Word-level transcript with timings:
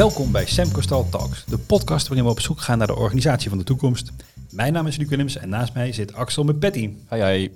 Welkom 0.00 0.32
bij 0.32 0.46
Sam 0.46 0.72
Costal 0.72 1.08
Talks, 1.08 1.44
de 1.44 1.58
podcast 1.58 2.08
waarin 2.08 2.24
we 2.24 2.30
op 2.32 2.40
zoek 2.40 2.60
gaan 2.60 2.78
naar 2.78 2.86
de 2.86 2.96
organisatie 2.96 3.48
van 3.48 3.58
de 3.58 3.64
toekomst. 3.64 4.12
Mijn 4.50 4.72
naam 4.72 4.86
is 4.86 4.96
Luc 4.96 5.08
Willems 5.08 5.36
en 5.36 5.48
naast 5.48 5.74
mij 5.74 5.92
zit 5.92 6.12
Axel 6.12 6.44
met 6.44 6.58
Patty. 6.58 6.90
Hi, 7.10 7.22
hi. 7.22 7.50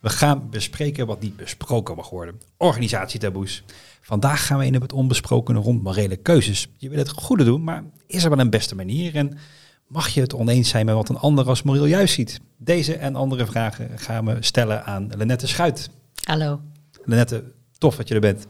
We 0.00 0.08
gaan 0.08 0.50
bespreken 0.50 1.06
wat 1.06 1.20
niet 1.20 1.36
besproken 1.36 1.96
mag 1.96 2.10
worden. 2.10 2.40
Organisatietaboes. 2.56 3.64
Vandaag 4.00 4.46
gaan 4.46 4.58
we 4.58 4.66
in 4.66 4.76
op 4.76 4.82
het 4.82 4.92
onbesprokene 4.92 5.58
rond 5.58 5.82
morele 5.82 6.16
keuzes. 6.16 6.68
Je 6.76 6.88
wil 6.88 6.98
het 6.98 7.08
goede 7.08 7.44
doen, 7.44 7.64
maar 7.64 7.84
is 8.06 8.24
er 8.24 8.30
wel 8.30 8.38
een 8.38 8.50
beste 8.50 8.74
manier? 8.74 9.14
En 9.14 9.38
mag 9.86 10.08
je 10.08 10.20
het 10.20 10.34
oneens 10.34 10.68
zijn 10.68 10.86
met 10.86 10.94
wat 10.94 11.08
een 11.08 11.18
ander 11.18 11.48
als 11.48 11.62
moreel 11.62 11.86
juist 11.86 12.14
ziet? 12.14 12.40
Deze 12.56 12.94
en 12.96 13.16
andere 13.16 13.46
vragen 13.46 13.98
gaan 13.98 14.24
we 14.24 14.36
stellen 14.40 14.84
aan 14.84 15.10
Lenette 15.16 15.46
Schuit. 15.46 15.90
Hallo. 16.22 16.60
Lenette, 17.04 17.44
tof 17.78 17.96
dat 17.96 18.08
je 18.08 18.14
er 18.14 18.20
bent. 18.20 18.46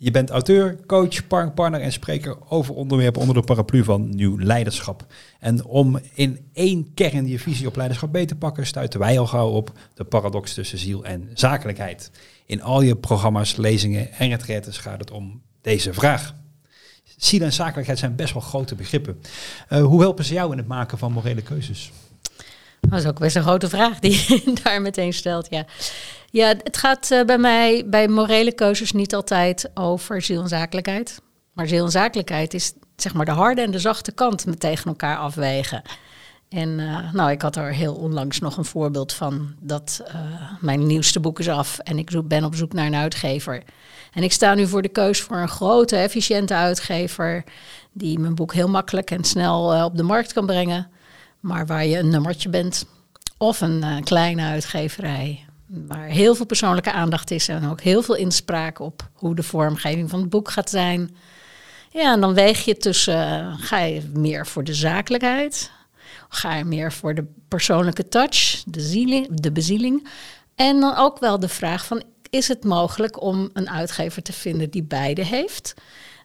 Je 0.00 0.10
bent 0.10 0.30
auteur, 0.30 0.78
coach, 0.86 1.26
partner 1.26 1.80
en 1.80 1.92
spreker 1.92 2.36
over 2.48 2.74
onderwerpen 2.74 3.20
onder 3.20 3.36
de 3.36 3.42
paraplu 3.42 3.84
van 3.84 4.08
nieuw 4.08 4.38
leiderschap. 4.38 5.06
En 5.38 5.64
om 5.64 6.00
in 6.14 6.48
één 6.52 6.94
kern 6.94 7.26
je 7.26 7.38
visie 7.38 7.66
op 7.66 7.76
leiderschap 7.76 8.12
beter 8.12 8.28
te 8.28 8.36
pakken, 8.36 8.66
stuiten 8.66 9.00
wij 9.00 9.18
al 9.18 9.26
gauw 9.26 9.48
op 9.48 9.72
de 9.94 10.04
paradox 10.04 10.54
tussen 10.54 10.78
ziel 10.78 11.04
en 11.04 11.30
zakelijkheid. 11.34 12.10
In 12.46 12.62
al 12.62 12.80
je 12.80 12.96
programma's, 12.96 13.56
lezingen 13.56 14.12
en 14.12 14.28
retretes 14.28 14.78
gaat 14.78 15.00
het 15.00 15.10
om 15.10 15.42
deze 15.60 15.92
vraag. 15.92 16.34
Ziel 17.16 17.42
en 17.42 17.52
zakelijkheid 17.52 17.98
zijn 17.98 18.16
best 18.16 18.32
wel 18.32 18.42
grote 18.42 18.74
begrippen. 18.74 19.20
Uh, 19.70 19.84
hoe 19.84 20.00
helpen 20.00 20.24
ze 20.24 20.34
jou 20.34 20.52
in 20.52 20.58
het 20.58 20.66
maken 20.66 20.98
van 20.98 21.12
morele 21.12 21.42
keuzes? 21.42 21.92
Dat 22.90 22.98
is 22.98 23.06
ook 23.06 23.18
best 23.18 23.36
een 23.36 23.42
grote 23.42 23.68
vraag 23.68 23.98
die 23.98 24.12
je 24.28 24.52
daar 24.62 24.82
meteen 24.82 25.12
stelt, 25.12 25.46
ja. 25.50 25.64
Ja, 26.30 26.46
het 26.46 26.76
gaat 26.76 27.10
uh, 27.10 27.24
bij 27.24 27.38
mij 27.38 27.84
bij 27.86 28.08
morele 28.08 28.52
keuzes 28.52 28.92
niet 28.92 29.14
altijd 29.14 29.70
over 29.74 30.22
ziel 30.22 30.42
en 30.42 30.48
zakelijkheid. 30.48 31.20
Maar 31.52 31.66
ziel 31.66 31.84
en 31.84 31.90
zakelijkheid 31.90 32.54
is 32.54 32.72
zeg 32.96 33.14
maar 33.14 33.24
de 33.24 33.30
harde 33.30 33.62
en 33.62 33.70
de 33.70 33.78
zachte 33.78 34.12
kant 34.12 34.60
tegen 34.60 34.86
elkaar 34.86 35.16
afwegen. 35.16 35.82
En 36.48 36.68
uh, 36.68 37.12
nou, 37.12 37.30
ik 37.30 37.42
had 37.42 37.56
er 37.56 37.72
heel 37.72 37.94
onlangs 37.94 38.38
nog 38.38 38.56
een 38.56 38.64
voorbeeld 38.64 39.12
van 39.12 39.54
dat 39.60 40.02
uh, 40.06 40.14
mijn 40.60 40.86
nieuwste 40.86 41.20
boek 41.20 41.38
is 41.38 41.48
af 41.48 41.78
en 41.78 41.98
ik 41.98 42.28
ben 42.28 42.44
op 42.44 42.54
zoek 42.54 42.72
naar 42.72 42.86
een 42.86 42.94
uitgever. 42.94 43.62
En 44.12 44.22
ik 44.22 44.32
sta 44.32 44.54
nu 44.54 44.66
voor 44.66 44.82
de 44.82 44.88
keus 44.88 45.20
voor 45.20 45.36
een 45.36 45.48
grote, 45.48 45.96
efficiënte 45.96 46.54
uitgever 46.54 47.44
die 47.92 48.18
mijn 48.18 48.34
boek 48.34 48.54
heel 48.54 48.68
makkelijk 48.68 49.10
en 49.10 49.24
snel 49.24 49.84
op 49.84 49.96
de 49.96 50.02
markt 50.02 50.32
kan 50.32 50.46
brengen, 50.46 50.90
maar 51.40 51.66
waar 51.66 51.86
je 51.86 51.98
een 51.98 52.08
nummertje 52.08 52.48
bent. 52.48 52.86
Of 53.36 53.60
een 53.60 54.04
kleine 54.04 54.42
uitgeverij 54.42 55.48
waar 55.68 56.06
heel 56.06 56.34
veel 56.34 56.46
persoonlijke 56.46 56.92
aandacht 56.92 57.30
is 57.30 57.48
en 57.48 57.70
ook 57.70 57.80
heel 57.80 58.02
veel 58.02 58.14
inspraak 58.14 58.78
op 58.78 59.08
hoe 59.12 59.34
de 59.34 59.42
vormgeving 59.42 60.10
van 60.10 60.20
het 60.20 60.30
boek 60.30 60.50
gaat 60.50 60.70
zijn. 60.70 61.16
Ja, 61.90 62.12
en 62.12 62.20
dan 62.20 62.34
weeg 62.34 62.64
je 62.64 62.76
tussen, 62.76 63.54
ga 63.58 63.78
je 63.78 64.02
meer 64.14 64.46
voor 64.46 64.64
de 64.64 64.74
zakelijkheid, 64.74 65.70
ga 66.28 66.54
je 66.54 66.64
meer 66.64 66.92
voor 66.92 67.14
de 67.14 67.24
persoonlijke 67.48 68.08
touch, 68.08 68.62
de, 68.66 68.80
zieling, 68.80 69.40
de 69.40 69.52
bezieling. 69.52 70.08
En 70.54 70.80
dan 70.80 70.96
ook 70.96 71.18
wel 71.18 71.38
de 71.38 71.48
vraag 71.48 71.86
van, 71.86 72.02
is 72.30 72.48
het 72.48 72.64
mogelijk 72.64 73.22
om 73.22 73.50
een 73.52 73.70
uitgever 73.70 74.22
te 74.22 74.32
vinden 74.32 74.70
die 74.70 74.82
beide 74.82 75.24
heeft? 75.24 75.74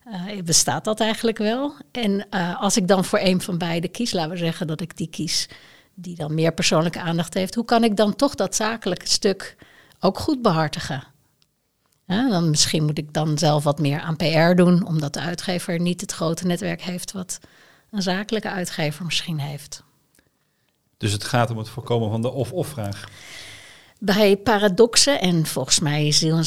Uh, 0.07 0.41
bestaat 0.43 0.83
dat 0.83 0.99
eigenlijk 0.99 1.37
wel? 1.37 1.73
En 1.91 2.27
uh, 2.31 2.61
als 2.61 2.77
ik 2.77 2.87
dan 2.87 3.05
voor 3.05 3.19
een 3.19 3.41
van 3.41 3.57
beide 3.57 3.87
kies, 3.87 4.13
laten 4.13 4.31
we 4.31 4.37
zeggen 4.37 4.67
dat 4.67 4.81
ik 4.81 4.97
die 4.97 5.07
kies, 5.07 5.49
die 5.93 6.15
dan 6.15 6.33
meer 6.33 6.53
persoonlijke 6.53 7.01
aandacht 7.01 7.33
heeft, 7.33 7.55
hoe 7.55 7.65
kan 7.65 7.83
ik 7.83 7.97
dan 7.97 8.15
toch 8.15 8.35
dat 8.35 8.55
zakelijke 8.55 9.07
stuk 9.07 9.55
ook 9.99 10.19
goed 10.19 10.41
behartigen? 10.41 11.03
Dan 12.05 12.49
misschien 12.49 12.85
moet 12.85 12.97
ik 12.97 13.13
dan 13.13 13.37
zelf 13.37 13.63
wat 13.63 13.79
meer 13.79 13.99
aan 13.99 14.15
PR 14.15 14.53
doen, 14.55 14.85
omdat 14.85 15.13
de 15.13 15.19
uitgever 15.19 15.79
niet 15.79 16.01
het 16.01 16.11
grote 16.11 16.45
netwerk 16.45 16.81
heeft 16.81 17.11
wat 17.11 17.39
een 17.91 18.01
zakelijke 18.01 18.49
uitgever 18.49 19.05
misschien 19.05 19.39
heeft. 19.39 19.83
Dus 20.97 21.11
het 21.11 21.23
gaat 21.23 21.49
om 21.49 21.57
het 21.57 21.69
voorkomen 21.69 22.09
van 22.09 22.21
de 22.21 22.31
of-of 22.31 22.67
vraag. 22.67 23.07
Bij 24.05 24.37
paradoxen, 24.37 25.21
en 25.21 25.45
volgens 25.45 25.79
mij 25.79 26.07
is 26.07 26.17
ziel 26.17 26.37
en 26.37 26.45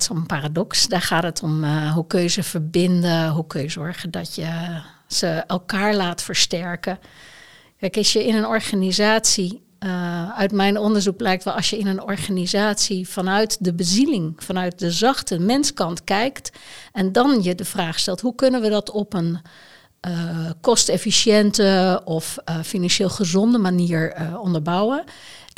zo'n 0.00 0.26
paradox, 0.26 0.88
daar 0.88 1.02
gaat 1.02 1.22
het 1.22 1.42
om 1.42 1.64
uh, 1.64 1.92
hoe 1.92 2.06
kun 2.06 2.20
je 2.20 2.28
ze 2.28 2.42
verbinden, 2.42 3.28
hoe 3.28 3.46
kun 3.46 3.62
je 3.62 3.68
zorgen 3.68 4.10
dat 4.10 4.34
je 4.34 4.80
ze 5.06 5.26
elkaar 5.26 5.94
laat 5.94 6.22
versterken. 6.22 6.98
Kijk, 7.78 7.96
als 7.96 8.12
je 8.12 8.26
in 8.26 8.34
een 8.34 8.46
organisatie, 8.46 9.62
uh, 9.80 10.30
uit 10.38 10.52
mijn 10.52 10.78
onderzoek 10.78 11.16
blijkt 11.16 11.44
wel, 11.44 11.54
als 11.54 11.70
je 11.70 11.78
in 11.78 11.86
een 11.86 12.02
organisatie 12.02 13.08
vanuit 13.08 13.56
de 13.60 13.74
bezieling, 13.74 14.34
vanuit 14.36 14.78
de 14.78 14.90
zachte 14.90 15.38
menskant 15.38 16.04
kijkt 16.04 16.58
en 16.92 17.12
dan 17.12 17.42
je 17.42 17.54
de 17.54 17.64
vraag 17.64 17.98
stelt, 17.98 18.20
hoe 18.20 18.34
kunnen 18.34 18.60
we 18.60 18.68
dat 18.68 18.90
op 18.90 19.14
een 19.14 19.38
uh, 20.08 20.50
kostefficiënte 20.60 22.00
of 22.04 22.38
financieel 22.62 23.08
gezonde 23.10 23.58
manier 23.58 24.16
onderbouwen, 24.40 25.04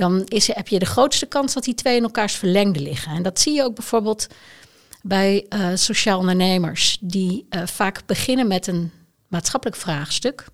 dan 0.00 0.25
is, 0.25 0.55
heb 0.55 0.69
je 0.69 0.78
de 0.78 0.87
grootste 0.87 1.27
kans 1.27 1.55
dat 1.55 1.65
die 1.65 1.75
twee 1.75 1.97
in 1.97 2.03
elkaars 2.03 2.34
verlengde 2.34 2.81
liggen. 2.81 3.12
En 3.12 3.22
dat 3.22 3.41
zie 3.41 3.55
je 3.55 3.62
ook 3.62 3.75
bijvoorbeeld 3.75 4.27
bij 5.03 5.47
sociaal 5.75 6.19
ondernemers, 6.19 6.99
die 7.00 7.47
vaak 7.65 8.03
beginnen 8.06 8.47
met 8.47 8.66
een 8.66 8.91
maatschappelijk 9.28 9.78
vraagstuk 9.78 10.47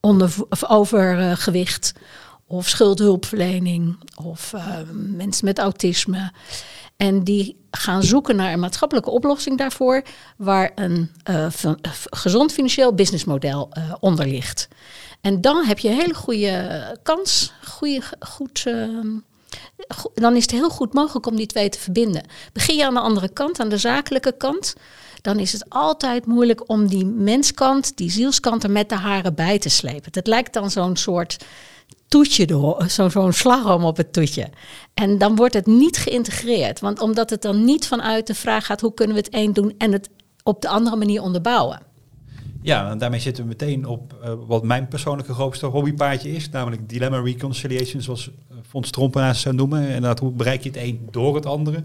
onder, 0.00 0.34
of 0.48 0.68
overgewicht 0.68 1.92
of 2.46 2.68
schuldhulpverlening 2.68 3.98
of 4.16 4.52
uh, 4.54 4.76
mensen 4.92 5.44
met 5.44 5.58
autisme. 5.58 6.32
En 6.96 7.24
die 7.24 7.66
gaan 7.70 8.02
zoeken 8.02 8.36
naar 8.36 8.52
een 8.52 8.60
maatschappelijke 8.60 9.10
oplossing 9.10 9.58
daarvoor, 9.58 10.02
waar 10.36 10.72
een 10.74 11.10
uh, 11.30 11.46
gezond 12.10 12.52
financieel 12.52 12.94
businessmodel 12.94 13.70
uh, 13.78 13.94
onder 14.00 14.26
ligt. 14.26 14.68
En 15.20 15.40
dan 15.40 15.64
heb 15.64 15.78
je 15.78 15.88
een 15.88 15.98
hele 15.98 16.14
goede 16.14 16.98
kans, 17.02 17.52
goede, 17.68 18.02
goed, 18.20 18.64
dan 20.14 20.36
is 20.36 20.42
het 20.42 20.50
heel 20.50 20.70
goed 20.70 20.92
mogelijk 20.92 21.26
om 21.26 21.36
die 21.36 21.46
twee 21.46 21.68
te 21.68 21.78
verbinden. 21.78 22.22
Begin 22.52 22.76
je 22.76 22.86
aan 22.86 22.94
de 22.94 23.00
andere 23.00 23.28
kant, 23.28 23.60
aan 23.60 23.68
de 23.68 23.78
zakelijke 23.78 24.36
kant, 24.36 24.74
dan 25.20 25.38
is 25.38 25.52
het 25.52 25.64
altijd 25.68 26.26
moeilijk 26.26 26.68
om 26.68 26.86
die 26.86 27.06
menskant, 27.06 27.96
die 27.96 28.10
zielskant 28.10 28.64
er 28.64 28.70
met 28.70 28.88
de 28.88 28.94
haren 28.94 29.34
bij 29.34 29.58
te 29.58 29.68
slepen. 29.68 30.10
Het 30.12 30.26
lijkt 30.26 30.52
dan 30.52 30.70
zo'n 30.70 30.96
soort 30.96 31.36
toetje, 32.08 32.74
zo'n 32.86 33.10
zo 33.10 33.30
slagroom 33.30 33.84
op 33.84 33.96
het 33.96 34.12
toetje. 34.12 34.50
En 34.94 35.18
dan 35.18 35.36
wordt 35.36 35.54
het 35.54 35.66
niet 35.66 35.96
geïntegreerd. 35.96 36.80
Want 36.80 37.00
omdat 37.00 37.30
het 37.30 37.42
dan 37.42 37.64
niet 37.64 37.86
vanuit 37.86 38.26
de 38.26 38.34
vraag 38.34 38.66
gaat 38.66 38.80
hoe 38.80 38.94
kunnen 38.94 39.16
we 39.16 39.22
het 39.22 39.34
een 39.34 39.52
doen 39.52 39.74
en 39.78 39.92
het 39.92 40.08
op 40.42 40.62
de 40.62 40.68
andere 40.68 40.96
manier 40.96 41.22
onderbouwen. 41.22 41.87
Ja, 42.62 42.90
en 42.90 42.98
daarmee 42.98 43.20
zitten 43.20 43.42
we 43.42 43.48
meteen 43.48 43.86
op 43.86 44.18
uh, 44.24 44.32
wat 44.46 44.64
mijn 44.64 44.88
persoonlijke 44.88 45.32
grootste 45.32 45.66
hobbypaardje 45.66 46.30
is, 46.30 46.50
namelijk 46.50 46.88
dilemma 46.88 47.20
reconciliation, 47.20 48.02
zoals 48.02 48.30
Fons 48.66 48.90
Trompenaars 48.90 49.40
zou 49.40 49.54
noemen. 49.54 49.88
En 49.88 50.02
dat 50.02 50.18
hoe 50.18 50.30
bereik 50.30 50.62
je 50.62 50.68
het 50.68 50.78
een 50.78 51.08
door 51.10 51.34
het 51.34 51.46
andere 51.46 51.82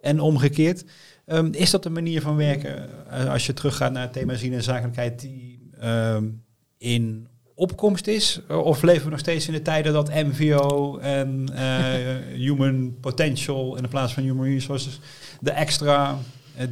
en 0.00 0.20
omgekeerd. 0.20 0.84
Um, 1.26 1.52
is 1.52 1.70
dat 1.70 1.84
een 1.84 1.92
manier 1.92 2.20
van 2.20 2.36
werken, 2.36 2.88
uh, 3.12 3.32
als 3.32 3.46
je 3.46 3.52
teruggaat 3.52 3.92
naar 3.92 4.02
het 4.02 4.12
thema 4.12 4.34
zien 4.34 4.52
en 4.52 4.62
zakelijkheid, 4.62 5.20
die 5.20 5.70
um, 5.82 6.42
in 6.78 7.28
opkomst 7.54 8.06
is? 8.06 8.40
Of 8.48 8.82
leven 8.82 9.04
we 9.04 9.10
nog 9.10 9.18
steeds 9.18 9.46
in 9.46 9.52
de 9.52 9.62
tijden 9.62 9.92
dat 9.92 10.08
MVO 10.08 10.98
en 10.98 11.48
human 12.46 12.96
potential 13.00 13.76
in 13.76 13.82
de 13.82 13.88
plaats 13.88 14.12
van 14.12 14.22
human 14.22 14.44
resources 14.44 15.00
de 15.40 15.50
extra 15.50 16.18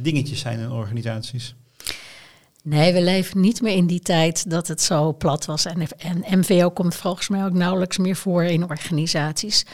dingetjes 0.01 0.39
zijn 0.39 0.59
in 0.59 0.71
organisaties? 0.71 1.55
Nee, 2.69 2.93
we 2.93 3.01
leven 3.01 3.41
niet 3.41 3.61
meer 3.61 3.75
in 3.75 3.87
die 3.87 3.99
tijd 3.99 4.49
dat 4.49 4.67
het 4.67 4.81
zo 4.81 5.13
plat 5.13 5.45
was. 5.45 5.65
En, 5.65 5.87
en 5.97 6.39
MVO 6.39 6.69
komt 6.69 6.95
volgens 6.95 7.27
mij 7.27 7.45
ook 7.45 7.53
nauwelijks 7.53 7.97
meer 7.97 8.15
voor 8.15 8.43
in 8.43 8.69
organisaties. 8.69 9.65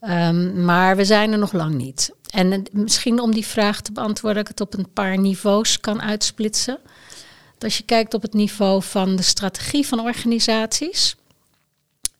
Um, 0.00 0.64
maar 0.64 0.96
we 0.96 1.04
zijn 1.04 1.32
er 1.32 1.38
nog 1.38 1.52
lang 1.52 1.74
niet. 1.74 2.12
En 2.30 2.64
misschien 2.72 3.20
om 3.20 3.32
die 3.32 3.46
vraag 3.46 3.80
te 3.80 3.92
beantwoorden, 3.92 4.42
dat 4.42 4.52
ik 4.52 4.58
het 4.58 4.68
op 4.68 4.78
een 4.78 4.92
paar 4.92 5.18
niveaus 5.18 5.80
kan 5.80 6.02
uitsplitsen. 6.02 6.78
Als 7.58 7.76
je 7.76 7.84
kijkt 7.84 8.14
op 8.14 8.22
het 8.22 8.32
niveau 8.32 8.82
van 8.82 9.16
de 9.16 9.22
strategie 9.22 9.86
van 9.86 10.00
organisaties, 10.00 11.16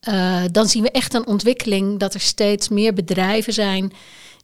uh, 0.09 0.43
dan 0.51 0.67
zien 0.67 0.83
we 0.83 0.91
echt 0.91 1.15
een 1.15 1.27
ontwikkeling 1.27 1.99
dat 1.99 2.15
er 2.15 2.21
steeds 2.21 2.69
meer 2.69 2.95
bedrijven 2.95 3.53
zijn 3.53 3.93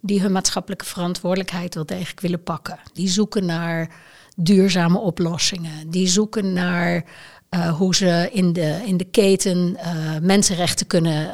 die 0.00 0.20
hun 0.20 0.32
maatschappelijke 0.32 0.84
verantwoordelijkheid 0.84 1.74
wel 1.74 1.86
degelijk 1.86 2.20
willen 2.20 2.42
pakken. 2.42 2.78
Die 2.92 3.08
zoeken 3.08 3.44
naar 3.44 3.90
duurzame 4.40 4.98
oplossingen. 4.98 5.90
Die 5.90 6.08
zoeken 6.08 6.52
naar 6.52 7.04
uh, 7.50 7.76
hoe 7.76 7.94
ze 7.94 8.28
in 8.32 8.52
de, 8.52 8.82
in 8.84 8.96
de 8.96 9.04
keten 9.04 9.76
uh, 9.76 10.18
mensenrechten 10.22 10.86
kunnen, 10.86 11.30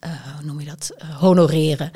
hoe 0.00 0.44
noem 0.44 0.60
je 0.60 0.66
dat, 0.66 0.94
honoreren. 1.18 1.90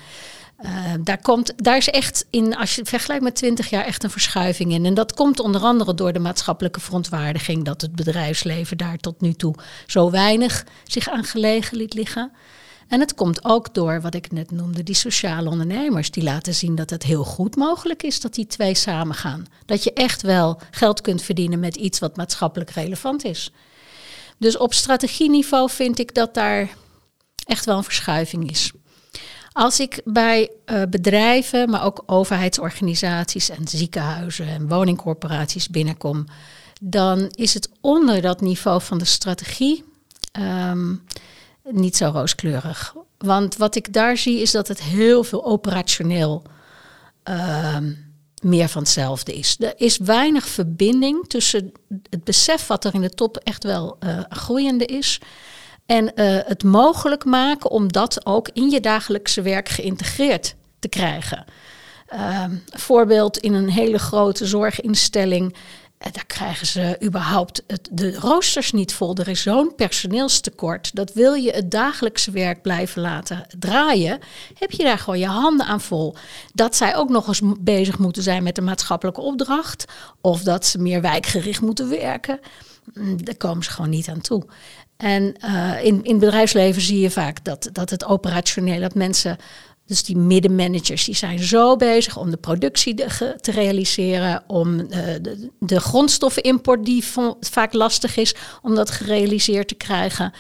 Daar, 1.00 1.20
komt, 1.22 1.52
daar 1.56 1.76
is 1.76 1.90
echt 1.90 2.26
in, 2.30 2.56
als 2.56 2.74
je 2.74 2.80
het 2.80 2.88
vergelijkt 2.90 3.22
met 3.22 3.34
20 3.34 3.70
jaar, 3.70 3.84
echt 3.84 4.04
een 4.04 4.10
verschuiving 4.10 4.72
in. 4.72 4.84
En 4.84 4.94
dat 4.94 5.14
komt 5.14 5.40
onder 5.40 5.60
andere 5.60 5.94
door 5.94 6.12
de 6.12 6.18
maatschappelijke 6.18 6.80
verontwaardiging, 6.80 7.64
dat 7.64 7.80
het 7.80 7.94
bedrijfsleven 7.94 8.76
daar 8.76 8.96
tot 8.96 9.20
nu 9.20 9.32
toe 9.32 9.54
zo 9.86 10.10
weinig 10.10 10.64
zich 10.84 11.08
aan 11.08 11.24
gelegen 11.24 11.76
liet 11.76 11.94
liggen. 11.94 12.32
En 12.88 13.00
het 13.00 13.14
komt 13.14 13.44
ook 13.44 13.74
door 13.74 14.00
wat 14.00 14.14
ik 14.14 14.32
net 14.32 14.50
noemde, 14.50 14.82
die 14.82 14.94
sociale 14.94 15.50
ondernemers. 15.50 16.10
Die 16.10 16.22
laten 16.22 16.54
zien 16.54 16.74
dat 16.74 16.90
het 16.90 17.02
heel 17.02 17.24
goed 17.24 17.56
mogelijk 17.56 18.02
is 18.02 18.20
dat 18.20 18.34
die 18.34 18.46
twee 18.46 18.74
samengaan. 18.74 19.46
Dat 19.66 19.84
je 19.84 19.92
echt 19.92 20.22
wel 20.22 20.60
geld 20.70 21.00
kunt 21.00 21.22
verdienen 21.22 21.60
met 21.60 21.76
iets 21.76 21.98
wat 21.98 22.16
maatschappelijk 22.16 22.70
relevant 22.70 23.24
is. 23.24 23.52
Dus 24.38 24.56
op 24.56 24.74
strategieniveau 24.74 25.70
vind 25.70 25.98
ik 25.98 26.14
dat 26.14 26.34
daar 26.34 26.68
echt 27.44 27.64
wel 27.64 27.76
een 27.76 27.84
verschuiving 27.84 28.50
is. 28.50 28.72
Als 29.52 29.80
ik 29.80 30.00
bij 30.04 30.50
uh, 30.66 30.82
bedrijven, 30.90 31.70
maar 31.70 31.84
ook 31.84 32.02
overheidsorganisaties 32.06 33.50
en 33.50 33.68
ziekenhuizen 33.68 34.46
en 34.46 34.68
woningcorporaties 34.68 35.68
binnenkom, 35.68 36.24
dan 36.82 37.28
is 37.30 37.54
het 37.54 37.68
onder 37.80 38.20
dat 38.20 38.40
niveau 38.40 38.82
van 38.82 38.98
de 38.98 39.04
strategie 39.04 39.84
um, 40.40 41.02
niet 41.70 41.96
zo 41.96 42.10
rooskleurig. 42.14 42.94
Want 43.18 43.56
wat 43.56 43.74
ik 43.74 43.92
daar 43.92 44.16
zie 44.16 44.40
is 44.40 44.50
dat 44.50 44.68
het 44.68 44.82
heel 44.82 45.24
veel 45.24 45.44
operationeel 45.44 46.42
um, 47.24 48.12
meer 48.42 48.68
van 48.68 48.82
hetzelfde 48.82 49.34
is. 49.34 49.56
Er 49.58 49.72
is 49.76 49.98
weinig 49.98 50.46
verbinding 50.46 51.28
tussen 51.28 51.72
het 52.10 52.24
besef 52.24 52.66
wat 52.66 52.84
er 52.84 52.94
in 52.94 53.00
de 53.00 53.10
top 53.10 53.36
echt 53.36 53.64
wel 53.64 53.96
uh, 54.00 54.20
groeiende 54.28 54.84
is. 54.84 55.20
En 55.86 56.04
uh, 56.04 56.38
het 56.44 56.64
mogelijk 56.64 57.24
maken 57.24 57.70
om 57.70 57.92
dat 57.92 58.26
ook 58.26 58.48
in 58.52 58.70
je 58.70 58.80
dagelijkse 58.80 59.42
werk 59.42 59.68
geïntegreerd 59.68 60.54
te 60.78 60.88
krijgen. 60.88 61.44
Uh, 62.14 62.44
voorbeeld 62.66 63.38
in 63.38 63.54
een 63.54 63.68
hele 63.68 63.98
grote 63.98 64.46
zorginstelling 64.46 65.56
eh, 66.04 66.12
daar 66.12 66.26
krijgen 66.26 66.66
ze 66.66 66.96
überhaupt 67.02 67.62
de 67.90 68.14
roosters 68.14 68.72
niet 68.72 68.92
vol. 68.92 69.14
Er 69.16 69.28
is 69.28 69.42
zo'n 69.42 69.74
personeelstekort. 69.76 70.94
Dat 70.94 71.12
wil 71.12 71.34
je 71.34 71.50
het 71.50 71.70
dagelijkse 71.70 72.30
werk 72.30 72.62
blijven 72.62 73.02
laten 73.02 73.46
draaien. 73.58 74.18
Heb 74.58 74.70
je 74.70 74.82
daar 74.82 74.98
gewoon 74.98 75.18
je 75.18 75.26
handen 75.26 75.66
aan 75.66 75.80
vol. 75.80 76.14
Dat 76.52 76.76
zij 76.76 76.96
ook 76.96 77.08
nog 77.08 77.28
eens 77.28 77.40
bezig 77.60 77.98
moeten 77.98 78.22
zijn 78.22 78.42
met 78.42 78.54
de 78.54 78.62
maatschappelijke 78.62 79.20
opdracht. 79.20 79.84
Of 80.20 80.42
dat 80.42 80.66
ze 80.66 80.78
meer 80.78 81.00
wijkgericht 81.00 81.60
moeten 81.60 81.88
werken. 81.88 82.40
Mm, 82.94 83.24
daar 83.24 83.36
komen 83.36 83.64
ze 83.64 83.70
gewoon 83.70 83.90
niet 83.90 84.08
aan 84.08 84.20
toe. 84.20 84.46
En 84.96 85.34
uh, 85.44 85.84
in, 85.84 86.04
in 86.04 86.10
het 86.10 86.18
bedrijfsleven 86.18 86.82
zie 86.82 87.00
je 87.00 87.10
vaak 87.10 87.44
dat, 87.44 87.68
dat 87.72 87.90
het 87.90 88.04
operationeel, 88.04 88.80
dat 88.80 88.94
mensen 88.94 89.36
dus 89.86 90.02
die 90.02 90.16
middenmanagers 90.16 91.04
die 91.04 91.14
zijn 91.14 91.38
zo 91.38 91.76
bezig 91.76 92.16
om 92.16 92.30
de 92.30 92.36
productie 92.36 92.94
te 93.40 93.50
realiseren, 93.50 94.44
om 94.46 94.80
uh, 94.80 94.86
de, 95.58 95.80
grondstoffenimport 95.80 96.84
die 96.84 97.04
vaak 97.40 97.72
lastig 97.72 98.16
is, 98.16 98.34
om 98.62 98.74
dat 98.74 98.90
gerealiseerd 98.90 99.68
te 99.68 99.74
krijgen. 99.74 100.32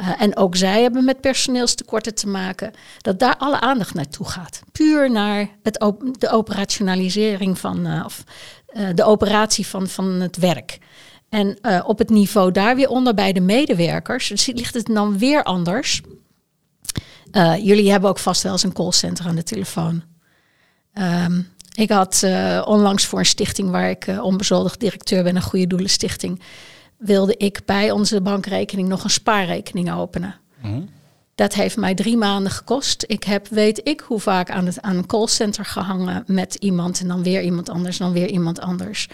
Uh, 0.00 0.22
en 0.22 0.36
ook 0.36 0.56
zij 0.56 0.82
hebben 0.82 1.04
met 1.04 1.20
personeelstekorten 1.20 2.14
te 2.14 2.28
maken. 2.28 2.72
Dat 3.00 3.18
daar 3.18 3.36
alle 3.36 3.60
aandacht 3.60 3.94
naartoe 3.94 4.28
gaat. 4.28 4.60
Puur 4.72 5.10
naar 5.10 5.48
het 5.62 5.84
de 6.18 6.30
operationalisering 6.30 7.58
van, 7.58 7.86
uh, 7.86 8.02
of 8.04 8.24
de 8.94 9.04
operatie 9.04 9.66
van, 9.66 9.88
van 9.88 10.06
het 10.06 10.36
werk. 10.36 10.78
En 11.28 11.58
op 11.84 11.98
het 11.98 12.10
niveau 12.10 12.52
daar 12.52 12.76
weer 12.76 12.88
onder 12.88 13.14
bij 13.14 13.32
de 13.32 13.40
medewerkers 13.40 14.46
ligt 14.46 14.74
het 14.74 14.86
dan 14.86 15.18
weer 15.18 15.42
anders. 15.42 16.00
Uh, 17.32 17.56
jullie 17.56 17.90
hebben 17.90 18.10
ook 18.10 18.18
vast 18.18 18.42
wel 18.42 18.52
eens 18.52 18.62
een 18.62 18.72
callcenter 18.72 19.26
aan 19.26 19.36
de 19.36 19.42
telefoon. 19.42 20.02
Um, 20.94 21.48
ik 21.74 21.90
had 21.90 22.22
uh, 22.24 22.62
onlangs 22.66 23.06
voor 23.06 23.18
een 23.18 23.26
stichting 23.26 23.70
waar 23.70 23.90
ik 23.90 24.06
uh, 24.06 24.24
onbezoldigd 24.24 24.80
directeur 24.80 25.22
ben, 25.22 25.36
een 25.36 25.42
goede 25.42 25.66
doelen 25.66 25.90
stichting, 25.90 26.40
wilde 26.96 27.36
ik 27.36 27.60
bij 27.64 27.90
onze 27.90 28.20
bankrekening 28.20 28.88
nog 28.88 29.04
een 29.04 29.10
spaarrekening 29.10 29.92
openen. 29.92 30.34
Mm 30.62 30.88
Dat 31.34 31.54
heeft 31.54 31.76
mij 31.76 31.94
drie 31.94 32.16
maanden 32.16 32.52
gekost. 32.52 33.04
Ik 33.06 33.24
heb, 33.24 33.48
weet 33.48 33.80
ik 33.84 34.00
hoe 34.00 34.20
vaak, 34.20 34.50
aan, 34.50 34.66
het, 34.66 34.80
aan 34.80 34.96
een 34.96 35.06
callcenter 35.06 35.64
gehangen 35.64 36.24
met 36.26 36.54
iemand 36.54 37.00
en 37.00 37.08
dan 37.08 37.22
weer 37.22 37.42
iemand 37.42 37.68
anders, 37.68 37.96
dan 37.96 38.12
weer 38.12 38.28
iemand 38.28 38.60
anders. 38.60 39.08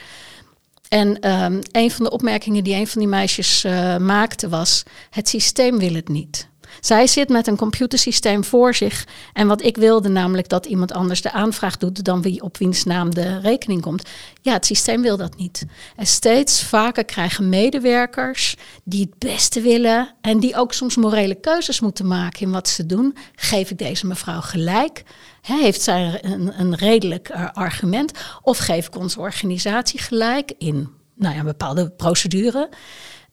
En 0.89 1.31
um, 1.31 1.61
een 1.73 1.91
van 1.91 2.05
de 2.05 2.11
opmerkingen 2.11 2.65
die 2.65 2.75
een 2.75 2.87
van 2.87 3.01
die 3.01 3.11
meisjes 3.11 3.65
uh, 3.65 3.97
maakte 3.97 4.49
was: 4.49 4.83
het 5.11 5.29
systeem 5.29 5.79
wil 5.79 5.95
het 5.95 6.09
niet. 6.09 6.49
Zij 6.81 7.07
zit 7.07 7.29
met 7.29 7.47
een 7.47 7.57
computersysteem 7.57 8.45
voor 8.45 8.75
zich. 8.75 9.07
En 9.33 9.47
wat 9.47 9.63
ik 9.63 9.77
wilde, 9.77 10.09
namelijk 10.09 10.49
dat 10.49 10.67
iemand 10.67 10.93
anders 10.93 11.23
de 11.23 11.33
aanvraag 11.33 11.77
doet 11.77 12.05
dan 12.05 12.23
wie 12.23 12.43
op 12.43 12.57
wiens 12.57 12.85
naam 12.85 13.15
de 13.15 13.39
rekening 13.41 13.81
komt. 13.81 14.09
Ja, 14.43 14.53
het 14.53 14.67
systeem 14.67 15.03
wil 15.03 15.17
dat 15.17 15.37
niet. 15.37 15.67
En 15.97 16.07
steeds 16.07 16.63
vaker 16.63 17.05
krijgen 17.05 17.49
medewerkers 17.49 18.57
die 18.85 19.01
het 19.01 19.19
beste 19.19 19.61
willen 19.61 20.15
en 20.21 20.41
die 20.41 20.57
ook 20.57 20.73
soms 20.73 20.97
morele 20.97 21.35
keuzes 21.35 21.81
moeten 21.81 22.07
maken 22.07 22.41
in 22.41 22.51
wat 22.51 22.69
ze 22.69 22.87
doen. 22.87 23.17
Geef 23.35 23.71
ik 23.71 23.79
deze 23.79 24.07
mevrouw 24.07 24.41
gelijk? 24.41 25.03
heeft 25.57 25.83
zij 25.83 26.19
een, 26.25 26.61
een 26.61 26.75
redelijk 26.75 27.29
uh, 27.29 27.49
argument? 27.53 28.13
Of 28.43 28.59
geef 28.59 28.87
ik 28.87 28.97
onze 28.97 29.21
organisatie 29.21 30.01
gelijk 30.01 30.53
in 30.59 30.89
nou 31.15 31.35
ja, 31.35 31.41
een 31.41 31.47
bepaalde 31.47 31.91
procedure? 31.91 32.69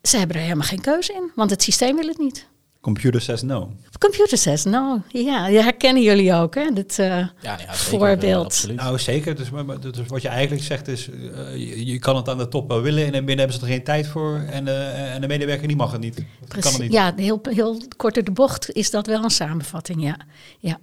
Ze 0.01 0.17
hebben 0.17 0.35
er 0.35 0.41
helemaal 0.41 0.67
geen 0.67 0.81
keuze 0.81 1.13
in, 1.13 1.31
want 1.35 1.49
het 1.49 1.63
systeem 1.63 1.95
wil 1.95 2.07
het 2.07 2.17
niet. 2.17 2.47
Computer 2.85 3.21
says 3.21 3.41
no. 3.41 3.73
Computer 3.97 4.37
says 4.37 4.63
no. 4.63 5.01
Ja, 5.07 5.47
die 5.47 5.59
herkennen 5.59 6.03
jullie 6.03 6.33
ook, 6.33 6.55
hè? 6.55 6.73
Dit 6.73 6.97
uh, 6.99 7.07
ja, 7.07 7.29
ja, 7.41 7.73
voorbeeld. 7.73 8.67
nou, 8.75 8.99
zeker. 8.99 9.35
Dus, 9.35 9.49
maar, 9.49 9.79
dus 9.79 10.07
wat 10.07 10.21
je 10.21 10.27
eigenlijk 10.27 10.63
zegt 10.63 10.87
is, 10.87 11.09
uh, 11.09 11.55
je, 11.55 11.85
je, 11.85 11.99
kan 11.99 12.15
het 12.15 12.29
aan 12.29 12.37
de 12.37 12.47
top 12.47 12.67
wel 12.67 12.81
willen 12.81 13.03
en 13.03 13.11
binnen 13.11 13.37
hebben 13.37 13.55
ze 13.55 13.61
er 13.61 13.67
geen 13.67 13.83
tijd 13.83 14.07
voor 14.07 14.37
en, 14.37 14.67
uh, 14.67 15.13
en 15.13 15.21
de 15.21 15.27
medewerker 15.27 15.67
die 15.67 15.77
mag 15.77 15.91
het 15.91 16.01
niet. 16.01 16.13
Precies. 16.47 16.63
Kan 16.63 16.71
het 16.71 16.81
niet. 16.81 16.91
Ja, 16.91 17.13
heel, 17.15 17.39
heel 17.43 17.81
kort 17.97 18.13
door 18.13 18.23
de 18.23 18.31
bocht 18.31 18.71
is 18.71 18.91
dat 18.91 19.07
wel 19.07 19.23
een 19.23 19.29
samenvatting, 19.29 20.03
ja. 20.03 20.17
ja. 20.59 20.79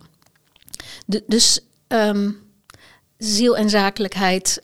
De, 1.06 1.24
dus 1.26 1.60
um, 1.88 2.38
ziel 3.18 3.56
en 3.56 3.70
zakelijkheid 3.70 4.62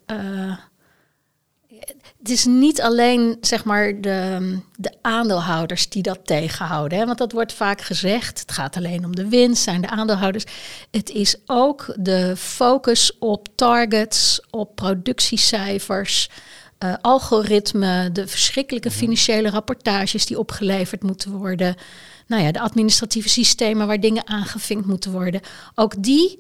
het 2.29 2.37
is 2.37 2.45
niet 2.45 2.83
alleen 2.83 3.37
zeg 3.41 3.65
maar, 3.65 4.01
de, 4.01 4.59
de 4.77 4.93
aandeelhouders 5.03 5.89
die 5.89 6.03
dat 6.03 6.19
tegenhouden. 6.25 6.99
Hè? 6.99 7.07
Want 7.07 7.19
dat 7.19 7.33
wordt 7.33 7.53
vaak 7.53 7.81
gezegd. 7.81 8.41
Het 8.41 8.53
gaat 8.53 8.77
alleen 8.77 9.05
om 9.05 9.17
de 9.17 9.29
winst, 9.29 9.63
zijn 9.63 9.81
de 9.81 9.89
aandeelhouders. 9.89 10.45
Het 10.91 11.11
is 11.11 11.37
ook 11.47 11.95
de 11.99 12.37
focus 12.37 13.19
op 13.19 13.49
targets, 13.55 14.41
op 14.51 14.75
productiecijfers. 14.75 16.31
Uh, 16.85 16.95
algoritme, 17.01 18.13
de 18.13 18.27
verschrikkelijke 18.27 18.91
financiële 18.91 19.51
rapportages 19.51 20.27
die 20.27 20.39
opgeleverd 20.39 21.03
moeten 21.03 21.31
worden. 21.31 21.75
Nou 22.27 22.43
ja, 22.43 22.53
de 22.53 22.61
administratieve 22.61 23.29
systemen 23.29 23.87
waar 23.87 24.01
dingen 24.01 24.29
aangevinkt 24.29 24.87
moeten 24.87 25.13
worden. 25.13 25.41
Ook 25.75 26.03
die 26.03 26.39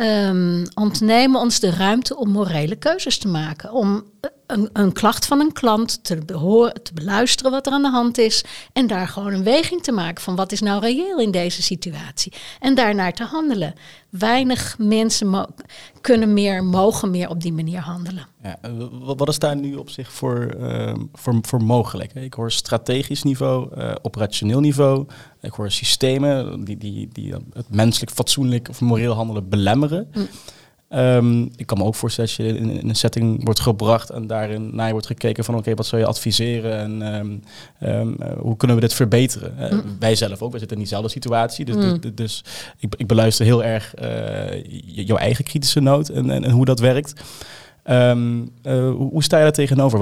um, 0.00 0.66
ontnemen 0.74 1.40
ons 1.40 1.60
de 1.60 1.70
ruimte 1.70 2.16
om 2.16 2.30
morele 2.30 2.76
keuzes 2.76 3.18
te 3.18 3.28
maken. 3.28 3.72
Om 3.72 4.04
een, 4.46 4.70
een, 4.72 4.92
klacht 4.92 5.26
van 5.26 5.40
een 5.40 5.52
klant 5.52 6.04
te, 6.04 6.16
behoren, 6.26 6.82
te 6.82 6.92
beluisteren 6.94 7.50
wat 7.50 7.66
er 7.66 7.72
aan 7.72 7.82
de 7.82 7.90
hand 7.90 8.18
is. 8.18 8.44
En 8.72 8.86
daar 8.86 9.08
gewoon 9.08 9.32
een 9.32 9.44
weging 9.44 9.82
te 9.82 9.92
maken 9.92 10.22
van 10.22 10.36
wat 10.36 10.52
is 10.52 10.60
nou 10.60 10.80
reëel 10.80 11.18
in 11.18 11.30
deze 11.30 11.62
situatie. 11.62 12.32
En 12.58 12.74
daarnaar 12.74 13.12
te 13.12 13.24
handelen. 13.24 13.74
Weinig 14.10 14.78
mensen 14.78 15.46
kunnen 16.00 16.32
meer, 16.32 16.64
mogen 16.64 17.10
meer 17.10 17.28
op 17.28 17.40
die 17.40 17.52
manier 17.52 17.80
handelen. 17.80 18.26
Ja, 18.42 18.58
wat 19.00 19.28
is 19.28 19.38
daar 19.38 19.56
nu 19.56 19.74
op 19.74 19.90
zich 19.90 20.12
voor, 20.12 20.54
uh, 20.60 20.94
voor, 21.12 21.38
voor 21.42 21.62
mogelijk? 21.62 22.14
Ik 22.14 22.34
hoor 22.34 22.52
strategisch 22.52 23.22
niveau, 23.22 23.76
uh, 23.78 23.94
operationeel 24.02 24.60
niveau. 24.60 25.06
Ik 25.40 25.52
hoor 25.52 25.70
systemen 25.70 26.64
die, 26.64 26.78
die, 26.78 27.08
die 27.12 27.32
het 27.52 27.70
menselijk, 27.70 28.12
fatsoenlijk 28.12 28.68
of 28.68 28.80
moreel 28.80 29.14
handelen 29.14 29.48
belemmeren. 29.48 30.08
Mm. 30.12 30.28
Um, 30.94 31.50
ik 31.56 31.66
kan 31.66 31.78
me 31.78 31.84
ook 31.84 31.94
voorstellen 31.94 32.30
dat 32.36 32.46
je 32.46 32.58
in, 32.58 32.70
in, 32.70 32.88
een 32.88 32.94
setting 32.94 33.44
wordt 33.44 33.60
gebracht 33.60 34.10
en 34.10 34.26
daarin 34.26 34.74
naar 34.74 34.86
je 34.86 34.92
wordt 34.92 35.06
gekeken 35.06 35.44
van 35.44 35.56
oké, 35.56 35.74
wat 35.74 35.86
zou 35.86 36.00
je 36.02 36.08
adviseren 36.08 36.78
en 36.78 37.14
um, 37.14 37.42
um, 37.82 38.16
hoe 38.38 38.56
kunnen 38.56 38.76
we 38.76 38.82
dit 38.82 38.94
verbeteren? 38.94 39.54
Uh, 39.58 39.72
mm. 39.72 39.96
Wij 39.98 40.14
zelf 40.14 40.42
ook, 40.42 40.50
wij 40.50 40.58
zitten 40.58 40.76
in 40.76 40.82
diezelfde 40.82 41.10
situatie. 41.10 41.64
Dus, 41.64 41.74
mm. 41.74 42.00
dus, 42.00 42.14
dus 42.14 42.44
ik, 42.78 42.94
ik, 42.96 43.06
beluister 43.06 43.44
heel 43.44 43.64
erg 43.64 43.94
uh, 44.02 45.06
jouw 45.06 45.16
eigen 45.16 45.44
kritische 45.44 45.80
noot 45.80 46.08
en, 46.08 46.30
en, 46.30 46.44
en 46.44 46.50
hoe 46.50 46.64
dat 46.64 46.80
werkt. 46.80 47.12
Uh, 47.84 48.12
hoe 48.92 49.22
sta 49.22 49.36
je 49.36 49.42
daar 49.42 49.52
tegenover? 49.52 49.98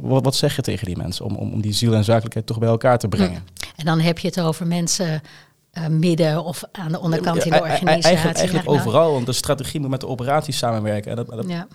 Wat, 0.00 0.24
wat, 0.24 0.34
zeg 0.34 0.56
je 0.56 0.62
tegen 0.62 0.86
die 0.86 0.96
mensen 0.96 1.24
om, 1.24 1.34
om, 1.34 1.52
om 1.52 1.60
die 1.60 1.72
ziel 1.72 1.94
en 1.94 2.04
zakelijkheid 2.04 2.46
toch 2.46 2.58
bij 2.58 2.68
elkaar 2.68 2.98
te 2.98 3.08
brengen? 3.08 3.42
En 3.76 3.84
dan 3.84 4.00
heb 4.00 4.18
je 4.18 4.28
het 4.28 4.40
over 4.40 4.66
mensen 4.66 5.20
uh, 5.72 5.86
midden 5.86 6.44
of 6.44 6.62
aan 6.72 6.92
de 6.92 7.00
onderkant 7.00 7.44
in 7.44 7.50
de 7.50 7.60
organisatie. 7.60 8.02
Eigenlijk, 8.02 8.38
eigenlijk 8.38 8.68
overal, 8.68 9.12
want 9.12 9.26
de 9.26 9.32
strategie 9.32 9.80
moet 9.80 9.90
met 9.90 10.00
de 10.00 10.06
operaties 10.06 10.58
samenwerken. 10.58 11.10
En 11.10 11.16
dat, 11.16 11.26
dat... 11.28 11.44
Ja. 11.48 11.66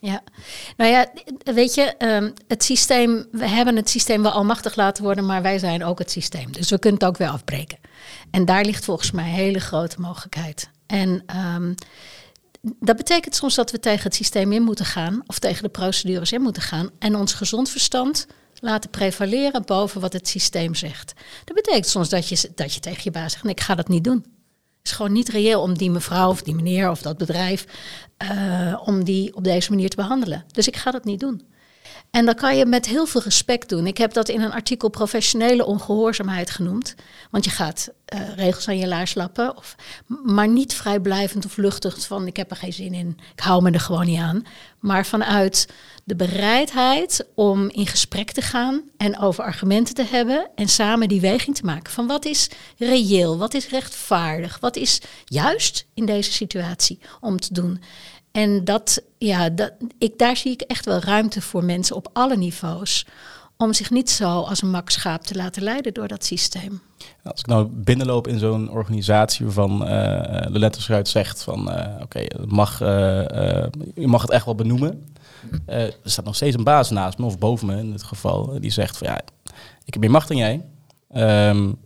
Ja, 0.00 0.22
nou 0.76 0.90
ja, 0.90 1.06
weet 1.44 1.74
je, 1.74 1.94
um, 1.98 2.32
het 2.48 2.64
systeem, 2.64 3.26
we 3.32 3.48
hebben 3.48 3.76
het 3.76 3.90
systeem 3.90 4.22
wel 4.22 4.32
almachtig 4.32 4.76
laten 4.76 5.04
worden, 5.04 5.26
maar 5.26 5.42
wij 5.42 5.58
zijn 5.58 5.84
ook 5.84 5.98
het 5.98 6.10
systeem. 6.10 6.52
Dus 6.52 6.70
we 6.70 6.78
kunnen 6.78 7.00
het 7.00 7.08
ook 7.08 7.16
weer 7.16 7.28
afbreken. 7.28 7.78
En 8.30 8.44
daar 8.44 8.64
ligt 8.64 8.84
volgens 8.84 9.10
mij 9.10 9.24
een 9.24 9.30
hele 9.30 9.58
grote 9.60 10.00
mogelijkheid. 10.00 10.70
En 10.86 11.24
um, 11.54 11.74
dat 12.60 12.96
betekent 12.96 13.34
soms 13.34 13.54
dat 13.54 13.70
we 13.70 13.80
tegen 13.80 14.02
het 14.02 14.14
systeem 14.14 14.52
in 14.52 14.62
moeten 14.62 14.84
gaan, 14.84 15.22
of 15.26 15.38
tegen 15.38 15.62
de 15.62 15.68
procedures 15.68 16.32
in 16.32 16.42
moeten 16.42 16.62
gaan, 16.62 16.90
en 16.98 17.16
ons 17.16 17.32
gezond 17.32 17.70
verstand 17.70 18.26
laten 18.60 18.90
prevaleren 18.90 19.64
boven 19.64 20.00
wat 20.00 20.12
het 20.12 20.28
systeem 20.28 20.74
zegt. 20.74 21.12
Dat 21.44 21.54
betekent 21.54 21.86
soms 21.86 22.08
dat 22.08 22.28
je, 22.28 22.50
dat 22.54 22.74
je 22.74 22.80
tegen 22.80 23.00
je 23.04 23.10
baas 23.10 23.32
zegt, 23.32 23.46
ik 23.46 23.60
ga 23.60 23.74
dat 23.74 23.88
niet 23.88 24.04
doen. 24.04 24.16
Het 24.78 24.86
is 24.86 24.92
gewoon 24.92 25.12
niet 25.12 25.28
reëel 25.28 25.62
om 25.62 25.78
die 25.78 25.90
mevrouw 25.90 26.28
of 26.28 26.42
die 26.42 26.54
meneer 26.54 26.90
of 26.90 27.02
dat 27.02 27.18
bedrijf, 27.18 27.64
uh, 28.22 28.82
om 28.84 29.04
die 29.04 29.36
op 29.36 29.44
deze 29.44 29.70
manier 29.70 29.88
te 29.88 29.96
behandelen. 29.96 30.44
Dus 30.52 30.68
ik 30.68 30.76
ga 30.76 30.90
dat 30.90 31.04
niet 31.04 31.20
doen. 31.20 31.42
En 32.10 32.26
dat 32.26 32.36
kan 32.36 32.56
je 32.56 32.66
met 32.66 32.86
heel 32.86 33.06
veel 33.06 33.22
respect 33.22 33.68
doen. 33.68 33.86
Ik 33.86 33.98
heb 33.98 34.12
dat 34.12 34.28
in 34.28 34.40
een 34.40 34.52
artikel 34.52 34.88
professionele 34.88 35.64
ongehoorzaamheid 35.64 36.50
genoemd. 36.50 36.94
Want 37.30 37.44
je 37.44 37.50
gaat 37.50 37.88
uh, 38.14 38.34
regels 38.36 38.68
aan 38.68 38.78
je 38.78 38.88
laars 38.88 39.14
lappen. 39.14 39.56
Of, 39.56 39.74
maar 40.24 40.48
niet 40.48 40.74
vrijblijvend 40.74 41.44
of 41.44 41.56
luchtig 41.56 42.06
van 42.06 42.26
ik 42.26 42.36
heb 42.36 42.50
er 42.50 42.56
geen 42.56 42.72
zin 42.72 42.94
in. 42.94 43.18
Ik 43.32 43.40
hou 43.40 43.62
me 43.62 43.70
er 43.70 43.80
gewoon 43.80 44.06
niet 44.06 44.18
aan. 44.18 44.42
Maar 44.80 45.06
vanuit 45.06 45.68
de 46.04 46.16
bereidheid 46.16 47.26
om 47.34 47.70
in 47.70 47.86
gesprek 47.86 48.30
te 48.30 48.42
gaan 48.42 48.82
en 48.96 49.18
over 49.18 49.44
argumenten 49.44 49.94
te 49.94 50.04
hebben. 50.10 50.50
En 50.54 50.68
samen 50.68 51.08
die 51.08 51.20
weging 51.20 51.56
te 51.56 51.64
maken 51.64 51.92
van 51.92 52.06
wat 52.06 52.24
is 52.24 52.50
reëel, 52.78 53.38
wat 53.38 53.54
is 53.54 53.68
rechtvaardig, 53.68 54.58
wat 54.60 54.76
is 54.76 55.00
juist 55.24 55.86
in 55.94 56.06
deze 56.06 56.32
situatie 56.32 56.98
om 57.20 57.40
te 57.40 57.52
doen. 57.54 57.82
En 58.38 58.64
dat, 58.64 59.02
ja, 59.18 59.50
dat, 59.50 59.72
ik, 59.98 60.18
daar 60.18 60.36
zie 60.36 60.52
ik 60.52 60.60
echt 60.60 60.84
wel 60.84 60.98
ruimte 60.98 61.42
voor 61.42 61.64
mensen 61.64 61.96
op 61.96 62.08
alle 62.12 62.36
niveaus. 62.36 63.06
Om 63.56 63.72
zich 63.72 63.90
niet 63.90 64.10
zo 64.10 64.40
als 64.40 64.62
een 64.62 64.70
makschaap 64.70 65.22
te 65.22 65.34
laten 65.34 65.62
leiden 65.62 65.94
door 65.94 66.08
dat 66.08 66.24
systeem. 66.24 66.80
Als 67.22 67.40
ik 67.40 67.46
nou 67.46 67.66
binnenloop 67.66 68.26
in 68.26 68.38
zo'n 68.38 68.70
organisatie 68.70 69.44
waarvan 69.44 69.82
uh, 69.82 69.88
de 70.52 70.58
lettersruit 70.58 71.08
zegt 71.08 71.42
van 71.42 71.70
uh, 71.70 71.86
oké, 72.02 72.26
mag, 72.46 72.80
uh, 72.80 72.88
je 73.94 74.06
mag 74.06 74.22
het 74.22 74.30
echt 74.30 74.44
wel 74.44 74.54
benoemen. 74.54 75.14
er 75.66 75.94
staat 76.04 76.24
nog 76.24 76.34
steeds 76.34 76.56
een 76.56 76.64
baas 76.64 76.90
naast 76.90 77.18
me, 77.18 77.24
of 77.24 77.38
boven 77.38 77.66
me 77.66 77.76
in 77.76 77.92
dit 77.92 78.02
geval, 78.02 78.60
die 78.60 78.70
zegt 78.70 78.96
van 78.96 79.06
ja, 79.06 79.20
ik 79.84 79.92
heb 79.92 80.02
meer 80.02 80.10
macht 80.10 80.28
dan 80.28 80.36
jij. 80.36 80.64
Um, 81.48 81.78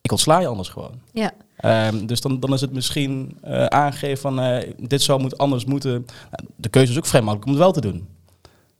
ik 0.00 0.10
ontsla 0.10 0.38
je 0.38 0.46
anders 0.46 0.68
gewoon. 0.68 1.00
Ja. 1.12 1.32
Um, 1.64 2.06
dus 2.06 2.20
dan, 2.20 2.40
dan 2.40 2.52
is 2.52 2.60
het 2.60 2.72
misschien 2.72 3.38
uh, 3.44 3.64
aangegeven 3.64 4.18
van 4.18 4.40
uh, 4.40 4.56
dit 4.78 5.02
zou 5.02 5.20
moet 5.20 5.38
anders 5.38 5.64
moeten. 5.64 5.90
Nou, 5.90 6.48
de 6.56 6.68
keuze 6.68 6.92
is 6.92 6.98
ook 6.98 7.06
vrij 7.06 7.20
makkelijk 7.20 7.46
om 7.46 7.52
het 7.52 7.62
wel 7.62 7.72
te 7.72 7.80
doen. 7.80 8.06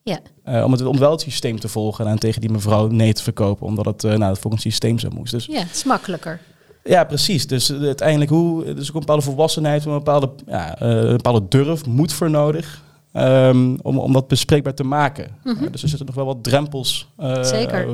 Ja. 0.02 0.18
Uh, 0.48 0.64
om, 0.64 0.72
het, 0.72 0.84
om 0.84 0.98
wel 0.98 1.10
het 1.10 1.20
systeem 1.20 1.60
te 1.60 1.68
volgen 1.68 2.06
en 2.06 2.18
tegen 2.18 2.40
die 2.40 2.50
mevrouw 2.50 2.86
nee 2.86 3.12
te 3.12 3.22
verkopen, 3.22 3.66
omdat 3.66 3.84
het 3.84 4.02
nou, 4.02 4.22
het 4.22 4.38
volgens 4.38 4.64
het 4.64 4.72
systeem 4.72 4.98
zo 4.98 5.08
moest. 5.14 5.32
Dus, 5.32 5.46
ja, 5.46 5.58
het 5.58 5.74
is 5.74 5.84
makkelijker. 5.84 6.40
Ja, 6.84 7.04
precies. 7.04 7.46
Dus 7.46 7.72
uiteindelijk 7.72 8.30
hoe, 8.30 8.74
dus 8.74 8.88
ook 8.88 8.94
een 8.94 9.00
bepaalde 9.00 9.22
volwassenheid, 9.22 9.84
een 9.84 9.92
bepaalde, 9.92 10.30
ja, 10.46 10.82
een 10.82 11.16
bepaalde 11.16 11.48
durf, 11.48 11.86
moed 11.86 12.12
voor 12.12 12.30
nodig. 12.30 12.82
Um, 13.16 13.78
om, 13.82 13.98
om 13.98 14.12
dat 14.12 14.28
bespreekbaar 14.28 14.74
te 14.74 14.84
maken. 14.84 15.36
Mm 15.44 15.56
-hmm. 15.56 15.70
dus 15.70 15.82
er 15.82 15.88
zitten 15.88 16.06
nog 16.06 16.14
wel 16.14 16.24
wat 16.24 16.42
drempels 16.42 17.08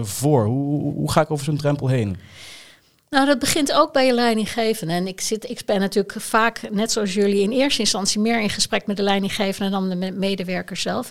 voor. 0.02 0.44
Hoe, 0.44 0.94
hoe 0.94 1.10
ga 1.10 1.20
ik 1.20 1.30
over 1.30 1.44
zo'n 1.44 1.56
drempel 1.56 1.88
heen? 1.88 2.16
Nou, 3.10 3.26
dat 3.26 3.38
begint 3.38 3.72
ook 3.72 3.92
bij 3.92 4.06
je 4.06 4.12
leidinggevende. 4.12 4.92
En 4.92 5.06
ik, 5.06 5.20
zit, 5.20 5.50
ik 5.50 5.64
ben 5.64 5.80
natuurlijk 5.80 6.20
vaak, 6.20 6.70
net 6.70 6.92
zoals 6.92 7.14
jullie, 7.14 7.42
in 7.42 7.50
eerste 7.50 7.80
instantie 7.80 8.20
meer 8.20 8.40
in 8.40 8.50
gesprek 8.50 8.86
met 8.86 8.96
de 8.96 9.02
leidinggevende 9.02 9.70
dan 9.70 9.88
de 9.88 10.12
medewerker 10.12 10.76
zelf. 10.76 11.10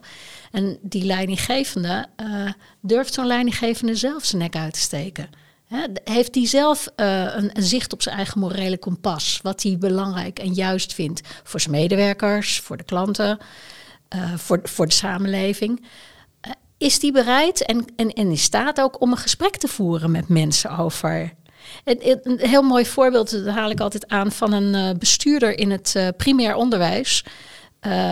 En 0.52 0.78
die 0.82 1.06
leidinggevende 1.06 2.06
uh, 2.18 2.52
durft 2.82 3.14
zo'n 3.14 3.28
leidinggevende 3.28 3.96
zelf 3.96 4.26
zijn 4.26 4.42
nek 4.42 4.56
uit 4.56 4.74
te 4.74 4.80
steken. 4.80 5.30
He, 5.68 5.86
heeft 6.04 6.36
hij 6.36 6.48
zelf 6.48 6.88
uh, 6.96 7.36
een, 7.36 7.52
zicht 7.54 7.94
op 7.94 8.02
zijn 8.02 8.16
eigen 8.16 8.40
morele 8.40 8.78
kompas? 8.78 9.40
Wat 9.44 9.64
hij 9.64 9.78
belangrijk 9.78 10.40
en 10.40 10.54
juist 10.54 10.94
vindt 10.94 11.22
voor 11.44 11.60
zijn 11.60 11.76
medewerkers, 11.76 12.60
voor 12.60 12.78
de 12.78 12.84
klanten, 12.84 13.38
uh, 14.16 14.34
voor, 14.36 14.60
voor 14.64 14.86
de 14.86 14.94
samenleving? 14.94 15.86
is 16.78 17.00
die 17.00 17.12
bereid 17.12 17.66
en, 17.66 17.86
en, 17.96 18.14
en 18.14 18.30
in 18.30 18.38
staat 18.38 18.82
ook 18.82 19.02
om 19.02 19.12
een 19.12 19.18
gesprek 19.18 19.58
te 19.58 19.68
voeren 19.68 20.12
met 20.12 20.28
mensen 20.28 20.78
over 20.78 21.34
een 21.84 22.40
heel 22.40 22.62
mooi 22.62 22.86
voorbeeld, 22.86 23.32
dat 23.32 23.56
haal 23.56 23.70
ik 23.70 23.80
altijd 23.80 24.08
aan, 24.08 24.32
van 24.32 24.54
een 24.54 24.74
uh, 24.74 25.00
bestuurder 25.00 25.58
in 25.58 25.72
het 25.72 25.94
uh, 25.98 26.08
primair 26.18 26.56
onderwijs. 26.56 27.24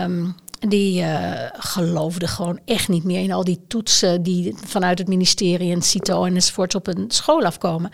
Um, 0.03 0.35
die 0.59 1.01
uh, 1.01 1.31
geloofde 1.53 2.27
gewoon 2.27 2.59
echt 2.65 2.87
niet 2.87 3.03
meer 3.03 3.21
in 3.21 3.31
al 3.31 3.43
die 3.43 3.59
toetsen 3.67 4.23
die 4.23 4.55
vanuit 4.65 4.97
het 4.97 5.07
ministerie 5.07 5.71
en 5.71 5.81
CITO 5.81 6.25
enzovoort 6.25 6.75
op 6.75 6.87
een 6.87 7.05
school 7.07 7.43
afkomen. 7.43 7.91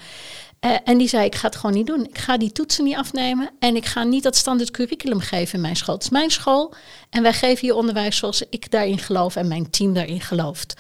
Uh, 0.66 0.76
en 0.84 0.98
die 0.98 1.08
zei, 1.08 1.26
ik 1.26 1.36
ga 1.36 1.48
het 1.48 1.56
gewoon 1.56 1.76
niet 1.76 1.88
doen. 1.88 2.06
Ik 2.06 2.18
ga 2.18 2.38
die 2.38 2.52
toetsen 2.52 2.84
niet 2.84 2.96
afnemen 2.96 3.50
en 3.60 3.76
ik 3.76 3.86
ga 3.86 4.04
niet 4.04 4.24
dat 4.24 4.36
standaard 4.36 4.72
curriculum 4.72 5.20
geven 5.20 5.54
in 5.54 5.62
mijn 5.62 5.76
school. 5.76 5.96
Het 5.96 6.04
is 6.04 6.10
mijn 6.10 6.32
school 6.32 6.74
en 7.10 7.24
wij 7.24 7.34
geven 7.34 7.60
hier 7.60 7.76
onderwijs 7.76 8.18
zoals 8.18 8.44
ik 8.50 8.72
daarin 8.72 8.98
geloof 8.98 9.36
en 9.36 9.48
mijn 9.48 9.70
team 9.70 9.94
daarin 9.94 10.22
gelooft. 10.22 10.74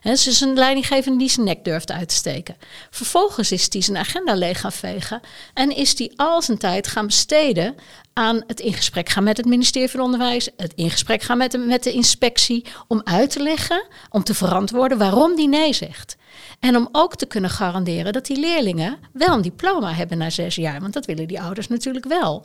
He, 0.00 0.10
dus 0.10 0.26
is 0.26 0.40
een 0.40 0.54
leidinggevende 0.54 1.18
die 1.18 1.30
zijn 1.30 1.46
nek 1.46 1.64
durft 1.64 1.90
uit 1.90 2.08
te 2.08 2.14
steken. 2.14 2.56
Vervolgens 2.90 3.52
is 3.52 3.66
hij 3.70 3.82
zijn 3.82 3.96
agenda 3.96 4.34
leeg 4.34 4.60
gaan 4.60 4.72
vegen 4.72 5.20
en 5.54 5.76
is 5.76 5.98
hij 5.98 6.12
al 6.16 6.42
zijn 6.42 6.58
tijd 6.58 6.86
gaan 6.86 7.06
besteden 7.06 7.74
aan 8.12 8.42
het 8.46 8.60
in 8.60 8.72
gesprek 8.72 9.08
gaan 9.08 9.24
met 9.24 9.36
het 9.36 9.46
ministerie 9.46 9.90
van 9.90 10.00
Onderwijs, 10.00 10.48
het 10.56 10.72
in 10.74 10.90
gesprek 10.90 11.22
gaan 11.22 11.38
met 11.38 11.52
de, 11.52 11.58
met 11.58 11.82
de 11.82 11.92
inspectie, 11.92 12.64
om 12.88 13.00
uit 13.04 13.30
te 13.30 13.42
leggen, 13.42 13.86
om 14.10 14.24
te 14.24 14.34
verantwoorden 14.34 14.98
waarom 14.98 15.36
die 15.36 15.48
nee 15.48 15.72
zegt. 15.72 16.16
En 16.60 16.76
om 16.76 16.88
ook 16.92 17.16
te 17.16 17.26
kunnen 17.26 17.50
garanderen 17.50 18.12
dat 18.12 18.26
die 18.26 18.40
leerlingen 18.40 18.98
wel 19.12 19.34
een 19.34 19.42
diploma 19.42 19.92
hebben 19.92 20.18
na 20.18 20.30
zes 20.30 20.54
jaar. 20.54 20.80
Want 20.80 20.92
dat 20.92 21.06
willen 21.06 21.28
die 21.28 21.40
ouders 21.40 21.68
natuurlijk 21.68 22.06
wel. 22.06 22.44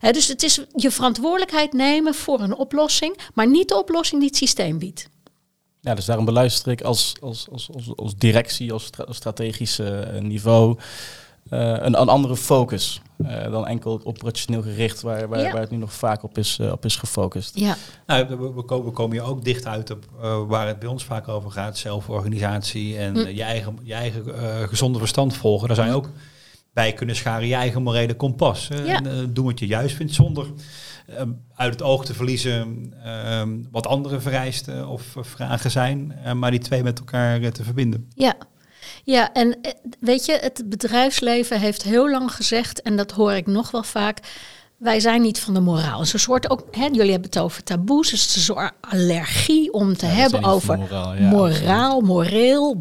Ja. 0.00 0.12
dus 0.12 0.28
het 0.28 0.42
is 0.42 0.60
je 0.74 0.90
verantwoordelijkheid 0.90 1.72
nemen 1.72 2.14
voor 2.14 2.40
een 2.40 2.56
oplossing, 2.56 3.18
maar 3.34 3.48
niet 3.48 3.68
de 3.68 3.78
oplossing 3.78 4.20
die 4.20 4.28
het 4.28 4.38
systeem 4.38 4.78
biedt. 4.78 5.08
Ja, 5.80 5.94
dus 5.94 6.04
daarom 6.04 6.24
beluister 6.24 6.72
ik 6.72 6.82
als, 6.82 7.14
als, 7.20 7.46
als, 7.50 7.68
als, 7.74 7.96
als 7.96 8.14
directie, 8.16 8.72
als 8.72 8.90
strategische 9.08 10.18
niveau 10.20 10.76
uh, 10.78 10.84
een, 11.48 12.00
een, 12.00 12.08
andere 12.08 12.36
focus 12.36 13.02
uh, 13.18 13.50
dan 13.50 13.66
enkel 13.66 14.00
operationeel 14.04 14.62
gericht, 14.62 15.00
waar, 15.00 15.28
waar, 15.28 15.40
ja. 15.40 15.52
waar, 15.52 15.60
het 15.60 15.70
nu 15.70 15.76
nog 15.76 15.92
vaak 15.92 16.22
op 16.22 16.38
is, 16.38 16.58
uh, 16.60 16.72
op 16.72 16.84
is 16.84 16.96
gefocust. 16.96 17.58
Ja. 17.58 17.76
Nou, 18.06 18.26
we, 18.28 18.52
we, 18.52 18.62
komen, 18.62 18.86
we 18.86 18.92
komen 18.92 19.16
hier 19.16 19.26
ook 19.26 19.44
dicht 19.44 19.66
uit 19.66 19.90
op 19.90 20.04
waar 20.48 20.66
het 20.66 20.78
bij 20.78 20.88
ons 20.88 21.04
vaak 21.04 21.28
over 21.28 21.50
gaat, 21.50 21.78
zelforganisatie 21.78 22.98
en 22.98 23.14
hm. 23.14 23.28
je 23.28 23.42
eigen, 23.42 23.78
je 23.82 23.94
eigen 23.94 24.24
gezonde 24.68 24.98
verstand 24.98 25.36
volgen. 25.36 25.66
Daar 25.66 25.76
zou 25.76 25.88
je 25.88 25.94
ook 25.94 26.08
bij 26.72 26.92
kunnen 26.92 27.16
scharen 27.16 27.46
je 27.46 27.54
eigen 27.54 27.82
morele 27.82 28.16
kompas. 28.16 28.68
Ja. 28.84 29.02
En, 29.02 29.32
doen 29.32 29.44
wat 29.44 29.58
je 29.58 29.66
juist 29.66 29.96
vindt 29.96 30.14
zonder 30.14 30.46
um, 31.18 31.42
uit 31.54 31.72
het 31.72 31.82
oog 31.82 32.04
te 32.04 32.14
verliezen 32.14 32.92
um, 33.06 33.68
wat 33.70 33.86
andere 33.86 34.20
vereisten 34.20 34.88
of 34.88 35.16
vragen 35.20 35.70
zijn, 35.70 36.14
maar 36.34 36.50
die 36.50 36.60
twee 36.60 36.82
met 36.82 36.98
elkaar 36.98 37.52
te 37.52 37.64
verbinden. 37.64 38.10
Ja, 38.14 38.34
ja, 39.10 39.32
en 39.32 39.58
weet 40.00 40.24
je, 40.26 40.38
het 40.40 40.62
bedrijfsleven 40.66 41.60
heeft 41.60 41.82
heel 41.82 42.10
lang 42.10 42.32
gezegd, 42.32 42.82
en 42.82 42.96
dat 42.96 43.10
hoor 43.10 43.32
ik 43.32 43.46
nog 43.46 43.70
wel 43.70 43.82
vaak. 43.82 44.18
Wij 44.76 45.00
zijn 45.00 45.22
niet 45.22 45.38
van 45.38 45.54
de 45.54 45.60
moraal. 45.60 46.00
Is 46.00 46.12
een 46.12 46.18
soort 46.18 46.50
ook, 46.50 46.64
hè, 46.70 46.84
jullie 46.84 47.10
hebben 47.10 47.30
het 47.30 47.38
over 47.38 47.62
taboes. 47.62 48.10
Het 48.10 48.20
is 48.20 48.36
een 48.36 48.42
soort 48.42 48.72
allergie 48.80 49.72
om 49.72 49.96
te 49.96 50.06
ja, 50.06 50.12
hebben 50.12 50.44
over 50.44 50.78
moraal, 50.78 51.14
ja, 51.14 51.28
moraal 51.28 52.00
moreel. 52.00 52.76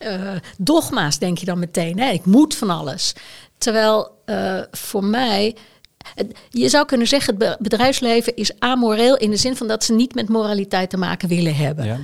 uh, 0.00 0.32
dogma's 0.58 1.18
denk 1.18 1.38
je 1.38 1.46
dan 1.46 1.58
meteen. 1.58 1.98
Hè? 1.98 2.10
Ik 2.10 2.24
moet 2.24 2.54
van 2.54 2.70
alles. 2.70 3.14
Terwijl 3.58 4.10
uh, 4.26 4.60
voor 4.70 5.04
mij 5.04 5.56
je 6.50 6.68
zou 6.68 6.86
kunnen 6.86 7.06
zeggen, 7.06 7.34
het 7.38 7.58
bedrijfsleven 7.58 8.36
is 8.36 8.58
amoreel 8.58 9.16
in 9.16 9.30
de 9.30 9.36
zin 9.36 9.56
van 9.56 9.68
dat 9.68 9.84
ze 9.84 9.92
niet 9.92 10.14
met 10.14 10.28
moraliteit 10.28 10.90
te 10.90 10.96
maken 10.96 11.28
willen 11.28 11.56
hebben. 11.56 11.84
Ja. 11.84 11.98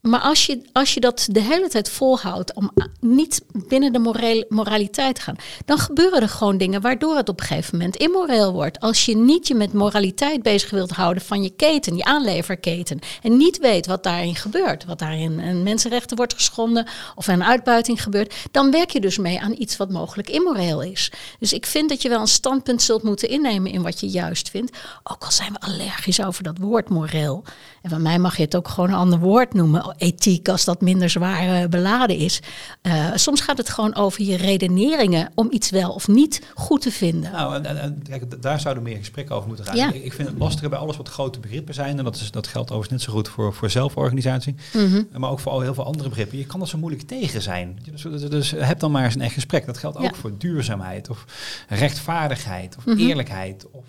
Maar 0.00 0.20
als 0.20 0.46
je, 0.46 0.62
als 0.72 0.94
je 0.94 1.00
dat 1.00 1.28
de 1.30 1.40
hele 1.40 1.68
tijd 1.68 1.88
volhoudt 1.88 2.54
om 2.54 2.70
niet 3.00 3.42
binnen 3.52 3.92
de 3.92 4.44
moraliteit 4.48 5.14
te 5.14 5.20
gaan, 5.20 5.36
dan 5.64 5.78
gebeuren 5.78 6.20
er 6.22 6.28
gewoon 6.28 6.58
dingen 6.58 6.80
waardoor 6.80 7.16
het 7.16 7.28
op 7.28 7.40
een 7.40 7.46
gegeven 7.46 7.76
moment 7.78 7.96
immoreel 7.96 8.52
wordt. 8.52 8.80
Als 8.80 9.04
je 9.04 9.16
niet 9.16 9.48
je 9.48 9.54
met 9.54 9.72
moraliteit 9.72 10.42
bezig 10.42 10.70
wilt 10.70 10.90
houden 10.90 11.22
van 11.22 11.42
je 11.42 11.50
keten, 11.50 11.96
je 11.96 12.04
aanleverketen, 12.04 12.98
en 13.22 13.36
niet 13.36 13.58
weet 13.58 13.86
wat 13.86 14.02
daarin 14.02 14.36
gebeurt, 14.36 14.84
wat 14.84 14.98
daarin 14.98 15.38
een 15.38 15.62
mensenrechten 15.62 16.16
wordt 16.16 16.34
geschonden 16.34 16.86
of 17.14 17.26
een 17.26 17.44
uitbuiting 17.44 18.02
gebeurt, 18.02 18.34
dan 18.50 18.70
werk 18.70 18.90
je 18.90 19.00
dus 19.00 19.18
mee 19.18 19.40
aan 19.40 19.54
iets 19.58 19.76
wat 19.76 19.90
mogelijk 19.90 20.30
immoreel 20.30 20.82
is. 20.82 21.12
Dus 21.38 21.52
ik 21.52 21.66
vind 21.66 21.88
dat 21.88 22.02
je 22.02 22.08
wel 22.08 22.20
een 22.20 22.28
standpunt 22.28 22.82
zult 22.82 23.02
moeten 23.02 23.28
innemen 23.28 23.72
in 23.72 23.82
wat 23.82 24.00
je 24.00 24.08
juist 24.08 24.50
vindt, 24.50 24.78
ook 25.02 25.24
al 25.24 25.30
zijn 25.30 25.52
we 25.52 25.60
allergisch 25.60 26.24
over 26.24 26.42
dat 26.42 26.58
woord 26.58 26.88
moreel. 26.88 27.44
En 27.82 27.90
van 27.90 28.02
mij 28.02 28.18
mag 28.18 28.36
je 28.36 28.42
het 28.42 28.56
ook 28.56 28.68
gewoon 28.68 28.90
een 28.90 28.96
ander 28.96 29.18
woord 29.18 29.54
noemen, 29.54 29.94
ethiek, 29.96 30.48
als 30.48 30.64
dat 30.64 30.80
minder 30.80 31.10
zwaar 31.10 31.62
uh, 31.62 31.68
beladen 31.68 32.16
is. 32.16 32.40
Uh, 32.82 33.10
soms 33.14 33.40
gaat 33.40 33.58
het 33.58 33.68
gewoon 33.68 33.94
over 33.94 34.22
je 34.22 34.36
redeneringen 34.36 35.30
om 35.34 35.48
iets 35.50 35.70
wel 35.70 35.90
of 35.92 36.08
niet 36.08 36.42
goed 36.54 36.80
te 36.80 36.90
vinden. 36.90 37.32
Nou, 37.32 37.54
en, 37.54 37.80
en, 37.80 38.02
kijk, 38.08 38.42
daar 38.42 38.60
zouden 38.60 38.82
meer 38.82 38.96
gesprekken 38.96 39.34
over 39.34 39.48
moeten 39.48 39.66
gaan. 39.66 39.76
Ja. 39.76 39.92
Ik, 39.92 40.04
ik, 40.04 40.12
vind 40.12 40.28
het 40.28 40.38
lastige 40.38 40.68
bij 40.68 40.78
alles 40.78 40.96
wat 40.96 41.08
grote 41.08 41.40
begrippen 41.40 41.74
zijn, 41.74 41.98
en 41.98 42.04
dat, 42.04 42.16
is, 42.16 42.30
dat 42.30 42.46
geldt 42.46 42.70
overigens 42.70 43.00
net 43.00 43.10
zo 43.10 43.16
goed 43.18 43.28
voor, 43.28 43.54
voor 43.54 43.70
zelforganisatie, 43.70 44.54
mm 44.72 44.92
-hmm. 44.92 45.08
maar 45.20 45.30
ook 45.30 45.40
voor 45.40 45.52
al 45.52 45.60
heel 45.60 45.74
veel 45.74 45.84
andere 45.84 46.08
begrippen. 46.08 46.38
Je 46.38 46.46
kan 46.46 46.60
er 46.60 46.68
zo 46.68 46.78
moeilijk 46.78 47.06
tegen 47.06 47.42
zijn. 47.42 47.78
Dus, 47.90 48.02
dus, 48.02 48.22
dus 48.22 48.50
heb 48.50 48.78
dan 48.80 48.90
maar 48.90 49.04
eens 49.04 49.14
een 49.14 49.20
echt 49.20 49.34
gesprek. 49.34 49.66
Dat 49.66 49.78
geldt 49.78 49.96
ook 49.96 50.02
ja. 50.02 50.14
voor 50.14 50.38
duurzaamheid 50.38 51.10
of 51.10 51.24
rechtvaardigheid 51.68 52.76
of 52.76 52.86
mm 52.86 52.92
-hmm. 52.92 53.08
eerlijkheid 53.08 53.66
of 53.70 53.84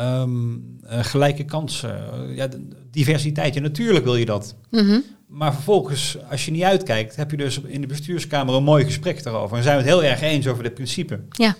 Um, 0.00 0.78
uh, 0.84 1.04
gelijke 1.04 1.44
kansen, 1.44 2.00
ja, 2.34 2.48
diversiteit. 2.90 3.54
Ja, 3.54 3.60
natuurlijk 3.60 4.04
wil 4.04 4.16
je 4.16 4.24
dat. 4.24 4.56
Mm 4.70 4.88
-hmm. 4.88 5.04
Maar 5.28 5.54
vervolgens, 5.54 6.16
als 6.30 6.44
je 6.44 6.50
niet 6.50 6.62
uitkijkt, 6.62 7.16
heb 7.16 7.30
je 7.30 7.36
dus 7.36 7.60
in 7.60 7.80
de 7.80 7.86
bestuurskamer 7.86 8.54
een 8.54 8.62
mooi 8.62 8.84
gesprek 8.84 9.22
daarover. 9.22 9.56
En 9.56 9.62
zijn 9.62 9.76
we 9.76 9.82
het 9.82 9.90
heel 9.90 10.04
erg 10.04 10.20
eens 10.20 10.46
over 10.46 10.62
dit 10.62 10.74
principe. 10.74 11.20
Ja. 11.28 11.56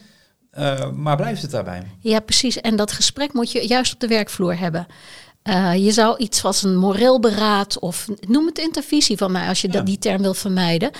Uh, 0.58 0.90
maar 0.92 1.16
blijft 1.16 1.42
het 1.42 1.50
daarbij? 1.50 1.82
Ja, 2.00 2.20
precies. 2.20 2.60
En 2.60 2.76
dat 2.76 2.92
gesprek 2.92 3.32
moet 3.32 3.52
je 3.52 3.66
juist 3.66 3.94
op 3.94 4.00
de 4.00 4.06
werkvloer 4.06 4.58
hebben. 4.58 4.86
Uh, 5.44 5.84
je 5.84 5.92
zou 5.92 6.18
iets 6.18 6.44
als 6.44 6.62
een 6.62 6.76
moreel 6.76 7.20
beraad 7.20 7.78
of 7.78 8.08
noem 8.20 8.46
het 8.46 8.58
intervisie 8.58 9.16
van 9.16 9.32
mij 9.32 9.48
als 9.48 9.60
je 9.60 9.66
ja. 9.66 9.72
dat, 9.72 9.86
die 9.86 9.98
term 9.98 10.22
wil 10.22 10.34
vermijden. 10.34 10.90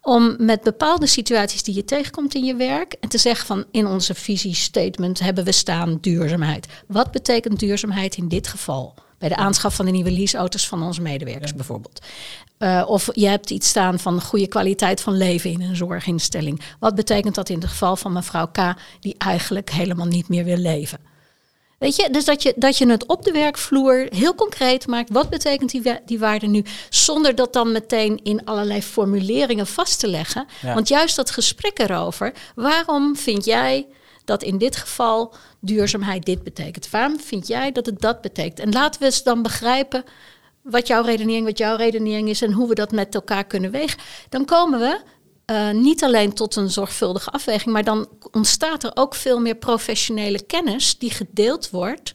Om 0.00 0.36
met 0.38 0.62
bepaalde 0.62 1.06
situaties 1.06 1.62
die 1.62 1.74
je 1.74 1.84
tegenkomt 1.84 2.34
in 2.34 2.44
je 2.44 2.54
werk 2.54 2.96
en 3.00 3.08
te 3.08 3.18
zeggen 3.18 3.46
van 3.46 3.64
in 3.70 3.86
onze 3.86 4.14
visiestatement 4.14 5.18
hebben 5.18 5.44
we 5.44 5.52
staan 5.52 5.98
duurzaamheid. 6.00 6.66
Wat 6.86 7.10
betekent 7.10 7.60
duurzaamheid 7.60 8.16
in 8.16 8.28
dit 8.28 8.48
geval? 8.48 8.94
Bij 9.18 9.28
de 9.28 9.36
aanschaf 9.36 9.74
van 9.74 9.84
de 9.84 9.90
nieuwe 9.90 10.10
leaseauto's 10.10 10.68
van 10.68 10.82
onze 10.82 11.00
medewerkers 11.00 11.50
ja. 11.50 11.56
bijvoorbeeld. 11.56 12.00
Uh, 12.58 12.84
of 12.86 13.08
je 13.12 13.26
hebt 13.26 13.50
iets 13.50 13.68
staan 13.68 13.98
van 13.98 14.22
goede 14.22 14.48
kwaliteit 14.48 15.00
van 15.00 15.16
leven 15.16 15.50
in 15.50 15.60
een 15.60 15.76
zorginstelling. 15.76 16.62
Wat 16.78 16.94
betekent 16.94 17.34
dat 17.34 17.48
in 17.48 17.60
het 17.60 17.68
geval 17.68 17.96
van 17.96 18.12
mevrouw 18.12 18.46
K, 18.46 18.74
die 19.00 19.14
eigenlijk 19.18 19.70
helemaal 19.70 20.06
niet 20.06 20.28
meer 20.28 20.44
wil 20.44 20.56
leven? 20.56 20.98
Weet 21.78 21.96
je, 21.96 22.08
dus 22.10 22.24
dat 22.24 22.42
je, 22.42 22.52
dat 22.56 22.78
je 22.78 22.90
het 22.90 23.06
op 23.06 23.24
de 23.24 23.32
werkvloer 23.32 24.06
heel 24.10 24.34
concreet 24.34 24.86
maakt. 24.86 25.10
Wat 25.10 25.30
betekent 25.30 25.70
die, 25.70 25.82
die 26.04 26.18
waarde 26.18 26.46
nu? 26.46 26.64
Zonder 26.88 27.34
dat 27.34 27.52
dan 27.52 27.72
meteen 27.72 28.20
in 28.22 28.44
allerlei 28.44 28.82
formuleringen 28.82 29.66
vast 29.66 30.00
te 30.00 30.08
leggen. 30.08 30.46
Ja. 30.62 30.74
Want 30.74 30.88
juist 30.88 31.16
dat 31.16 31.30
gesprek 31.30 31.78
erover. 31.78 32.32
Waarom 32.54 33.16
vind 33.16 33.44
jij 33.44 33.86
dat 34.24 34.42
in 34.42 34.58
dit 34.58 34.76
geval 34.76 35.34
duurzaamheid 35.60 36.24
dit 36.24 36.42
betekent? 36.42 36.90
Waarom 36.90 37.20
vind 37.20 37.46
jij 37.46 37.72
dat 37.72 37.86
het 37.86 38.00
dat 38.00 38.20
betekent? 38.20 38.60
En 38.60 38.72
laten 38.72 39.00
we 39.00 39.06
eens 39.06 39.22
dan 39.22 39.42
begrijpen 39.42 40.04
wat 40.62 40.86
jouw 40.86 41.02
redenering, 41.02 41.46
wat 41.46 41.58
jouw 41.58 41.76
redenering 41.76 42.28
is 42.28 42.42
en 42.42 42.52
hoe 42.52 42.68
we 42.68 42.74
dat 42.74 42.92
met 42.92 43.14
elkaar 43.14 43.44
kunnen 43.44 43.70
wegen. 43.70 43.98
Dan 44.28 44.44
komen 44.44 44.78
we 44.80 45.00
uh, 45.50 45.70
niet 45.70 46.04
alleen 46.04 46.32
tot 46.32 46.56
een 46.56 46.70
zorgvuldige 46.70 47.30
afweging, 47.30 47.72
maar 47.72 47.84
dan 47.84 48.08
ontstaat 48.30 48.84
er 48.84 48.90
ook 48.94 49.14
veel 49.14 49.40
meer 49.40 49.54
professionele 49.54 50.42
kennis 50.42 50.98
die 50.98 51.10
gedeeld 51.10 51.70
wordt. 51.70 52.14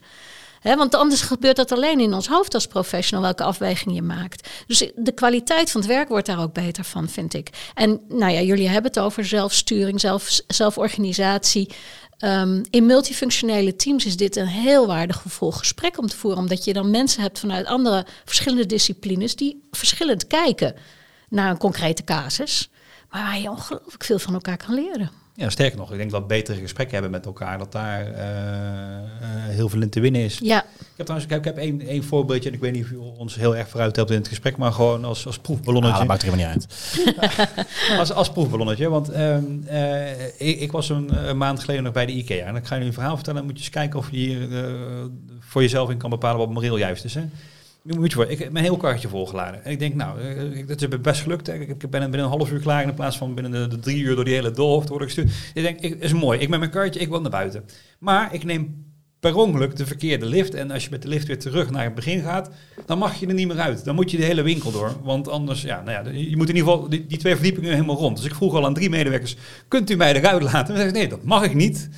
Want 0.62 0.94
anders 0.94 1.20
gebeurt 1.20 1.56
dat 1.56 1.72
alleen 1.72 2.00
in 2.00 2.14
ons 2.14 2.28
hoofd 2.28 2.54
als 2.54 2.66
professional, 2.66 3.24
welke 3.24 3.42
afweging 3.42 3.94
je 3.94 4.02
maakt. 4.02 4.48
Dus 4.66 4.90
de 4.96 5.12
kwaliteit 5.12 5.70
van 5.70 5.80
het 5.80 5.90
werk 5.90 6.08
wordt 6.08 6.26
daar 6.26 6.42
ook 6.42 6.52
beter 6.52 6.84
van, 6.84 7.08
vind 7.08 7.34
ik. 7.34 7.50
En 7.74 8.00
nou 8.08 8.32
ja, 8.32 8.40
jullie 8.40 8.68
hebben 8.68 8.90
het 8.90 9.00
over 9.00 9.24
zelfsturing, 9.24 10.00
zelf, 10.00 10.40
zelforganisatie. 10.46 11.70
Um, 12.18 12.62
in 12.70 12.86
multifunctionele 12.86 13.76
teams 13.76 14.04
is 14.04 14.16
dit 14.16 14.36
een 14.36 14.46
heel 14.46 14.86
waardevol 14.86 15.52
gesprek 15.52 15.98
om 15.98 16.06
te 16.06 16.16
voeren, 16.16 16.40
omdat 16.40 16.64
je 16.64 16.72
dan 16.72 16.90
mensen 16.90 17.22
hebt 17.22 17.38
vanuit 17.38 17.66
andere 17.66 18.06
verschillende 18.24 18.66
disciplines 18.66 19.36
die 19.36 19.62
verschillend 19.70 20.26
kijken 20.26 20.74
naar 21.34 21.50
een 21.50 21.58
concrete 21.58 22.04
casus 22.04 22.70
maar 23.14 23.22
waar 23.22 23.40
je 23.40 23.50
ongelooflijk 23.50 24.04
veel 24.04 24.18
van 24.18 24.34
elkaar 24.34 24.56
kan 24.56 24.74
leren. 24.74 25.10
Ja, 25.36 25.50
sterker 25.50 25.78
nog, 25.78 25.92
ik 25.92 25.98
denk 25.98 26.10
dat 26.10 26.26
betere 26.26 26.60
gesprekken 26.60 26.94
hebben 26.94 27.10
met 27.10 27.26
elkaar, 27.26 27.58
dat 27.58 27.72
daar 27.72 28.06
uh, 28.06 28.18
uh, 28.18 29.44
heel 29.48 29.68
veel 29.68 29.80
in 29.82 29.90
te 29.90 30.00
winnen 30.00 30.20
is. 30.20 30.38
Ja. 30.38 30.62
Ik 30.62 30.96
heb 30.96 31.06
trouwens, 31.06 31.24
ik 31.24 31.30
heb, 31.30 31.38
ik 31.38 31.44
heb 31.44 31.56
één, 31.56 31.80
één 31.80 32.04
voorbeeldje, 32.04 32.48
en 32.48 32.54
ik 32.54 32.60
weet 32.60 32.72
niet 32.72 32.84
of 32.84 32.90
u 32.90 32.96
ons 32.96 33.34
heel 33.34 33.56
erg 33.56 33.68
vooruit 33.68 33.96
helpt 33.96 34.10
in 34.10 34.16
het 34.16 34.28
gesprek, 34.28 34.56
maar 34.56 34.72
gewoon 34.72 35.04
als, 35.04 35.26
als 35.26 35.38
proefballonnetje. 35.38 35.92
Ah, 35.92 35.98
dat 35.98 36.08
maakt 36.08 36.22
er 36.22 36.30
helemaal 36.30 36.54
niet 36.54 36.66
uit. 36.68 37.98
als, 38.00 38.12
als 38.12 38.32
proefballonnetje, 38.32 38.88
want 38.88 39.16
um, 39.16 39.64
uh, 39.70 40.24
ik, 40.24 40.60
ik, 40.60 40.72
was 40.72 40.88
een, 40.88 41.28
een, 41.28 41.36
maand 41.36 41.60
geleden 41.60 41.82
nog 41.82 41.92
bij 41.92 42.06
de 42.06 42.12
IKEA 42.12 42.46
en 42.46 42.56
ik 42.56 42.66
ga 42.66 42.74
je 42.74 42.80
nu 42.80 42.86
een 42.86 42.92
verhaal 42.92 43.14
vertellen, 43.14 43.38
dan 43.38 43.48
moet 43.48 43.58
je 43.58 43.64
eens 43.64 43.74
kijken 43.74 43.98
of 43.98 44.10
je 44.10 44.16
hier 44.16 44.48
voor 45.40 45.62
jezelf 45.62 45.90
in 45.90 45.96
kan 45.96 46.10
bepalen 46.10 46.38
wat 46.38 46.50
moreel 46.50 46.76
juist 46.76 47.04
is. 47.04 47.14
Hè? 47.14 47.24
Je 47.86 48.26
ik 48.28 48.38
heb 48.38 48.52
mijn 48.52 48.64
heel 48.64 48.76
karretje 48.76 49.08
volgeladen. 49.08 49.64
En 49.64 49.70
ik 49.70 49.78
denk, 49.78 49.94
nou, 49.94 50.18
dat 50.66 50.82
is 50.82 51.00
best 51.00 51.22
gelukt. 51.22 51.48
Ik 51.48 51.90
ben 51.90 51.90
binnen 51.90 52.20
een 52.20 52.28
half 52.28 52.52
uur 52.52 52.60
klaar 52.60 52.82
in 52.82 52.94
plaats 52.94 53.16
van 53.16 53.34
binnen 53.34 53.70
de, 53.70 53.78
drie 53.78 54.02
uur 54.02 54.14
door 54.14 54.24
die 54.24 54.34
hele 54.34 54.50
doolhof 54.50 54.82
te 54.82 54.88
worden 54.88 55.08
gestuurd. 55.08 55.30
Ik 55.54 55.62
denk, 55.62 55.80
ik, 55.80 56.02
is 56.02 56.12
mooi. 56.12 56.38
Ik 56.38 56.48
met 56.48 56.58
mijn 56.58 56.70
karretje, 56.70 57.00
ik 57.00 57.08
wil 57.08 57.20
naar 57.20 57.30
buiten. 57.30 57.64
Maar 57.98 58.34
ik 58.34 58.44
neem 58.44 58.93
per 59.30 59.36
ongeluk 59.36 59.76
de 59.76 59.86
verkeerde 59.86 60.26
lift. 60.26 60.54
En 60.54 60.70
als 60.70 60.84
je 60.84 60.90
met 60.90 61.02
de 61.02 61.08
lift 61.08 61.26
weer 61.26 61.38
terug 61.38 61.70
naar 61.70 61.84
het 61.84 61.94
begin 61.94 62.22
gaat, 62.22 62.50
dan 62.86 62.98
mag 62.98 63.20
je 63.20 63.26
er 63.26 63.34
niet 63.34 63.46
meer 63.46 63.58
uit. 63.58 63.84
Dan 63.84 63.94
moet 63.94 64.10
je 64.10 64.16
de 64.16 64.24
hele 64.24 64.42
winkel 64.42 64.72
door. 64.72 64.96
Want 65.02 65.28
anders, 65.28 65.62
ja, 65.62 65.82
nou 65.82 65.90
ja, 65.90 66.10
je 66.12 66.36
moet 66.36 66.48
in 66.48 66.56
ieder 66.56 66.72
geval 66.72 66.88
die, 66.88 67.06
die 67.06 67.18
twee 67.18 67.34
verdiepingen 67.34 67.72
helemaal 67.72 67.96
rond. 67.96 68.16
Dus 68.16 68.26
ik 68.26 68.34
vroeg 68.34 68.54
al 68.54 68.64
aan 68.64 68.74
drie 68.74 68.90
medewerkers, 68.90 69.36
kunt 69.68 69.90
u 69.90 69.96
mij 69.96 70.14
eruit 70.14 70.42
laten? 70.42 70.74
En 70.74 70.86
ze 70.86 70.92
nee, 70.94 71.08
dat 71.08 71.22
mag 71.22 71.44
ik 71.44 71.54
niet. 71.54 71.88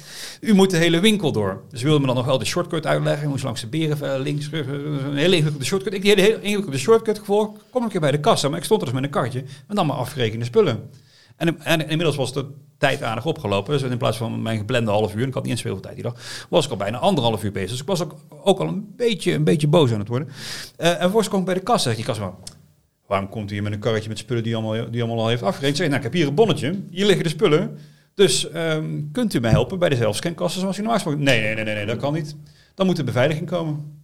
U 0.41 0.55
moet 0.55 0.71
de 0.71 0.77
hele 0.77 1.01
winkel 1.01 1.33
door. 1.33 1.63
Dus 1.71 1.83
wilden 1.83 2.01
me 2.01 2.07
dan 2.07 2.17
nog 2.17 2.27
wel 2.27 2.39
de 2.39 2.45
shortcut 2.45 2.87
uitleggen. 2.87 3.29
Moest 3.29 3.45
langs 3.45 3.61
de 3.61 3.67
beren 3.67 4.21
links, 4.21 4.49
een 4.53 5.17
hele 5.17 5.35
ingewikkelde 5.35 5.65
shortcut. 5.65 5.95
Ik 5.95 6.03
die 6.03 6.15
hele 6.15 6.41
ingewikkelde 6.41 6.79
shortcut 6.79 7.19
gevolgd. 7.19 7.61
Kom 7.71 7.83
een 7.83 7.89
keer 7.89 8.01
bij 8.01 8.11
de 8.11 8.21
kassa, 8.21 8.49
maar 8.49 8.59
ik 8.59 8.65
stond 8.65 8.81
er 8.81 8.87
dus 8.87 8.95
met 8.95 9.05
een 9.05 9.11
kartje. 9.11 9.45
Met 9.69 9.77
allemaal 9.77 9.97
afgerekende 9.97 10.45
spullen. 10.45 10.91
En, 11.37 11.61
en, 11.65 11.81
inmiddels 11.89 12.17
was 12.17 12.33
de 12.33 12.47
tijd 12.79 13.03
aardig 13.03 13.27
opgelopen. 13.27 13.73
Dus 13.73 13.91
in 13.91 13.99
plaats 13.99 14.17
van 14.17 14.43
mijn 14.43 14.59
geplande 14.59 14.91
half 14.91 15.15
uur, 15.15 15.27
ik 15.27 15.35
had 15.35 15.43
niet 15.43 15.53
eens 15.53 15.63
veel 15.63 15.81
tijd 15.81 15.95
die 15.95 16.03
dag, 16.03 16.47
was 16.49 16.65
ik 16.65 16.71
al 16.71 16.77
bijna 16.77 16.99
anderhalf 16.99 17.45
uur 17.45 17.53
bezig. 17.53 17.71
Dus 17.71 17.81
ik 17.81 17.87
was 17.87 18.03
ook, 18.03 18.15
ook 18.43 18.59
al 18.59 18.69
een 18.69 18.93
beetje, 18.97 19.33
een 19.33 19.45
beetje 19.45 19.69
boos 19.69 19.93
aan 19.93 19.99
het 19.99 20.09
worden. 20.09 20.29
Uh, 20.29 20.89
en 20.89 20.97
vervolgens 20.97 21.29
kwam 21.29 21.41
ik 21.41 21.47
bij 21.47 21.55
de 21.55 21.61
kassa. 21.61 21.93
Die 21.93 22.05
kassa, 22.05 22.35
waarom 23.07 23.29
komt 23.29 23.51
u 23.51 23.55
hier 23.55 23.63
met 23.63 23.73
een 23.73 23.79
karretje 23.79 24.09
met 24.09 24.19
spullen 24.19 24.43
die 24.43 24.57
allemaal, 24.57 24.91
die 24.91 25.03
allemaal 25.03 25.23
al 25.23 25.29
heeft 25.29 25.43
afgerekend? 25.43 25.77
Zeg, 25.77 25.87
nou, 25.87 25.99
ik 25.99 26.05
heb 26.05 26.13
hier 26.13 26.27
een 26.27 26.35
bonnetje. 26.35 26.81
Hier 26.91 27.07
liggen 27.07 27.25
de 27.25 27.31
spullen. 27.31 27.79
Dus 28.15 28.55
um, 28.55 29.09
kunt 29.13 29.35
u 29.35 29.41
mij 29.41 29.51
helpen 29.51 29.79
bij 29.79 29.89
de 29.89 29.97
zelfscankassen 29.97 30.61
zoals 30.61 30.77
u 30.77 30.81
normaal 30.81 30.99
gesproken? 30.99 31.25
Nee, 31.25 31.41
nee, 31.41 31.55
nee, 31.55 31.65
nee, 31.65 31.75
nee, 31.75 31.87
dat 31.87 31.97
kan 31.97 32.13
niet. 32.13 32.37
Dan 32.75 32.87
moet 32.87 32.97
de 32.97 33.05
beveiliging 33.05 33.47
komen. 33.47 33.96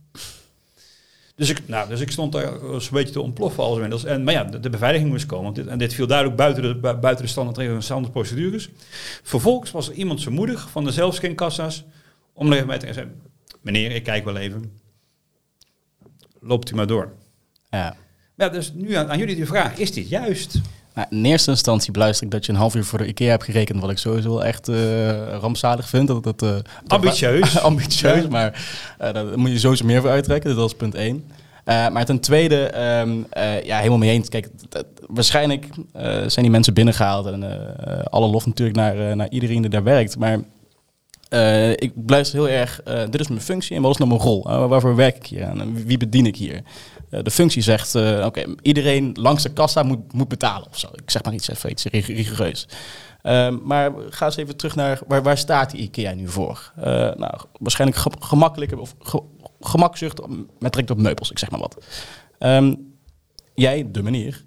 Dus 1.36 1.50
ik, 1.50 1.68
nou, 1.68 1.88
dus 1.88 2.00
ik 2.00 2.10
stond 2.10 2.32
daar 2.32 2.62
een 2.62 2.80
beetje 2.92 3.12
te 3.12 3.20
ontploffen 3.20 3.62
alles 3.62 3.74
inmiddels. 3.74 4.04
En, 4.04 4.24
maar 4.24 4.34
ja, 4.34 4.44
de, 4.44 4.60
de 4.60 4.70
beveiliging 4.70 5.10
moest 5.10 5.26
komen. 5.26 5.44
Want 5.44 5.56
dit, 5.56 5.66
en 5.66 5.78
dit 5.78 5.94
viel 5.94 6.06
duidelijk 6.06 6.36
buiten 6.36 6.62
de, 6.62 6.96
buiten 6.96 7.24
de 7.24 7.30
standaardregels 7.30 7.76
en 7.76 7.82
standaardprocedures. 7.82 8.70
Vervolgens 9.22 9.70
was 9.70 9.88
er 9.88 9.94
iemand 9.94 10.20
zo 10.20 10.30
moedig 10.30 10.70
van 10.70 10.84
de 10.84 10.92
zelfscankassa's 10.92 11.84
om 12.32 12.52
even 12.52 12.66
bij 12.66 12.78
te 12.78 12.86
zeggen, 12.86 13.20
meneer, 13.60 13.90
ik 13.90 14.02
kijk 14.02 14.24
wel 14.24 14.36
even. 14.36 14.80
Loopt 16.40 16.70
u 16.70 16.74
maar 16.74 16.86
door. 16.86 17.12
Ja. 17.70 17.96
Ja, 18.36 18.48
dus 18.48 18.72
nu 18.72 18.94
aan, 18.94 19.10
aan 19.10 19.18
jullie 19.18 19.36
de 19.36 19.46
vraag, 19.46 19.78
is 19.78 19.92
dit 19.92 20.08
juist? 20.08 20.60
Nou, 20.94 21.06
in 21.10 21.24
eerste 21.24 21.50
instantie 21.50 21.92
beluister 21.92 22.26
ik 22.26 22.32
dat 22.32 22.46
je 22.46 22.52
een 22.52 22.58
half 22.58 22.74
uur 22.74 22.84
voor 22.84 22.98
de 22.98 23.06
IKEA 23.06 23.30
hebt 23.30 23.44
gerekend, 23.44 23.80
wat 23.80 23.90
ik 23.90 23.98
sowieso 23.98 24.38
echt 24.38 24.68
uh, 24.68 25.34
rampzalig 25.34 25.88
vind. 25.88 26.08
Dat, 26.08 26.24
dat, 26.24 26.42
uh, 26.42 26.56
ambitieus. 26.86 27.58
ambitieus, 27.70 28.22
ja. 28.22 28.28
maar 28.28 28.64
uh, 29.00 29.12
daar 29.12 29.38
moet 29.38 29.50
je 29.50 29.58
sowieso 29.58 29.84
meer 29.84 30.00
voor 30.00 30.10
uittrekken. 30.10 30.56
Dat 30.56 30.70
is 30.70 30.76
punt 30.76 30.94
één. 30.94 31.24
maar 31.64 32.04
ten 32.04 32.20
tweede, 32.20 32.72
um, 33.00 33.26
ja, 33.64 33.76
helemaal 33.78 33.98
mee 33.98 34.10
eens. 34.10 34.28
Kijk, 34.28 34.48
waarschijnlijk 35.06 35.66
zijn 36.26 36.42
die 36.42 36.50
mensen 36.50 36.74
binnengehaald 36.74 37.26
en 37.26 37.44
alle 38.10 38.26
lof 38.26 38.46
natuurlijk 38.46 38.76
naar, 38.76 39.16
naar 39.16 39.28
iedereen 39.30 39.60
die 39.60 39.70
daar 39.70 39.82
werkt. 39.82 40.18
Maar 40.18 40.38
ik 41.76 41.92
luister 42.06 42.38
heel 42.38 42.48
erg, 42.48 42.80
dit 43.10 43.20
is 43.20 43.28
mijn 43.28 43.40
functie 43.40 43.76
en 43.76 43.82
wat 43.82 43.90
is 43.90 43.96
nou 43.96 44.10
mijn 44.10 44.22
rol? 44.22 44.68
waarvoor 44.68 44.96
werk 44.96 45.16
ik 45.16 45.26
hier 45.26 45.44
aan? 45.44 45.84
Wie 45.86 45.98
bedien 45.98 46.26
ik 46.26 46.36
hier? 46.36 46.62
De 47.22 47.30
functie 47.30 47.62
zegt, 47.62 47.94
uh, 47.94 48.24
oké, 48.26 48.44
iedereen 48.62 49.16
langs 49.20 49.42
de 49.42 49.52
kassa 49.52 49.82
moet, 49.82 50.12
moet 50.12 50.28
betalen 50.28 50.68
of 50.68 50.78
zo. 50.78 50.88
Ik 50.92 51.10
zeg 51.10 51.22
maar 51.22 51.34
iets 51.34 51.48
even 51.48 51.70
iets 51.70 51.84
rigoureus. 52.06 52.68
Um, 53.22 53.60
maar 53.64 53.92
ga 54.10 54.24
eens 54.24 54.36
even 54.36 54.56
terug 54.56 54.74
naar 54.74 55.00
waar, 55.06 55.22
waar 55.22 55.38
staat 55.38 55.70
die 55.70 55.80
IKEA 55.80 56.14
nu 56.14 56.28
voor? 56.28 56.72
Uh, 56.78 56.84
nou, 57.14 57.34
waarschijnlijk 57.58 58.00
ge 58.00 58.10
gemakkelijker 58.18 58.78
of 58.78 58.94
ge 59.00 59.22
gemakzucht 59.60 60.20
met 60.58 60.72
trekt 60.72 60.90
op 60.90 60.98
meubels, 60.98 61.30
ik 61.30 61.38
zeg 61.38 61.50
maar 61.50 61.60
wat. 61.60 61.84
Um, 62.38 62.94
jij, 63.54 63.88
de 63.90 64.02
meneer, 64.02 64.44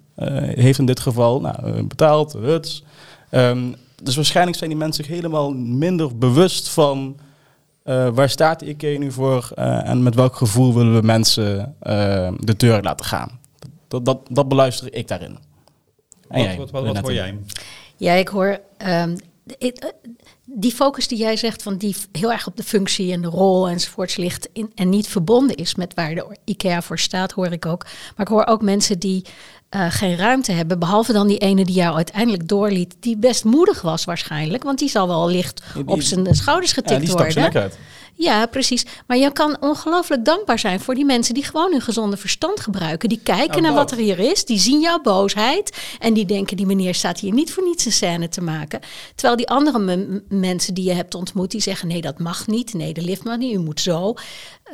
heeft 0.54 0.78
in 0.78 0.86
dit 0.86 1.00
geval 1.00 1.40
nou, 1.40 1.82
betaald, 1.82 2.32
huts. 2.32 2.84
Um, 3.30 3.74
dus 4.02 4.16
waarschijnlijk 4.16 4.56
zijn 4.56 4.70
die 4.70 4.78
mensen 4.78 5.04
helemaal 5.04 5.52
minder 5.54 6.18
bewust 6.18 6.68
van 6.68 7.16
uh, 7.86 8.08
waar 8.08 8.30
staat 8.30 8.60
de 8.60 8.66
IKEA 8.66 8.98
nu 8.98 9.12
voor 9.12 9.50
uh, 9.58 9.88
en 9.88 10.02
met 10.02 10.14
welk 10.14 10.36
gevoel 10.36 10.74
willen 10.74 10.94
we 10.94 11.06
mensen 11.06 11.74
uh, 11.82 12.32
de 12.38 12.56
deur 12.56 12.82
laten 12.82 13.06
gaan? 13.06 13.40
Dat, 13.88 14.04
dat, 14.04 14.18
dat 14.30 14.48
beluister 14.48 14.94
ik 14.94 15.08
daarin. 15.08 15.38
En 16.28 16.38
wat, 16.38 16.44
jij, 16.44 16.56
wat, 16.56 16.70
wat, 16.70 16.84
wat 16.84 16.98
hoor 16.98 17.12
jij? 17.12 17.38
Ja, 17.96 18.12
ik 18.12 18.28
hoor 18.28 18.58
um, 18.88 19.16
die 20.44 20.72
focus 20.72 21.08
die 21.08 21.18
jij 21.18 21.36
zegt, 21.36 21.62
van 21.62 21.76
die 21.76 21.96
heel 22.12 22.32
erg 22.32 22.46
op 22.46 22.56
de 22.56 22.62
functie 22.62 23.12
en 23.12 23.22
de 23.22 23.28
rol 23.28 23.68
enzovoorts 23.68 24.16
ligt 24.16 24.48
in, 24.52 24.72
en 24.74 24.88
niet 24.88 25.08
verbonden 25.08 25.56
is 25.56 25.74
met 25.74 25.94
waar 25.94 26.14
de 26.14 26.36
IKEA 26.44 26.82
voor 26.82 26.98
staat, 26.98 27.32
hoor 27.32 27.52
ik 27.52 27.66
ook. 27.66 27.84
Maar 27.84 28.26
ik 28.26 28.32
hoor 28.32 28.46
ook 28.46 28.62
mensen 28.62 28.98
die 28.98 29.24
uh, 29.70 29.86
geen 29.88 30.16
ruimte 30.16 30.52
hebben. 30.52 30.78
Behalve 30.78 31.12
dan 31.12 31.26
die 31.26 31.38
ene 31.38 31.64
die 31.64 31.74
jou 31.74 31.96
uiteindelijk 31.96 32.48
doorliet, 32.48 32.96
die 33.00 33.16
best 33.16 33.44
moedig 33.44 33.82
was 33.82 34.04
waarschijnlijk. 34.04 34.62
Want 34.62 34.78
die 34.78 34.88
zal 34.88 35.08
wel 35.08 35.28
licht 35.28 35.62
op 35.86 36.02
zijn 36.02 36.34
schouders 36.34 36.72
getikt 36.72 37.06
ja, 37.06 37.12
worden. 37.12 37.52
Uit. 37.54 37.78
Ja, 38.18 38.46
precies. 38.46 38.86
Maar 39.06 39.16
je 39.16 39.32
kan 39.32 39.56
ongelooflijk 39.60 40.24
dankbaar 40.24 40.58
zijn 40.58 40.80
voor 40.80 40.94
die 40.94 41.04
mensen 41.04 41.34
die 41.34 41.44
gewoon 41.44 41.72
hun 41.72 41.80
gezonde 41.80 42.16
verstand 42.16 42.60
gebruiken. 42.60 43.08
Die 43.08 43.20
kijken 43.22 43.62
naar 43.62 43.74
wat 43.74 43.90
er 43.90 43.96
hier 43.96 44.18
is, 44.18 44.44
die 44.44 44.58
zien 44.58 44.80
jouw 44.80 45.00
boosheid. 45.00 45.76
En 45.98 46.14
die 46.14 46.26
denken, 46.26 46.56
die 46.56 46.66
meneer 46.66 46.94
staat 46.94 47.20
hier 47.20 47.32
niet 47.32 47.52
voor 47.52 47.64
niets 47.64 47.84
een 47.84 47.92
scène 47.92 48.28
te 48.28 48.40
maken. 48.40 48.80
Terwijl 49.14 49.36
die 49.36 49.48
andere 49.48 50.20
mensen 50.28 50.74
die 50.74 50.84
je 50.84 50.92
hebt 50.92 51.14
ontmoet, 51.14 51.50
die 51.50 51.60
zeggen, 51.60 51.88
nee, 51.88 52.00
dat 52.00 52.18
mag 52.18 52.46
niet. 52.46 52.74
Nee, 52.74 52.92
de 52.92 53.02
lift 53.02 53.24
mag 53.24 53.36
niet, 53.36 53.54
u 53.54 53.58
moet 53.58 53.80
zo. 53.80 54.14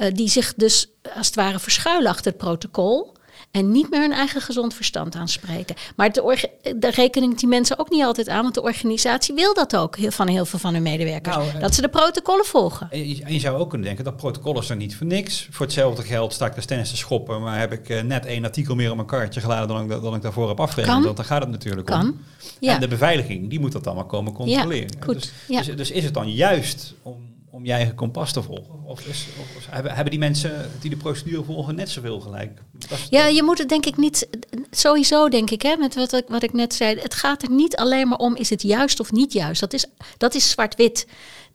Uh, 0.00 0.06
die 0.12 0.28
zich 0.28 0.54
dus 0.54 0.90
als 1.16 1.26
het 1.26 1.34
ware 1.34 1.58
verschuilen 1.58 2.10
achter 2.10 2.32
het 2.32 2.40
protocol. 2.40 3.12
En 3.52 3.70
niet 3.70 3.90
meer 3.90 4.00
hun 4.00 4.12
eigen 4.12 4.40
gezond 4.40 4.74
verstand 4.74 5.14
aanspreken. 5.14 5.76
Maar 5.96 6.12
de 6.12 6.50
daar 6.76 6.94
rekenen 6.94 7.36
die 7.36 7.48
mensen 7.48 7.78
ook 7.78 7.90
niet 7.90 8.02
altijd 8.02 8.28
aan, 8.28 8.42
want 8.42 8.54
de 8.54 8.62
organisatie 8.62 9.34
wil 9.34 9.54
dat 9.54 9.76
ook 9.76 9.96
heel, 9.96 10.10
van 10.10 10.28
heel 10.28 10.44
veel 10.44 10.58
van 10.58 10.72
hun 10.74 10.82
medewerkers. 10.82 11.36
Nou, 11.36 11.48
eh, 11.48 11.60
dat 11.60 11.74
ze 11.74 11.80
de 11.80 11.88
protocollen 11.88 12.44
volgen. 12.44 12.88
En 12.90 13.32
je, 13.32 13.38
zou 13.40 13.58
ook 13.58 13.68
kunnen 13.68 13.86
denken, 13.86 14.04
dat 14.04 14.16
protocol 14.16 14.58
is 14.58 14.70
er 14.70 14.76
niet 14.76 14.96
voor 14.96 15.06
niks. 15.06 15.48
Voor 15.50 15.66
hetzelfde 15.66 16.02
geld 16.02 16.32
sta 16.32 16.46
ik 16.46 16.56
er 16.56 16.66
tennis 16.66 16.90
te 16.90 16.96
schoppen, 16.96 17.40
maar 17.40 17.58
heb 17.58 17.72
ik 17.72 17.88
eh, 17.88 18.02
net 18.02 18.26
één 18.26 18.44
artikel 18.44 18.74
meer 18.74 18.90
op 18.90 18.96
mijn 18.96 19.08
kaartje 19.08 19.40
geladen 19.40 19.68
dan 19.68 19.82
ik, 19.82 20.02
dan 20.02 20.14
ik 20.14 20.22
daarvoor 20.22 20.48
heb 20.48 20.60
afgerekend. 20.60 21.04
Want 21.04 21.16
daar 21.16 21.26
gaat 21.26 21.42
het 21.42 21.50
natuurlijk 21.50 21.90
om. 21.90 21.96
Kan. 21.96 22.16
Ja. 22.60 22.74
En 22.74 22.80
de 22.80 22.88
beveiliging, 22.88 23.50
die 23.50 23.60
moet 23.60 23.72
dat 23.72 23.86
allemaal 23.86 24.06
komen 24.06 24.32
controleren. 24.32 24.90
goed. 25.00 25.14
Dus, 25.14 25.32
Ja. 25.48 25.62
dus, 25.62 25.76
dus 25.76 25.90
is 25.90 26.04
het 26.04 26.14
dan 26.14 26.32
juist 26.32 26.94
om, 27.02 27.31
om 27.52 27.64
je 27.64 27.72
eigen 27.72 27.94
kompas 27.94 28.32
te 28.32 28.42
volgen? 28.42 28.84
Of, 28.84 29.06
is, 29.06 29.26
of, 29.40 29.56
of 29.56 29.66
hebben, 29.70 30.10
die 30.10 30.18
mensen 30.18 30.70
die 30.80 30.90
de 30.90 30.96
procedure 30.96 31.44
volgen 31.44 31.74
net 31.74 31.90
zoveel 31.90 32.20
gelijk? 32.20 32.62
Ja, 33.10 33.26
je 33.26 33.42
moet 33.42 33.58
het 33.58 33.68
denk 33.68 33.86
ik 33.86 33.96
niet, 33.96 34.28
sowieso 34.70 35.28
denk 35.28 35.50
ik, 35.50 35.62
hè, 35.62 35.76
met 35.76 35.94
wat 35.94 36.12
ik, 36.12 36.24
wat 36.28 36.42
ik 36.42 36.52
net 36.52 36.74
zei. 36.74 36.98
Het 36.98 37.14
gaat 37.14 37.42
er 37.42 37.50
niet 37.50 37.76
alleen 37.76 38.08
maar 38.08 38.18
om, 38.18 38.36
is 38.36 38.50
het 38.50 38.62
juist 38.62 39.00
of 39.00 39.12
niet 39.12 39.32
juist? 39.32 39.60
Dat 39.60 39.72
is, 39.72 39.86
dat 40.18 40.34
is 40.34 40.50
zwart-wit. 40.50 41.06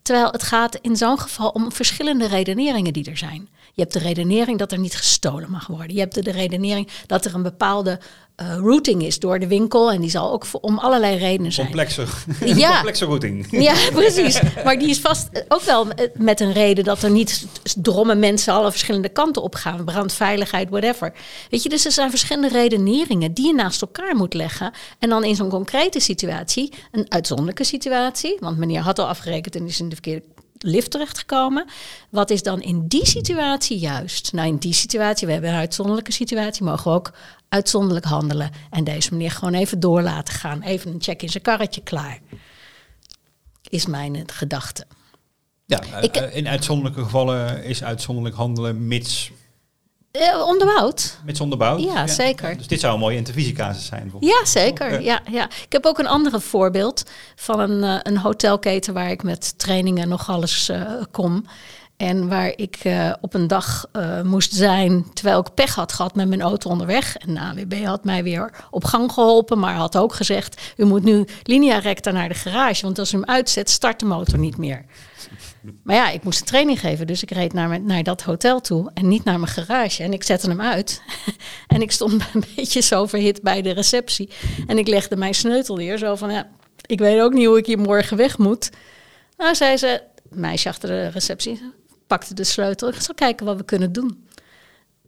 Terwijl 0.02 0.30
het 0.30 0.42
gaat 0.42 0.78
in 0.80 0.96
zo'n 0.96 1.18
geval 1.18 1.48
om 1.48 1.72
verschillende 1.72 2.26
redeneringen 2.26 2.92
die 2.92 3.10
er 3.10 3.16
zijn. 3.16 3.48
Je 3.78 3.84
hebt 3.84 3.96
de 3.96 4.02
redenering 4.08 4.58
dat 4.58 4.72
er 4.72 4.78
niet 4.78 4.96
gestolen 4.96 5.50
mag 5.50 5.66
worden. 5.66 5.94
Je 5.94 6.00
hebt 6.00 6.14
de, 6.14 6.22
de 6.22 6.30
redenering 6.30 6.88
dat 7.06 7.24
er 7.24 7.34
een 7.34 7.42
bepaalde 7.42 8.00
eh, 8.36 8.56
routing 8.56 9.02
is 9.02 9.18
door 9.18 9.38
de 9.38 9.46
winkel. 9.46 9.92
En 9.92 10.00
die 10.00 10.10
zal 10.10 10.32
ook 10.32 10.46
voor, 10.46 10.60
om 10.60 10.78
allerlei 10.78 11.16
redenen 11.16 11.52
zijn. 11.52 11.66
Complexe, 11.66 12.04
Ja. 12.44 12.72
complexe 12.72 13.04
routing. 13.04 13.46
Ja, 13.50 13.74
precies. 13.92 14.40
Maar 14.64 14.78
die 14.78 14.88
is 14.88 15.00
vast 15.00 15.28
ook 15.48 15.62
wel 15.62 15.86
met 16.14 16.40
een 16.40 16.52
reden 16.52 16.84
dat 16.84 17.02
er 17.02 17.10
niet 17.10 17.46
drommen 17.82 18.18
mensen 18.18 18.52
alle 18.52 18.70
verschillende 18.70 19.08
kanten 19.08 19.42
op 19.42 19.54
gaan. 19.54 19.84
Brandveiligheid, 19.84 20.68
whatever. 20.68 21.12
Weet 21.50 21.62
je, 21.62 21.68
dus 21.68 21.84
er 21.84 21.92
zijn 21.92 22.10
verschillende 22.10 22.48
redeneringen 22.48 23.32
die 23.34 23.46
je 23.46 23.54
naast 23.54 23.80
elkaar 23.82 24.16
moet 24.16 24.34
leggen. 24.34 24.72
En 24.98 25.08
dan 25.08 25.24
in 25.24 25.36
zo'n 25.36 25.48
concrete 25.50 26.00
situatie, 26.00 26.72
een 26.92 27.06
uitzonderlijke 27.08 27.64
situatie. 27.64 28.36
Want 28.40 28.58
meneer 28.58 28.80
had 28.80 28.98
al 28.98 29.06
afgerekend 29.08 29.56
en 29.56 29.66
is 29.66 29.80
in 29.80 29.88
de 29.88 29.94
verkeerde 29.94 30.22
lift 30.58 30.90
terechtgekomen. 30.90 31.64
Wat 32.10 32.30
is 32.30 32.42
dan 32.42 32.62
in 32.62 32.86
die 32.86 33.06
situatie 33.06 33.78
juist? 33.78 34.32
Nou, 34.32 34.48
in 34.48 34.56
die 34.56 34.72
situatie, 34.72 35.26
we 35.26 35.32
hebben 35.32 35.50
een 35.50 35.56
uitzonderlijke 35.56 36.12
situatie, 36.12 36.64
mogen 36.64 36.90
we 36.90 36.96
ook 36.96 37.12
uitzonderlijk 37.48 38.04
handelen. 38.06 38.50
En 38.70 38.84
deze 38.84 39.12
meneer 39.12 39.30
gewoon 39.30 39.54
even 39.54 39.80
door 39.80 40.02
laten 40.02 40.34
gaan. 40.34 40.62
Even 40.62 40.92
een 40.92 41.02
check 41.02 41.22
in 41.22 41.28
zijn 41.28 41.42
karretje 41.42 41.82
klaar 41.82 42.18
is 43.68 43.86
mijn 43.86 44.14
eh, 44.16 44.22
gedachte. 44.26 44.86
Ja, 45.66 45.80
eh, 45.80 46.02
Ik- 46.02 46.16
in 46.16 46.48
uitzonderlijke 46.48 47.02
gevallen 47.02 47.64
is 47.64 47.84
uitzonderlijk 47.84 48.36
handelen 48.36 48.86
mits, 48.86 49.30
Eh, 50.18 50.46
onderbouwd? 50.46 51.18
mits 51.24 51.40
onderbouwd. 51.40 51.80
Ja, 51.80 52.06
zeker. 52.06 52.56
Dus 52.56 52.66
dit 52.66 52.80
zou 52.80 52.94
een 52.94 53.00
mooie 53.00 53.16
intervisiecasus 53.16 53.86
zijn. 53.86 54.12
Ja, 54.20 54.44
zeker. 54.44 55.02
Ja, 55.02 55.20
ja. 55.30 55.44
Ik 55.44 55.72
heb 55.72 55.86
ook 55.86 55.98
een 55.98 56.06
andere 56.06 56.40
voorbeeld 56.40 57.02
van 57.36 57.60
een, 57.60 57.82
eh, 57.84 57.98
een 58.02 58.18
hotelketen 58.18 58.94
waar 58.94 59.10
ik 59.10 59.22
met 59.22 59.58
trainingen 59.58 60.08
nog 60.08 60.30
alles 60.30 60.68
eh, 60.68 60.82
kom. 61.10 61.44
En 61.96 62.28
waar 62.28 62.52
ik 62.56 62.76
eh, 62.76 63.12
op 63.20 63.34
een 63.34 63.46
dag 63.46 63.86
moest 64.24 64.52
zijn 64.54 65.12
terwijl 65.12 65.40
ik 65.40 65.54
pech 65.54 65.74
had 65.74 65.92
gehad 65.92 66.14
met 66.14 66.28
mijn 66.28 66.40
auto 66.40 66.70
onderweg. 66.70 67.16
En 67.16 67.34
de 67.34 67.40
AWB 67.40 67.84
had 67.84 68.04
mij 68.04 68.22
weer 68.22 68.50
op 68.70 68.84
gang 68.84 69.12
geholpen, 69.12 69.58
maar 69.58 69.74
had 69.74 69.96
ook 69.96 70.14
gezegd... 70.14 70.60
u 70.76 70.84
moet 70.84 71.04
nu 71.04 71.26
linea 71.42 71.78
recta 71.78 72.10
naar 72.10 72.28
de 72.28 72.34
garage, 72.34 72.82
want 72.82 72.98
als 72.98 73.12
u 73.12 73.16
hem 73.16 73.26
uitzet, 73.26 73.70
start 73.70 74.00
de 74.00 74.06
motor 74.06 74.38
niet 74.38 74.56
meer. 74.56 74.84
Maar 75.82 75.96
ja, 75.96 76.10
ik 76.10 76.22
moest 76.22 76.40
een 76.40 76.46
training 76.46 76.80
geven, 76.80 77.06
dus 77.06 77.22
ik 77.22 77.30
reed 77.30 77.52
naar, 77.52 77.80
naar 77.80 78.02
dat 78.02 78.22
hotel 78.22 78.60
toe 78.60 78.90
en 78.94 79.08
niet 79.08 79.24
naar 79.24 79.40
mijn 79.40 79.52
garage. 79.52 80.02
En 80.02 80.12
ik 80.12 80.22
zette 80.22 80.48
hem 80.48 80.60
uit. 80.60 81.02
en 81.66 81.82
ik 81.82 81.92
stond 81.92 82.12
een 82.34 82.44
beetje 82.56 82.80
zo 82.80 83.06
verhit 83.06 83.42
bij 83.42 83.62
de 83.62 83.70
receptie. 83.70 84.30
En 84.66 84.78
ik 84.78 84.88
legde 84.88 85.16
mijn 85.16 85.34
sleutel 85.34 85.76
neer, 85.76 85.98
zo 85.98 86.14
van, 86.14 86.30
ja, 86.30 86.48
ik 86.86 86.98
weet 86.98 87.20
ook 87.20 87.32
niet 87.32 87.46
hoe 87.46 87.58
ik 87.58 87.66
hier 87.66 87.78
morgen 87.78 88.16
weg 88.16 88.38
moet. 88.38 88.70
Nou, 89.36 89.54
zei 89.54 89.76
ze, 89.76 90.02
meisje 90.30 90.68
achter 90.68 90.88
de 90.88 91.08
receptie, 91.08 91.60
pakte 92.06 92.34
de 92.34 92.44
sleutel. 92.44 92.88
Ik 92.88 93.00
zal 93.00 93.14
kijken 93.14 93.46
wat 93.46 93.56
we 93.56 93.64
kunnen 93.64 93.92
doen. 93.92 94.26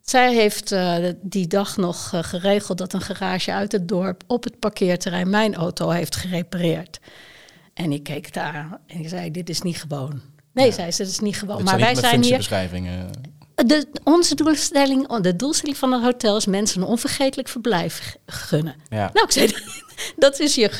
Zij 0.02 0.34
heeft 0.34 0.72
eh, 0.72 0.96
die 1.20 1.46
dag 1.46 1.76
nog 1.76 2.12
eh, 2.12 2.22
geregeld 2.22 2.78
dat 2.78 2.92
een 2.92 3.00
garage 3.00 3.52
uit 3.52 3.72
het 3.72 3.88
dorp 3.88 4.22
op 4.26 4.44
het 4.44 4.58
parkeerterrein 4.58 5.30
mijn 5.30 5.54
auto 5.54 5.88
heeft 5.88 6.16
gerepareerd. 6.16 7.00
En 7.74 7.92
ik 7.92 8.02
keek 8.02 8.32
daar 8.32 8.80
en 8.86 9.00
ik 9.00 9.08
zei, 9.08 9.30
dit 9.30 9.48
is 9.48 9.62
niet 9.62 9.80
gewoon. 9.80 10.20
Nee, 10.52 10.72
zei 10.72 10.90
ze, 10.90 11.02
dit 11.02 11.10
is 11.10 11.18
niet 11.18 11.38
gewoon. 11.38 11.62
Maar 11.62 11.78
wij 11.78 11.94
zijn 11.94 12.22
hier... 12.22 12.48
De, 13.66 13.86
onze 14.04 14.34
doelstelling, 14.34 15.16
de 15.16 15.36
doelstelling 15.36 15.76
van 15.76 15.92
het 15.92 16.02
hotel 16.02 16.36
is 16.36 16.46
mensen 16.46 16.82
een 16.82 16.86
onvergetelijk 16.86 17.48
verblijf 17.48 18.16
gunnen. 18.26 18.74
Ja. 18.88 19.10
Nou, 19.12 19.26
ik 19.26 19.32
zei, 19.32 19.54
dat 20.16 20.40
is 20.40 20.54
je 20.54 20.70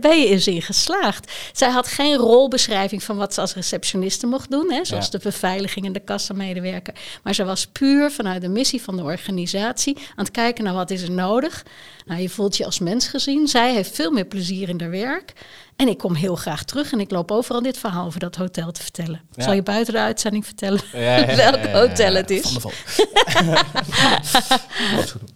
ben 0.00 0.20
je 0.20 0.26
eens 0.26 0.46
in 0.46 0.62
geslaagd. 0.62 1.32
Zij 1.52 1.70
had 1.70 1.86
geen 1.88 2.16
rolbeschrijving 2.16 3.02
van 3.02 3.16
wat 3.16 3.34
ze 3.34 3.40
als 3.40 3.54
receptioniste 3.54 4.26
mocht 4.26 4.50
doen, 4.50 4.72
hè, 4.72 4.84
zoals 4.84 5.04
Ja. 5.04 5.10
de 5.10 5.18
beveiliging 5.22 5.86
en 5.86 5.92
de 5.92 6.00
kassamedewerker. 6.00 6.94
Maar 7.22 7.34
ze 7.34 7.44
was 7.44 7.66
puur 7.66 8.10
vanuit 8.10 8.40
de 8.42 8.48
missie 8.48 8.82
van 8.82 8.96
de 8.96 9.02
organisatie 9.02 9.96
aan 9.96 10.24
het 10.24 10.30
kijken 10.30 10.64
naar 10.64 10.74
wat 10.74 10.90
is 10.90 11.02
er 11.02 11.10
nodig. 11.10 11.64
Nou, 12.06 12.20
je 12.20 12.28
voelt 12.28 12.56
je 12.56 12.64
als 12.64 12.78
mens 12.78 13.08
gezien. 13.08 13.48
Zij 13.48 13.74
heeft 13.74 13.94
veel 13.94 14.10
meer 14.10 14.24
plezier 14.24 14.68
in 14.68 14.80
haar 14.80 14.90
werk. 14.90 15.32
En 15.76 15.88
ik 15.88 15.98
kom 15.98 16.14
heel 16.14 16.36
graag 16.36 16.64
terug 16.64 16.92
en 16.92 17.00
ik 17.00 17.10
loop 17.10 17.30
overal 17.30 17.62
dit 17.62 17.78
verhaal 17.78 18.06
over 18.06 18.20
dat 18.20 18.36
hotel 18.36 18.72
te 18.72 18.82
vertellen. 18.82 19.20
Ja. 19.32 19.42
Zal 19.42 19.52
je 19.52 19.62
buiten 19.62 19.92
de 19.94 20.00
uitzending 20.00 20.44
vertellen 20.44 20.80
Ja, 20.92 21.36
welk 21.36 21.66
hotel 21.66 22.14
het 22.14 22.30
is? 22.30 22.42
Van 22.42 22.54
de 22.54 22.60
Val. 22.60 22.72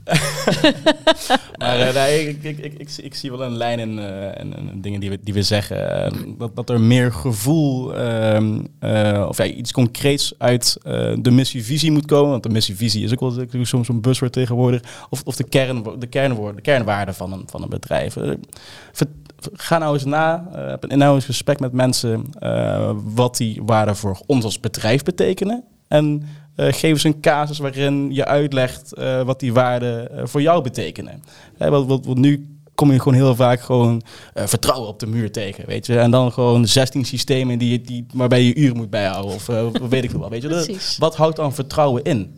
maar 1.59 1.81
eh, 1.81 1.95
nee, 1.95 2.29
ik, 2.29 2.43
ik, 2.43 2.59
ik, 2.59 2.91
ik, 2.97 3.15
zie- 3.15 3.31
wel 3.31 3.43
een 3.43 3.57
lijn 3.57 3.79
in, 3.79 3.99
eh, 3.99 4.41
in, 4.41 4.57
in 4.57 4.81
dingen 4.81 5.01
die 5.01 5.11
we, 5.11 5.19
die 5.23 5.35
we 5.35 5.43
zeggen. 5.43 6.05
Eh, 6.05 6.13
dat, 6.39 6.57
dat 6.57 6.71
er 6.71 6.81
meer 6.81 7.13
gevoel 7.13 7.95
ehm, 7.97 8.61
eh, 8.79 9.27
of 9.29 9.37
ja, 9.37 9.45
iets 9.45 9.73
concreets 9.73 10.33
uit 10.39 10.77
de 11.23 11.31
missievisie 11.31 11.91
moet 11.91 12.07
komen. 12.07 12.31
Want 12.31 12.43
de 12.43 12.49
missievisie 12.49 13.05
is 13.05 13.13
ook 13.13 13.21
wel 13.21 13.65
soms 13.65 13.89
een 13.89 14.01
buzzword 14.01 14.33
tegenwoordig. 14.33 14.83
Of, 15.11 15.23
of 15.25 15.37
de, 15.37 15.45
kern, 15.45 15.83
de, 15.99 16.07
kernwoorden, 16.07 16.60
de 16.65 16.71
kernwaarden 16.71 17.15
van 17.15 17.33
een, 17.33 17.43
van 17.47 17.63
een 17.63 17.69
bedrijf. 17.69 18.17
Eh, 18.17 18.31
ver- 18.93 19.07
Ga 19.53 19.79
nou 19.79 19.95
eens 19.95 20.05
na, 20.05 20.49
eh, 20.53 20.69
heb 20.69 20.91
een 20.91 20.99
nou 20.99 21.15
eens 21.15 21.25
gesprek 21.25 21.61
met 21.61 21.73
mensen 21.73 22.25
eh, 22.39 22.91
wat 23.05 23.37
die 23.37 23.63
waarden 23.65 23.97
voor 23.97 24.21
ons 24.27 24.45
als 24.45 24.61
bedrijf 24.61 25.03
betekenen. 25.03 25.65
En 25.89 26.23
eh, 26.57 26.67
geef 26.73 26.91
eens 26.91 27.05
een 27.05 27.21
casus 27.21 27.59
waarin 27.59 28.15
je 28.15 28.25
uitlegt 28.25 28.93
wat 29.25 29.41
die 29.41 29.53
waarden 29.53 30.29
voor 30.29 30.43
jou 30.43 30.63
betekenen. 30.63 31.23
Hè, 31.57 31.71
want, 31.71 31.87
want, 31.89 32.07
want 32.07 32.19
nu 32.19 32.55
kom 32.75 32.93
je 32.93 32.99
gewoon 32.99 33.15
heel 33.15 33.35
vaak 33.35 33.61
gewoon 33.61 34.03
vertrouwen 34.35 34.89
op 34.89 34.99
de 34.99 35.07
muur 35.07 35.33
tegen, 35.33 35.67
weet 35.67 35.87
je. 35.87 35.99
En 35.99 36.11
dan 36.11 36.33
gewoon 36.33 36.67
16 36.67 37.05
systemen 37.05 37.59
die, 37.59 37.71
je- 37.71 37.81
die, 37.81 38.07
waarbij 38.15 38.43
je 38.43 38.55
uren 38.55 38.77
moet 38.77 38.91
bijhouden 38.91 39.35
of 39.35 39.47
weet 39.89 40.05
ik 40.05 40.11
veel 40.11 40.21
wat, 40.21 40.31
weet 40.31 40.43
je. 40.43 40.49
Precies. 40.49 40.99
Wat 40.99 41.17
houdt 41.17 41.37
dan 41.37 41.55
vertrouwen 41.55 42.03
in? 42.05 42.35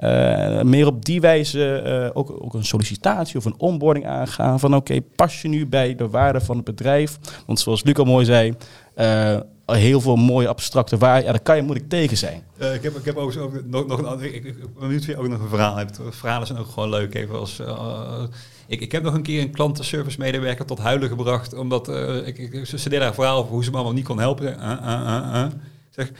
Eh, 0.00 0.62
meer 0.62 0.86
op 0.86 1.04
die 1.04 1.20
wijze 1.20 1.76
eh, 1.76 2.10
ook, 2.12 2.42
ook 2.42 2.54
een 2.54 2.64
sollicitatie 2.64 3.36
of 3.36 3.44
een 3.44 3.54
onboarding 3.58 4.06
aangaan. 4.06 4.60
Van 4.60 4.74
oké, 4.74 5.00
pas 5.00 5.42
je 5.42 5.48
nu 5.48 5.66
bij 5.66 5.94
de 5.94 6.08
waarde 6.08 6.40
van 6.40 6.56
het 6.56 6.64
bedrijf? 6.64 7.18
Want 7.46 7.60
zoals 7.60 7.82
Luc 7.82 7.94
al 7.94 8.04
mooi 8.04 8.24
zei, 8.24 8.54
eh, 8.94 9.40
heel 9.66 10.00
veel 10.00 10.16
mooie 10.16 10.48
abstracte 10.48 10.98
waarden, 10.98 11.24
ja, 11.24 11.30
daar 11.30 11.40
kan 11.40 11.66
je 11.66 11.86
tegen 11.86 12.16
zijn. 12.16 12.42
Ik 12.58 12.82
heb, 12.82 12.96
ik 12.96 13.04
heb 13.04 13.16
ook, 13.16 13.34
nog, 13.66 13.86
nog 13.86 13.98
een 13.98 14.06
ander. 14.06 14.26
Ik, 14.26 14.44
ik, 14.44 14.56
ik 15.06 15.18
ook 15.18 15.28
nog 15.28 15.40
een 15.40 15.48
verhaal 15.48 15.76
hebt. 15.76 16.00
Verhalen 16.10 16.46
zijn 16.46 16.58
ook 16.58 16.68
gewoon 16.68 16.88
leuk. 16.88 17.14
Even 17.14 17.38
als, 17.38 17.62
ik, 18.66 18.80
ik 18.80 18.92
heb 18.92 19.02
nog 19.02 19.14
een 19.14 19.22
keer 19.22 19.40
een 19.40 19.50
klantenservice 19.50 20.18
medewerker 20.18 20.64
tot 20.64 20.78
huilen 20.78 21.08
gebracht. 21.08 21.54
Omdat 21.54 21.88
ik, 22.24 22.38
ik, 22.38 22.66
ze 22.66 22.88
deed 22.88 23.00
haar 23.00 23.14
verhaal 23.14 23.38
over 23.38 23.50
hoe 23.50 23.64
ze 23.64 23.70
me 23.70 23.76
allemaal 23.76 23.94
niet 23.94 24.04
kon 24.04 24.18
helpen. 24.18 24.56
Zeg, 25.90 26.12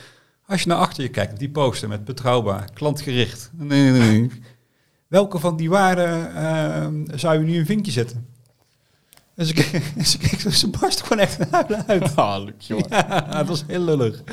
als 0.51 0.61
je 0.61 0.67
naar 0.67 0.77
achter 0.77 1.03
je 1.03 1.09
kijkt 1.09 1.31
op 1.31 1.39
die 1.39 1.49
poster 1.49 1.89
met 1.89 2.05
betrouwbaar, 2.05 2.69
klantgericht. 2.73 3.51
Nee, 3.53 3.91
nee, 3.91 3.99
nee. 3.99 4.29
Welke 5.07 5.39
van 5.39 5.57
die 5.57 5.69
waarden 5.69 6.35
eh, 6.35 6.87
zou 7.17 7.39
je 7.39 7.45
nu 7.45 7.57
een 7.57 7.65
vinkje 7.65 7.91
zetten? 7.91 8.25
Ik, 9.35 9.81
dus 9.95 10.17
ik, 10.17 10.39
ze 10.51 10.69
barst 10.79 11.01
gewoon 11.01 11.23
echt 11.23 11.49
huilen 11.51 11.87
uit. 11.87 12.15
Ah. 12.15 12.47
Ja, 12.67 13.19
dat 13.31 13.47
was 13.47 13.63
heel 13.67 13.83
lullig. 13.83 14.23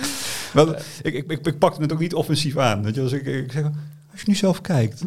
Ik, 1.02 1.14
ik, 1.14 1.30
ik, 1.30 1.46
ik 1.46 1.58
pakte 1.58 1.82
het 1.82 1.92
ook 1.92 1.98
niet 1.98 2.14
offensief 2.14 2.56
aan. 2.56 2.82
Weet 2.82 2.94
je, 2.94 3.00
dus 3.00 3.12
ik, 3.12 3.26
ik 3.26 3.52
zeg, 3.52 3.64
als 4.10 4.20
je 4.20 4.26
nu 4.26 4.34
zelf 4.34 4.60
kijkt, 4.60 5.04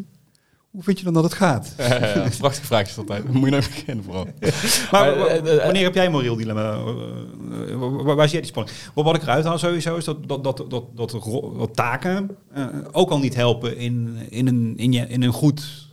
hoe 0.72 0.84
vind 0.84 0.98
je 0.98 1.04
dan 1.04 1.14
dat 1.14 1.24
het 1.24 1.34
gaat? 1.34 1.74
Ja, 1.78 1.86
ja, 1.88 2.08
ja. 2.08 2.30
Prachtige 2.38 2.66
vraagjes 2.66 2.98
altijd. 2.98 3.24
Daar 3.24 3.34
moet 3.38 3.44
je 3.44 3.50
nou 3.52 3.64
beginnen 3.64 4.04
vooral. 4.04 4.28
Maar, 4.92 5.14
eh, 5.28 5.56
eh, 5.58 5.64
wanneer 5.64 5.84
heb 5.84 5.94
jij 5.96 6.06
een 6.06 6.12
moreel 6.12 6.36
dilemma? 6.36 6.72
Eh, 6.74 7.72
eh, 7.72 7.80
waar, 7.80 8.16
waar- 8.16 8.24
zie 8.30 8.32
jij 8.32 8.42
die 8.42 8.50
spanning? 8.50 8.78
Wat, 8.94 9.06
wat 9.06 9.16
ik 9.16 9.22
eruit 9.22 9.46
haal 9.46 9.58
sowieso 9.58 9.96
is 9.96 10.06
dat, 10.06 10.28
dat, 10.28 10.44
dat, 10.44 10.66
dat, 10.70 10.84
dat, 10.96 11.76
taken 11.76 12.38
eh, 12.54 12.66
ook 12.92 13.10
al 13.10 13.20
niet 13.20 13.36
helpen 13.36 13.78
in, 13.78 14.18
in, 14.30 14.48
een, 14.48 14.74
in, 14.78 14.92
je, 14.92 15.08
in 15.08 15.24
een 15.24 15.34
goed 15.34 15.90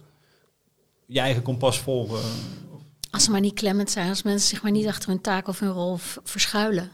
je 1.07 1.21
eigen 1.21 1.43
kompas 1.43 1.79
volgen. 1.79 2.19
Als 3.11 3.25
ze 3.25 3.31
maar 3.31 3.41
niet 3.41 3.55
klemmend 3.55 3.91
zijn, 3.91 4.09
als 4.09 4.23
mensen 4.23 4.49
zich 4.49 4.62
maar 4.62 4.73
niet 4.73 4.87
achter 4.87 5.09
hun 5.09 5.21
taak 5.21 5.49
of 5.49 5.59
hun 5.59 5.71
rol 5.73 5.99
verschuilen. 6.25 6.91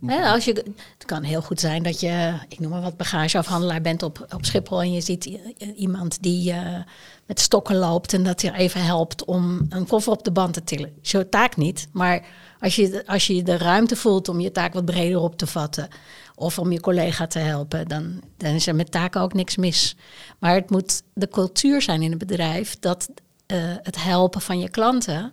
Ja, 0.00 0.32
als 0.32 0.44
je, 0.44 0.52
het 0.94 1.04
kan 1.04 1.22
heel 1.22 1.42
goed 1.42 1.60
zijn 1.60 1.82
dat 1.82 2.00
je, 2.00 2.34
ik 2.48 2.58
noem 2.58 2.70
maar 2.70 2.82
wat, 2.82 2.96
bagageafhandelaar 2.96 3.80
bent 3.80 4.02
op, 4.02 4.26
op 4.34 4.44
Schiphol 4.44 4.82
en 4.82 4.92
je 4.92 5.00
ziet 5.00 5.24
iemand 5.76 6.22
die 6.22 6.52
eh, 6.52 6.82
met 7.26 7.40
stokken 7.40 7.76
loopt 7.76 8.12
en 8.12 8.22
dat 8.22 8.40
je 8.40 8.52
even 8.52 8.84
helpt 8.84 9.24
om 9.24 9.66
een 9.68 9.86
koffer 9.86 10.12
op 10.12 10.24
de 10.24 10.30
band 10.30 10.54
te 10.54 10.64
tillen. 10.64 10.92
Zo 11.02 11.28
taak 11.28 11.56
niet, 11.56 11.88
maar 11.92 12.26
als 12.60 12.76
je, 12.76 13.02
als 13.06 13.26
je 13.26 13.42
de 13.42 13.56
ruimte 13.56 13.96
voelt 13.96 14.28
om 14.28 14.40
je 14.40 14.52
taak 14.52 14.72
wat 14.72 14.84
breder 14.84 15.20
op 15.20 15.36
te 15.36 15.46
vatten 15.46 15.88
of 16.34 16.58
om 16.58 16.72
je 16.72 16.80
collega 16.80 17.26
te 17.26 17.38
helpen, 17.38 17.88
dan, 17.88 18.20
dan 18.36 18.54
is 18.54 18.66
er 18.66 18.74
met 18.74 18.90
taken 18.90 19.20
ook 19.20 19.34
niks 19.34 19.56
mis. 19.56 19.96
Maar 20.38 20.54
het 20.54 20.70
moet 20.70 21.02
de 21.14 21.28
cultuur 21.28 21.82
zijn 21.82 22.02
in 22.02 22.10
het 22.10 22.18
bedrijf 22.18 22.76
dat 22.80 23.08
eh, 23.46 23.58
het 23.82 24.02
helpen 24.02 24.40
van 24.40 24.58
je 24.58 24.68
klanten 24.68 25.32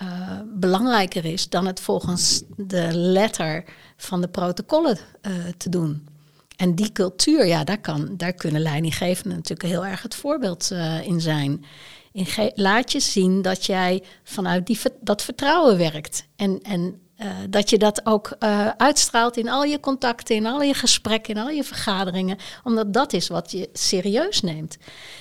eh, 0.00 0.38
belangrijker 0.46 1.24
is 1.24 1.48
dan 1.48 1.66
het 1.66 1.80
volgens 1.80 2.42
de 2.56 2.88
letter 2.92 3.64
van 3.96 4.20
de 4.20 4.28
protocollen 4.28 4.98
eh, 5.20 5.32
te 5.56 5.68
doen. 5.68 6.08
En 6.56 6.74
die 6.74 6.92
cultuur, 6.92 7.46
ja, 7.46 7.64
daar, 7.64 7.80
kan, 7.80 8.16
daar 8.16 8.32
kunnen 8.32 8.62
leidinggevenden 8.62 9.36
natuurlijk 9.36 9.68
heel 9.68 9.86
erg 9.86 10.02
het 10.02 10.14
voorbeeld 10.14 10.70
eh, 10.70 11.06
in 11.06 11.20
zijn. 11.20 11.64
In 12.12 12.26
laat 12.54 12.92
je 12.92 13.00
zien 13.00 13.42
dat 13.42 13.66
jij 13.66 14.02
vanuit 14.22 14.66
die, 14.66 14.78
dat 15.00 15.22
vertrouwen 15.22 15.78
werkt. 15.78 16.26
En, 16.36 16.62
en 16.62 17.00
eh, 17.20 17.28
dat 17.48 17.70
je 17.70 17.78
dat 17.78 18.06
ook 18.06 18.36
eh, 18.38 18.68
uitstraalt 18.76 19.36
in 19.36 19.48
al 19.48 19.64
je 19.64 19.80
contacten, 19.80 20.36
in 20.36 20.46
al 20.46 20.62
je 20.62 20.74
gesprekken, 20.74 21.34
in 21.34 21.40
al 21.40 21.48
je 21.48 21.64
vergaderingen. 21.64 22.36
Omdat 22.64 22.92
dat 22.92 23.12
is 23.12 23.28
wat 23.28 23.50
je 23.50 23.68
serieus 23.72 24.40
neemt. 24.40 24.76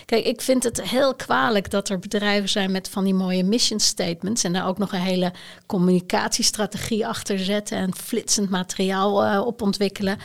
Kijk, 0.05 0.25
ik 0.25 0.41
vind 0.41 0.63
het 0.63 0.81
heel 0.81 1.15
kwalijk 1.15 1.71
dat 1.71 1.89
er 1.89 1.99
bedrijven 1.99 2.49
zijn 2.49 2.71
met 2.71 2.89
van 2.89 3.03
die 3.03 3.13
mooie 3.13 3.43
mission 3.43 3.79
statements. 3.79 4.43
En 4.43 4.53
daar 4.53 4.67
ook 4.67 4.77
nog 4.77 4.91
een 4.91 4.99
hele 4.99 5.33
communicatiestrategie 5.65 7.07
achter 7.07 7.39
zetten 7.39 7.77
en 7.77 7.95
flitsend 7.95 8.49
materiaal 8.49 9.25
eh, 9.25 9.45
op 9.45 9.61
ontwikkelen. 9.61 10.17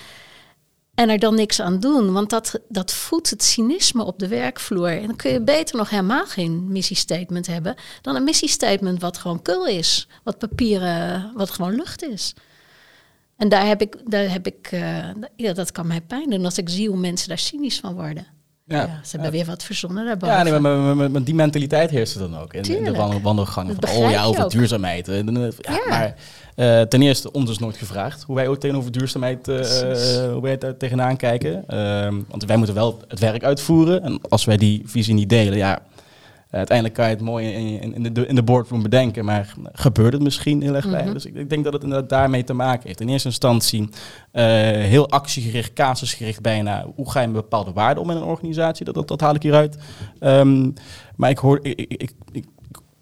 En 0.95 1.09
er 1.09 1.19
dan 1.19 1.35
niks 1.35 1.61
aan 1.61 1.81
doen, 1.81 2.13
want 2.13 2.31
dat, 2.31 2.61
dat 2.69 2.93
voedt 2.93 3.31
het 3.31 3.43
cynisme 3.43 4.05
op 4.05 4.19
de 4.19 4.29
werkvloer. 4.29 4.89
En 5.01 5.07
dan 5.07 5.17
kun 5.17 5.33
je 5.33 5.41
beter 5.41 5.77
nog 5.77 5.91
helemaal 5.91 6.27
geen 6.27 6.73
missiestatement 6.73 7.47
hebben 7.47 7.75
dan 8.03 8.17
een 8.17 8.25
missiestatement 8.25 9.01
wat 9.01 9.19
gewoon 9.19 9.43
kul 9.43 9.67
is, 9.67 10.09
wat 10.23 10.39
papieren, 10.39 11.31
wat 11.35 11.51
gewoon 11.51 11.75
lucht 11.75 12.03
is. 12.05 12.35
En 13.37 13.49
daar 13.49 13.67
heb 13.67 13.81
ik, 13.81 13.97
daar 14.07 14.31
heb 14.31 14.47
ik 14.47 14.69
eh, 14.71 14.99
ja, 15.37 15.53
dat 15.53 15.73
kan 15.73 15.87
mij 15.87 16.01
pijn 16.01 16.31
doen 16.31 16.45
als 16.45 16.59
ik 16.59 16.69
zie 16.69 16.89
hoe 16.89 16.99
mensen 16.99 17.29
daar 17.29 17.39
cynisch 17.39 17.81
van 17.81 17.95
worden. 17.95 18.27
Ja, 18.67 19.01
ze 19.05 19.11
hebben 19.11 19.31
weer 19.31 19.45
wat 19.45 19.63
verzonnen 19.63 20.05
daarboven. 20.05 20.37
Ja, 20.37 20.43
nee, 20.43 20.53
maar, 20.59 20.79
maar, 20.79 20.97
maar- 20.97 21.11
maar 21.11 21.23
die 21.25 21.35
mentaliteit 21.35 21.91
heerst 21.91 22.15
er 22.15 22.21
dan 22.21 22.39
ook 22.39 22.55
in, 22.55 22.63
in 22.63 22.85
de 22.85 23.21
wandelgangen. 23.23 23.77
Van, 23.81 23.91
oh 24.05 24.11
ja, 24.11 24.25
over 24.25 24.49
duurzaamheid. 24.51 25.07
Ja. 25.07 25.23
Maar 25.89 26.15
eh, 26.55 26.81
ten 26.81 27.03
eerste, 27.03 27.33
ons 27.33 27.51
is 27.51 27.59
nooit 27.59 27.77
gevraagd 27.77 28.23
hoe 28.23 28.37
wij 28.37 28.49
ook 28.49 28.59
tegenover 28.59 28.93
duurzaamheid, 28.93 29.49
eh, 29.49 30.25
eh, 30.25 30.33
hoe 30.33 30.43
wij 30.43 30.59
daar 30.59 30.77
tegenaan 30.77 31.17
kijken. 31.17 31.69
Ehm, 31.69 32.21
want 32.29 32.45
wij 32.45 32.57
moeten 32.57 32.75
wel 32.75 33.01
het 33.09 33.19
werk 33.19 33.45
uitvoeren. 33.45 34.03
En 34.03 34.21
als 34.29 34.45
wij 34.45 34.57
die 34.57 34.83
visie 34.85 35.15
niet 35.15 35.29
delen, 35.29 35.59
ja, 35.59 35.83
uiteindelijk 36.51 36.97
kan 36.97 37.09
je 37.09 37.15
het 37.15 37.25
mooi 37.25 37.53
in, 37.53 37.95
in, 37.95 38.15
de, 38.15 38.27
in 38.27 38.35
de 38.35 38.43
boardroom 38.43 38.83
bedenken, 38.83 39.25
maar 39.25 39.55
gebeurt 39.73 40.13
het 40.13 40.23
misschien 40.23 40.63
heel 40.63 40.75
erg 40.75 40.85
weinig. 40.85 41.05
Mhm. 41.05 41.15
Dus 41.15 41.27
ik, 41.27 41.35
ik 41.35 41.51
denk 41.51 41.65
dat 41.65 41.73
het 41.73 41.83
inderdaad 41.83 42.09
daarmee 42.09 42.45
te 42.45 42.53
maken 42.53 42.87
heeft. 42.87 43.01
In 43.01 43.09
eerste 43.09 43.29
instantie 43.29 43.89
eh, 44.31 44.45
heel 44.71 45.11
actiegericht, 45.11 45.73
casusgericht 45.73 46.41
bijna. 46.41 46.87
Hoe 46.95 47.11
ga 47.11 47.21
je 47.21 47.27
met 47.27 47.37
bepaalde 47.37 47.73
waarden 47.73 48.03
om 48.03 48.11
in 48.11 48.17
een 48.17 48.23
organisatie? 48.23 48.85
Dat, 48.85 48.95
dat, 48.95 49.09
dat 49.09 49.21
haal 49.21 49.35
ik 49.35 49.43
hieruit. 49.43 49.77
Ehm, 50.19 50.71
maar 51.17 51.31
ik 51.31 51.39
hoor, 51.39 51.59
ik, 51.63 52.11
ik 52.33 52.45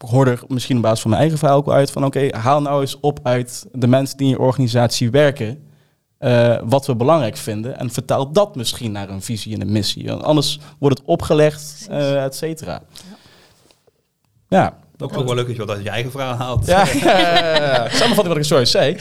hoor 0.09 0.27
er 0.27 0.43
misschien 0.49 0.77
op 0.77 0.83
basis 0.83 1.01
van 1.01 1.11
mijn 1.11 1.23
eigen 1.23 1.39
verhaal 1.39 1.57
ook 1.59 1.67
wel 1.67 1.75
uit 1.75 1.91
van 1.91 2.05
oké, 2.05 2.29
haal 2.37 2.63
nou 2.63 2.81
eens 2.81 3.01
op 3.01 3.21
uit 3.23 3.67
de 3.73 3.87
mensen 3.87 4.17
die 4.17 4.27
in 4.27 4.33
je 4.33 4.39
organisatie 4.39 5.11
werken. 5.11 5.71
eh, 6.19 6.59
wat 6.65 6.87
we 6.87 6.97
belangrijk 6.97 7.37
vinden. 7.37 7.79
En 7.79 7.91
vertaal 7.91 8.33
dat 8.33 8.57
misschien 8.57 8.93
naar 8.93 9.09
een 9.09 9.23
visie 9.23 9.55
en 9.55 9.61
een 9.61 9.73
missie. 9.73 10.07
Want 10.07 10.23
anders 10.23 10.59
wordt 10.79 10.99
het 10.99 11.07
opgelegd, 11.09 11.87
eh 11.91 12.25
et 12.25 12.35
cetera. 12.35 12.83
Ja. 14.49 14.77
Ook, 15.03 15.15
wel 15.15 15.35
leuk 15.35 15.47
dat 15.47 15.57
je 15.57 15.65
wat 15.65 15.77
uit 15.77 15.85
je 15.85 15.91
eigen 15.91 16.11
verhaal 16.11 16.35
haalt. 16.35 16.67
Ja, 16.67 16.85
samenvatting 17.99 18.27
wat 18.27 18.37
ik 18.37 18.45
zo 18.45 18.65
zei. 18.65 18.97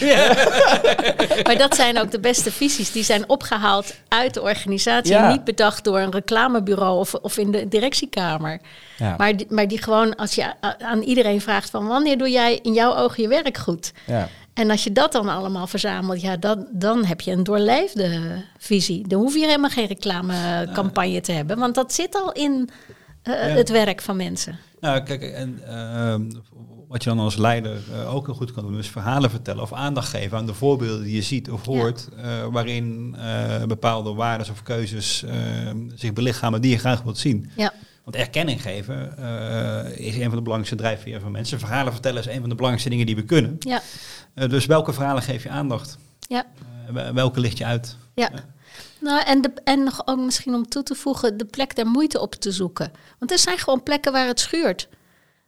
Maar 1.43 1.57
dat 1.57 1.75
zijn 1.75 1.99
ook 1.99 2.11
de 2.11 2.19
beste 2.19 2.51
visies. 2.51 2.91
Die 2.91 3.03
zijn 3.03 3.29
opgehaald 3.29 3.93
uit 4.07 4.33
de 4.33 4.41
organisatie. 4.41 5.11
Ja. 5.11 5.31
Niet 5.31 5.43
bedacht 5.43 5.83
door 5.83 5.99
een 5.99 6.11
reclamebureau 6.11 6.99
of, 6.99 7.13
of 7.13 7.37
in 7.37 7.51
de 7.51 7.67
directiekamer. 7.67 8.59
Ja. 8.97 9.15
Maar, 9.17 9.37
die, 9.37 9.45
maar 9.49 9.67
die 9.67 9.81
gewoon, 9.81 10.15
als 10.15 10.35
je 10.35 10.53
aan 10.79 11.01
iedereen 11.01 11.41
vraagt 11.41 11.69
van 11.69 11.87
wanneer 11.87 12.17
doe 12.17 12.29
jij 12.29 12.59
in 12.61 12.73
jouw 12.73 12.95
ogen 12.95 13.23
je 13.23 13.29
werk 13.29 13.57
goed? 13.57 13.91
Ja. 14.05 14.27
En 14.53 14.69
als 14.69 14.83
je 14.83 14.91
dat 14.91 15.11
dan 15.11 15.29
allemaal 15.29 15.67
verzamelt, 15.67 16.21
ja, 16.21 16.37
dan, 16.37 16.67
dan 16.71 17.05
heb 17.05 17.21
je 17.21 17.31
een 17.31 17.43
doorleefde 17.43 18.19
visie. 18.57 19.07
Dan 19.07 19.19
hoef 19.19 19.33
je 19.33 19.45
helemaal 19.45 19.69
geen 19.69 19.87
reclamecampagne 19.87 21.21
te 21.21 21.31
hebben, 21.31 21.59
want 21.59 21.75
dat 21.75 21.93
zit 21.93 22.15
al 22.15 22.31
in 22.31 22.69
eh, 23.23 23.33
Ja. 23.33 23.39
het 23.39 23.69
werk 23.69 24.01
van 24.01 24.15
mensen. 24.15 24.57
Nou, 24.79 25.03
kijk, 25.03 25.21
en 25.21 25.59
ehm, 25.67 26.31
wat 26.87 27.03
je 27.03 27.09
dan 27.09 27.19
als 27.19 27.35
leider 27.35 27.77
eh, 27.91 28.13
ook 28.15 28.25
heel 28.25 28.35
goed 28.35 28.51
kan 28.51 28.63
doen, 28.63 28.77
is 28.77 28.87
verhalen 28.89 29.29
vertellen 29.29 29.61
of 29.63 29.73
aandacht 29.73 30.09
geven 30.09 30.37
aan 30.37 30.45
de 30.45 30.53
voorbeelden 30.53 31.03
die 31.03 31.15
je 31.15 31.21
ziet 31.21 31.49
of 31.51 31.65
hoort, 31.65 32.09
eh, 32.17 32.45
waarin 32.51 33.15
eh, 33.19 33.63
bepaalde 33.63 34.13
waarden 34.13 34.49
of 34.51 34.63
keuzes 34.63 35.23
ehm, 35.23 35.77
zich 35.95 36.13
belichamen 36.13 36.61
die 36.61 36.71
je 36.71 36.77
graag 36.77 37.01
wilt 37.01 37.17
zien. 37.17 37.49
Ja, 37.55 37.73
Want 38.03 38.15
erkenning 38.15 38.61
geven 38.61 39.17
eh, 39.17 40.07
is 40.07 40.15
een 40.15 40.21
van 40.27 40.35
de 40.35 40.41
belangrijkste 40.41 40.75
drijfveren 40.75 41.21
van 41.21 41.31
mensen. 41.31 41.59
Verhalen 41.59 41.93
vertellen 41.93 42.19
is 42.19 42.25
een 42.27 42.39
van 42.39 42.49
de 42.49 42.55
belangrijkste 42.55 42.89
dingen 42.89 43.05
die 43.05 43.15
we 43.15 43.23
kunnen. 43.23 43.55
ja, 43.59 43.81
Eh, 44.33 44.49
dus 44.49 44.65
welke 44.65 44.93
verhalen 44.93 45.23
geef 45.23 45.43
je 45.43 45.49
aandacht? 45.49 45.97
ja. 46.27 46.45
Eh, 46.87 46.93
wel- 46.93 47.13
welke 47.13 47.39
licht 47.39 47.57
je 47.57 47.65
uit? 47.65 47.95
Ja. 48.15 48.29
Nou, 49.01 49.21
en, 49.25 49.41
de, 49.41 49.51
en 49.63 49.83
nog 49.83 50.01
ook 50.07 50.19
misschien 50.19 50.53
om 50.53 50.67
toe 50.67 50.83
te 50.83 50.95
voegen, 50.95 51.37
de 51.37 51.45
plek 51.45 51.75
der 51.75 51.87
moeite 51.87 52.19
op 52.19 52.35
te 52.35 52.51
zoeken. 52.51 52.91
Want 53.19 53.31
er 53.31 53.39
zijn 53.39 53.57
gewoon 53.57 53.83
plekken 53.83 54.11
waar 54.11 54.27
het 54.27 54.39
schuurt. 54.39 54.87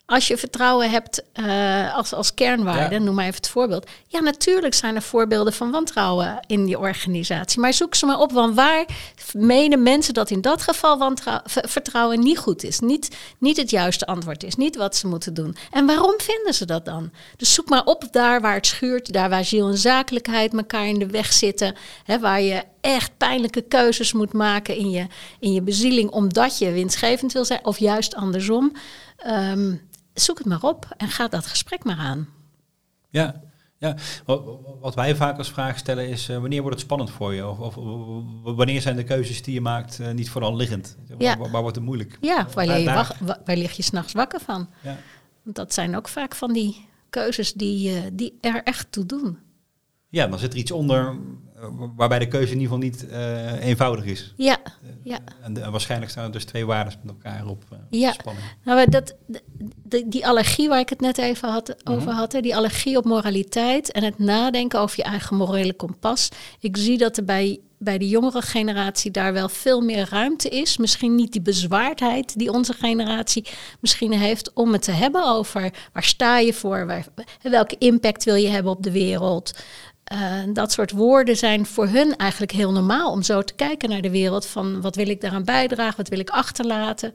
Als 0.05 0.27
je 0.27 0.37
vertrouwen 0.37 0.89
hebt 0.89 1.23
eh, 1.33 1.95
als, 1.95 2.13
als 2.13 2.33
kernwaarde, 2.33 2.95
Ja. 2.95 3.01
noem 3.01 3.15
maar 3.15 3.23
even 3.23 3.35
het 3.35 3.47
voorbeeld. 3.47 3.89
Ja, 4.07 4.19
natuurlijk 4.19 4.73
zijn 4.73 4.95
er 4.95 5.01
voorbeelden 5.01 5.53
van 5.53 5.71
wantrouwen 5.71 6.39
in 6.47 6.65
die 6.65 6.79
organisatie. 6.79 7.59
Maar 7.59 7.73
zoek 7.73 7.95
ze 7.95 8.05
maar 8.05 8.19
op, 8.19 8.31
want 8.31 8.55
waar 8.55 8.85
menen 9.33 9.83
mensen 9.83 10.13
dat 10.13 10.29
in 10.29 10.41
dat 10.41 10.61
geval 10.61 11.13
vertrouwen 11.45 12.19
niet 12.19 12.37
goed 12.37 12.63
is? 12.63 12.79
Niet, 12.79 13.15
niet 13.37 13.57
het 13.57 13.69
juiste 13.69 14.05
antwoord 14.05 14.43
is, 14.43 14.55
niet 14.55 14.75
wat 14.75 14.95
ze 14.95 15.07
moeten 15.07 15.33
doen. 15.33 15.55
En 15.71 15.85
waarom 15.85 16.13
vinden 16.17 16.53
ze 16.53 16.65
dat 16.65 16.85
dan? 16.85 17.11
Dus 17.37 17.53
zoek 17.53 17.69
maar 17.69 17.83
op 17.85 18.03
daar 18.11 18.41
waar 18.41 18.55
het 18.55 18.67
schuurt, 18.67 19.13
daar 19.13 19.29
waar 19.29 19.45
ziel 19.45 19.67
en 19.67 19.77
zakelijkheid 19.77 20.53
elkaar 20.53 20.87
in 20.87 20.99
de 20.99 21.07
weg 21.07 21.33
zitten. 21.33 21.75
Hè, 22.03 22.19
waar 22.19 22.41
je 22.41 22.63
echt 22.83 23.17
pijnlijke 23.17 23.61
keuzes 23.61 24.13
moet 24.13 24.33
maken 24.33 24.75
in 24.77 24.89
je, 24.89 25.07
in 25.39 25.53
je 25.53 25.61
bezieling 25.61 26.09
omdat 26.09 26.57
je 26.57 26.71
winstgevend 26.71 27.31
wil 27.33 27.45
zijn, 27.45 27.65
of 27.65 27.77
juist 27.77 28.15
andersom. 28.15 28.71
Ehm, 29.17 29.75
zoek 30.13 30.37
het 30.37 30.47
maar 30.47 30.61
op 30.63 30.87
en 30.97 31.07
ga 31.07 31.27
dat 31.27 31.45
gesprek 31.45 31.83
maar 31.83 31.97
aan. 31.97 32.27
Ja, 33.09 33.41
ja. 33.77 33.95
Wat, 34.79 34.95
wij 34.95 35.15
vaak 35.15 35.37
als 35.37 35.49
vraag 35.51 35.77
stellen 35.77 36.07
is, 36.09 36.29
eh, 36.29 36.37
wanneer 36.37 36.61
wordt 36.61 36.75
het 36.75 36.85
spannend 36.85 37.11
voor 37.11 37.33
je? 37.33 37.47
Of, 37.47 37.59
of, 37.59 37.75
wanneer 38.55 38.81
zijn 38.81 38.95
de 38.95 39.03
keuzes 39.03 39.41
die 39.43 39.53
je 39.53 39.61
maakt 39.61 39.99
eh, 39.99 40.11
niet 40.11 40.29
vooral 40.29 40.55
liggend? 40.55 40.97
Ja. 41.17 41.37
Waar, 41.37 41.51
waar 41.51 41.61
wordt 41.61 41.75
het 41.75 41.85
moeilijk? 41.85 42.17
Ja, 42.21 42.47
waar, 42.53 42.65
lig 42.65 42.77
je, 42.77 42.85
daar- 42.85 42.95
wach- 42.95 43.19
wa- 43.19 43.41
waar 43.45 43.55
lig 43.57 43.71
je 43.71 43.83
s'nachts 43.83 44.13
wakker 44.13 44.39
van? 44.39 44.69
Ja. 44.83 44.97
Want 45.43 45.55
dat 45.55 45.73
zijn 45.73 45.95
ook 45.97 46.07
vaak 46.07 46.35
van 46.35 46.53
die 46.53 46.85
keuzes 47.09 47.53
die, 47.53 47.95
eh, 47.95 48.01
die 48.13 48.37
er 48.41 48.63
echt 48.63 48.91
toe 48.91 49.05
doen. 49.05 49.37
ja, 50.09 50.27
dan 50.27 50.39
zit 50.39 50.53
er 50.53 50.59
iets 50.59 50.71
onder 50.71 51.15
waarbij 51.95 52.19
de 52.19 52.27
keuze 52.27 52.53
in 52.53 52.59
ieder 52.59 52.73
geval 52.75 52.89
niet 52.89 53.07
eh, 53.09 53.65
eenvoudig 53.65 54.05
is. 54.05 54.33
Ja, 54.37 54.57
ja. 55.03 55.19
En, 55.41 55.53
de- 55.53 55.61
en 55.61 55.71
waarschijnlijk 55.71 56.11
staan 56.11 56.25
er 56.25 56.31
dus 56.31 56.45
twee 56.45 56.65
waarden 56.65 56.93
met 57.03 57.13
elkaar 57.15 57.45
op 57.47 57.63
eh, 57.71 57.77
Ja. 57.89 58.11
spanning. 58.11 58.45
Nou, 58.63 58.77
maar 58.77 58.89
dat, 58.89 59.15
de- 59.83 60.03
die 60.07 60.27
allergie 60.27 60.69
waar 60.69 60.79
ik 60.79 60.89
het 60.89 61.01
net 61.01 61.17
even 61.17 61.49
had, 61.49 61.75
over 61.89 62.11
had, 62.11 62.31
hè, 62.31 62.41
die 62.41 62.55
allergie 62.55 62.97
op 62.97 63.05
moraliteit 63.05 63.91
en 63.91 64.03
het 64.03 64.19
nadenken 64.19 64.79
over 64.79 64.97
je 64.97 65.03
eigen 65.03 65.35
morele 65.35 65.73
kompas. 65.73 66.29
Ik 66.59 66.77
zie 66.77 66.97
dat 66.97 67.17
er 67.17 67.23
bij, 67.23 67.59
bij 67.77 67.97
de 67.97 68.07
jongere 68.07 68.41
generatie 68.41 69.11
daar 69.11 69.33
wel 69.33 69.49
veel 69.49 69.81
meer 69.81 70.07
ruimte 70.09 70.49
is. 70.49 70.77
Misschien 70.77 71.15
niet 71.15 71.31
die 71.31 71.41
bezwaardheid 71.41 72.37
die 72.39 72.51
onze 72.51 72.73
generatie 72.73 73.45
misschien 73.79 74.11
heeft 74.11 74.53
om 74.53 74.71
het 74.73 74.81
te 74.81 74.91
hebben 74.91 75.25
over 75.27 75.73
waar 75.93 76.03
sta 76.03 76.37
je 76.39 76.53
voor, 76.53 76.85
waar, 76.85 77.05
welke 77.41 77.75
impact 77.77 78.23
wil 78.23 78.35
je 78.35 78.47
hebben 78.49 78.71
op 78.71 78.83
de 78.83 78.91
wereld. 78.91 79.53
Eh, 80.03 80.19
dat 80.53 80.71
soort 80.71 80.91
woorden 80.91 81.37
zijn 81.37 81.65
voor 81.65 81.87
hun 81.87 82.15
eigenlijk 82.17 82.51
heel 82.51 82.71
normaal 82.71 83.11
om 83.11 83.21
zo 83.21 83.41
te 83.41 83.53
kijken 83.53 83.89
naar 83.89 84.01
de 84.01 84.09
wereld. 84.09 84.45
Van 84.45 84.81
wat 84.81 84.95
wil 84.95 85.07
ik 85.09 85.21
daaraan 85.21 85.43
bijdragen, 85.43 85.97
wat 85.97 86.07
wil 86.07 86.19
ik 86.19 86.29
achterlaten. 86.29 87.13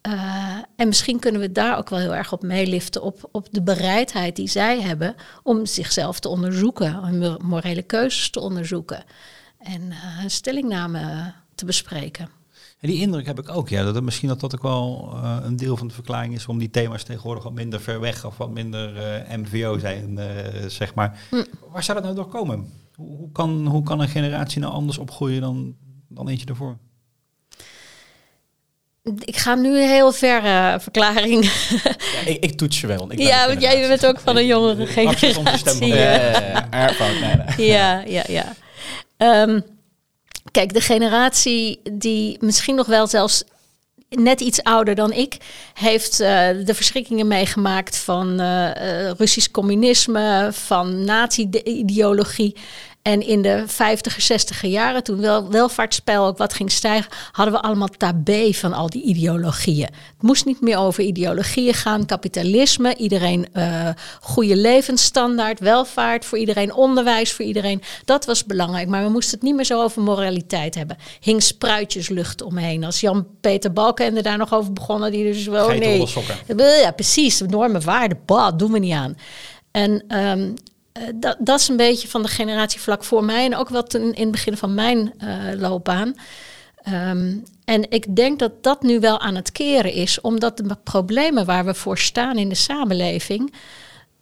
Eh, 0.00 0.56
en 0.76 0.88
misschien 0.88 1.18
kunnen 1.18 1.40
we 1.40 1.52
daar 1.52 1.78
ook 1.78 1.88
wel 1.88 1.98
heel 1.98 2.14
erg 2.14 2.32
op 2.32 2.42
meeliften, 2.42 3.02
op, 3.02 3.28
op 3.32 3.46
de 3.50 3.62
bereidheid 3.62 4.36
die 4.36 4.48
zij 4.48 4.80
hebben 4.80 5.14
om 5.42 5.66
zichzelf 5.66 6.20
te 6.20 6.28
onderzoeken, 6.28 6.94
hun 6.94 7.18
mo- 7.18 7.38
morele 7.42 7.82
keuzes 7.82 8.30
te 8.30 8.40
onderzoeken 8.40 9.04
en 9.58 9.90
eh, 9.92 10.22
een 10.22 10.30
stellingname 10.30 11.32
te 11.54 11.64
bespreken. 11.64 12.28
En 12.84 12.90
die 12.90 13.00
indruk 13.00 13.26
heb 13.26 13.38
ik 13.38 13.48
ook, 13.48 13.68
ja. 13.68 13.84
Dat 13.84 13.94
het 13.94 14.04
misschien 14.04 14.28
dat 14.28 14.40
dat 14.40 14.54
ook 14.54 14.62
wel 14.62 15.12
uh, 15.14 15.36
een 15.42 15.56
deel 15.56 15.76
van 15.76 15.88
de 15.88 15.94
verklaring 15.94 16.34
is 16.34 16.46
om 16.46 16.58
die 16.58 16.70
thema's 16.70 17.02
tegenwoordig 17.02 17.44
wat 17.44 17.52
minder 17.52 17.80
ver 17.80 18.00
weg 18.00 18.24
of 18.24 18.36
wat 18.36 18.50
minder 18.50 18.96
uh, 18.96 19.36
MVO 19.36 19.78
zijn, 19.78 20.18
uh, 20.18 20.26
zeg 20.68 20.94
maar. 20.94 21.18
Hm. 21.30 21.44
Waar 21.72 21.82
zou 21.82 21.96
dat 21.96 22.06
nou 22.06 22.16
door 22.16 22.28
komen? 22.28 22.72
Hoe, 22.94 23.16
hoe, 23.16 23.32
kan, 23.32 23.66
hoe 23.66 23.82
kan 23.82 24.00
een 24.00 24.08
generatie 24.08 24.60
nou 24.60 24.72
anders 24.72 24.98
opgroeien 24.98 25.40
dan, 25.40 25.74
dan 26.08 26.28
eentje 26.28 26.46
ervoor? 26.46 26.78
Ik 29.18 29.36
ga 29.36 29.54
nu 29.54 29.80
een 29.82 29.88
heel 29.88 30.12
verre 30.12 30.80
verklaring. 30.80 31.44
Ja, 32.14 32.20
ik, 32.26 32.44
ik, 32.44 32.56
toets 32.56 32.80
je 32.80 32.86
wel. 32.86 33.12
Ik 33.12 33.18
ja, 33.18 33.46
want 33.46 33.60
jij 33.60 33.88
bent 33.88 34.06
ook 34.06 34.20
van 34.20 34.36
een 34.36 34.46
jongere 34.46 34.86
generatie. 34.86 35.86
Ja, 35.86 36.42
ja, 37.56 38.02
ja, 38.06 38.24
ja. 38.28 38.54
Um, 39.42 39.64
kijk, 40.50 40.72
de 40.72 40.80
generatie 40.80 41.80
die 41.92 42.36
misschien 42.40 42.74
nog 42.74 42.86
wel 42.86 43.06
zelfs 43.06 43.44
net 44.08 44.40
iets 44.40 44.62
ouder 44.62 44.94
dan 44.94 45.12
ik, 45.12 45.36
heeft 45.74 46.20
uh, 46.20 46.28
de 46.64 46.74
verschrikkingen 46.74 47.26
meegemaakt 47.26 47.96
van 47.96 48.40
uh, 48.40 48.46
uh, 48.46 49.10
Russisch 49.10 49.50
communisme, 49.50 50.48
van 50.52 51.04
nazi-ideologie. 51.04 52.56
En 53.04 53.26
in 53.26 53.42
de 53.42 53.64
50er, 53.66 54.32
60er 54.32 54.68
jaren, 54.68 55.02
toen 55.02 55.20
wel 55.20 55.50
welvaartsspel 55.50 56.26
ook 56.26 56.38
wat 56.38 56.54
ging 56.54 56.72
stijgen, 56.72 57.10
hadden 57.32 57.54
we 57.54 57.60
allemaal 57.60 57.88
tabé 57.88 58.52
van 58.52 58.72
al 58.72 58.90
die 58.90 59.02
ideologieën. 59.02 59.86
Het 59.86 60.22
moest 60.22 60.44
niet 60.44 60.60
meer 60.60 60.78
over 60.78 61.04
ideologieën 61.04 61.74
gaan, 61.74 62.06
kapitalisme, 62.06 62.96
iedereen 62.96 63.46
uh, 63.54 63.88
goede 64.20 64.56
levensstandaard, 64.56 65.60
welvaart 65.60 66.24
voor 66.24 66.38
iedereen, 66.38 66.74
onderwijs 66.74 67.32
voor 67.32 67.44
iedereen. 67.44 67.82
Dat 68.04 68.24
was 68.24 68.44
belangrijk, 68.44 68.88
maar 68.88 69.04
we 69.04 69.10
moesten 69.10 69.34
het 69.34 69.42
niet 69.42 69.54
meer 69.54 69.64
zo 69.64 69.82
over 69.82 70.02
moraliteit 70.02 70.74
hebben. 70.74 70.96
Hing 71.20 71.42
spruitjeslucht 71.42 72.42
omheen. 72.42 72.84
Als 72.84 73.00
Jan-Peter 73.00 73.72
Balkenende 73.72 74.22
daar 74.22 74.38
nog 74.38 74.54
over 74.54 74.72
begonnen, 74.72 75.10
die 75.12 75.24
dus 75.24 75.46
wel 75.46 75.68
nee. 75.68 76.06
Ja, 76.56 76.90
precies, 76.90 77.40
enorme 77.40 77.80
waarde, 77.80 78.16
bah, 78.26 78.58
doen 78.58 78.72
we 78.72 78.78
niet 78.78 78.92
aan. 78.92 79.16
En 79.70 80.18
um, 80.18 80.54
uh, 80.98 81.04
dat, 81.14 81.36
dat, 81.38 81.60
is 81.60 81.68
een 81.68 81.76
beetje 81.76 82.08
van 82.08 82.22
de 82.22 82.28
generatie 82.28 82.80
vlak 82.80 83.04
voor 83.04 83.24
mij 83.24 83.44
en 83.44 83.56
ook 83.56 83.68
wat 83.68 83.94
in, 83.94 84.14
het 84.14 84.30
begin 84.30 84.56
van 84.56 84.74
mijn 84.74 85.12
uh, 85.24 85.60
loopbaan. 85.60 86.14
Um, 86.88 87.44
en 87.64 87.90
ik 87.90 88.16
denk 88.16 88.38
dat 88.38 88.62
dat 88.62 88.82
nu 88.82 89.00
wel 89.00 89.20
aan 89.20 89.34
het 89.34 89.52
keren 89.52 89.92
is, 89.92 90.20
omdat 90.20 90.56
de 90.56 90.76
problemen 90.84 91.44
waar 91.44 91.64
we 91.64 91.74
voor 91.74 91.98
staan 91.98 92.38
in 92.38 92.48
de 92.48 92.54
samenleving 92.54 93.52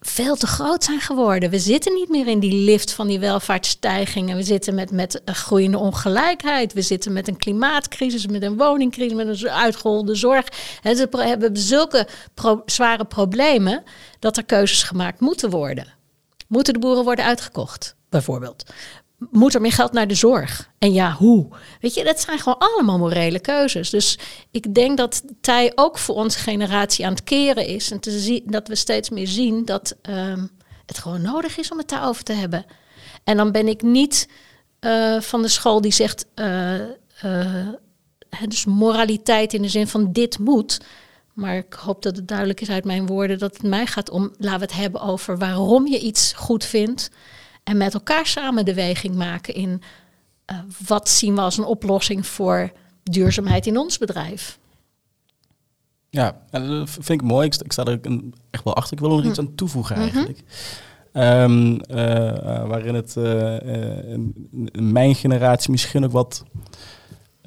veel 0.01 0.37
te 0.37 0.47
groot 0.47 0.85
zijn 0.85 1.01
geworden. 1.01 1.51
We 1.51 1.59
zitten 1.59 1.95
niet 1.95 2.09
meer 2.09 2.27
in 2.27 2.39
die 2.39 2.65
lift 2.65 2.93
van 2.93 3.07
die 3.07 3.19
welvaartsstijgingen. 3.19 4.37
We 4.37 4.43
zitten 4.43 4.75
met, 4.75 4.91
met 4.91 5.21
groeiende 5.25 5.79
ongelijkheid. 5.79 6.73
We 6.73 6.83
zitten 6.83 7.13
met 7.13 7.29
een 7.29 7.37
klimaatcrisis, 7.37 8.27
met 8.27 8.43
een 8.43 8.57
woningcrisis, 8.57 9.15
met 9.15 9.43
een 9.43 9.49
uitgeholde 9.49 10.15
zorg. 10.15 10.47
En 10.83 10.97
ze 10.97 11.09
hebben 11.11 11.57
zulke 11.57 12.09
zware 12.67 13.05
problemen 13.05 13.83
dat 14.19 14.37
er 14.37 14.45
keuzes 14.45 14.83
gemaakt 14.83 15.21
moeten 15.21 15.51
worden. 15.51 16.01
Moeten 16.53 16.73
de 16.73 16.79
boeren 16.79 17.05
worden 17.05 17.25
uitgekocht, 17.25 17.97
bijvoorbeeld? 18.09 18.65
Moet 19.31 19.55
er 19.55 19.61
meer 19.61 19.73
geld 19.73 19.93
naar 19.93 20.07
de 20.07 20.15
zorg? 20.15 20.71
En 20.79 20.93
ja, 20.93 21.13
hoe? 21.13 21.49
Weet 21.81 21.95
je, 21.95 22.05
dat 22.05 22.21
zijn 22.21 22.39
gewoon 22.39 22.59
allemaal 22.59 22.99
morele 22.99 23.41
keuzes. 23.41 23.91
Dus 23.91 24.19
ik 24.51 24.75
denk 24.75 24.97
dat 24.97 25.23
tij 25.41 25.73
ook 25.75 25.99
voor 25.99 26.15
onze 26.15 26.39
generatie 26.39 27.07
aan 27.07 27.13
het 27.13 27.25
keren 27.25 27.67
is. 27.67 27.91
En 27.91 28.01
te 28.01 28.19
zien, 28.19 28.43
dat 28.47 28.69
we 28.69 28.75
steeds 28.75 29.11
meer 29.11 29.27
zien 29.27 29.65
dat 29.65 29.97
um, 30.03 30.51
het 30.87 30.99
gewoon 30.99 31.23
nodig 31.23 31.59
is 31.59 31.71
om 31.71 31.79
het 31.79 31.89
daarover 31.89 32.25
te 32.25 32.33
hebben. 32.33 32.65
En 33.25 33.37
dan 33.37 33.53
ben 33.53 33.69
ik 33.69 33.83
niet 33.83 34.29
uh, 34.81 35.21
van 35.21 35.43
de 35.43 35.49
school 35.49 35.81
die 35.81 35.93
zegt. 35.93 36.27
Uh, 36.35 36.75
uh, 37.25 37.69
dus 38.49 38.65
moraliteit 38.65 39.53
in 39.53 39.63
de 39.63 39.69
zin 39.69 39.87
van 39.87 40.13
dit 40.13 40.39
moet. 40.39 40.81
Maar 41.33 41.57
ik 41.57 41.73
hoop 41.73 42.03
dat 42.03 42.17
het 42.17 42.29
duidelijk 42.29 42.61
is 42.61 42.71
uit 42.71 42.85
mijn 42.85 43.07
woorden 43.07 43.39
dat 43.39 43.53
het 43.53 43.63
mij 43.63 43.87
gaat 43.87 44.11
om, 44.11 44.23
laten 44.39 44.59
we 44.59 44.65
het 44.65 44.75
hebben 44.75 45.01
over 45.01 45.39
waarom 45.39 45.87
je 45.87 45.99
iets 45.99 46.33
goed 46.33 46.65
vindt. 46.65 47.11
En 47.65 47.77
met 47.77 47.95
elkaar 47.95 48.27
samen 48.27 48.65
de 48.65 48.75
weging 48.75 49.15
maken 49.15 49.55
in 49.55 49.83
uh, 50.53 50.59
wat 50.87 51.09
zien 51.09 51.35
we 51.35 51.41
als 51.41 51.59
een 51.59 51.65
oplossing 51.65 52.27
voor 52.27 52.73
duurzaamheid 53.03 53.67
in 53.67 53.79
ons 53.79 53.99
bedrijf. 53.99 54.59
Ja, 56.11 56.41
dat 56.51 56.91
vind 56.91 57.09
ik 57.09 57.23
mooi. 57.23 57.47
Ik, 57.47 57.55
ik 57.55 57.73
sta 57.73 57.85
er 57.85 58.01
echt 58.51 58.65
wel 58.65 58.77
achter. 58.77 58.93
Ik 58.93 58.99
wil 58.99 59.11
er 59.11 59.17
nog 59.17 59.25
iets 59.25 59.39
hm. 59.39 59.45
aan 59.45 59.55
toevoegen 59.55 59.97
mhm. 59.97 60.05
eigenlijk. 60.05 60.39
Um, 61.13 61.73
uh, 61.73 62.67
waarin 62.67 62.95
het 62.95 63.15
uh, 63.19 63.57
mijn 64.73 65.15
generatie 65.15 65.71
misschien 65.71 66.05
ook 66.05 66.13
wat 66.13 66.45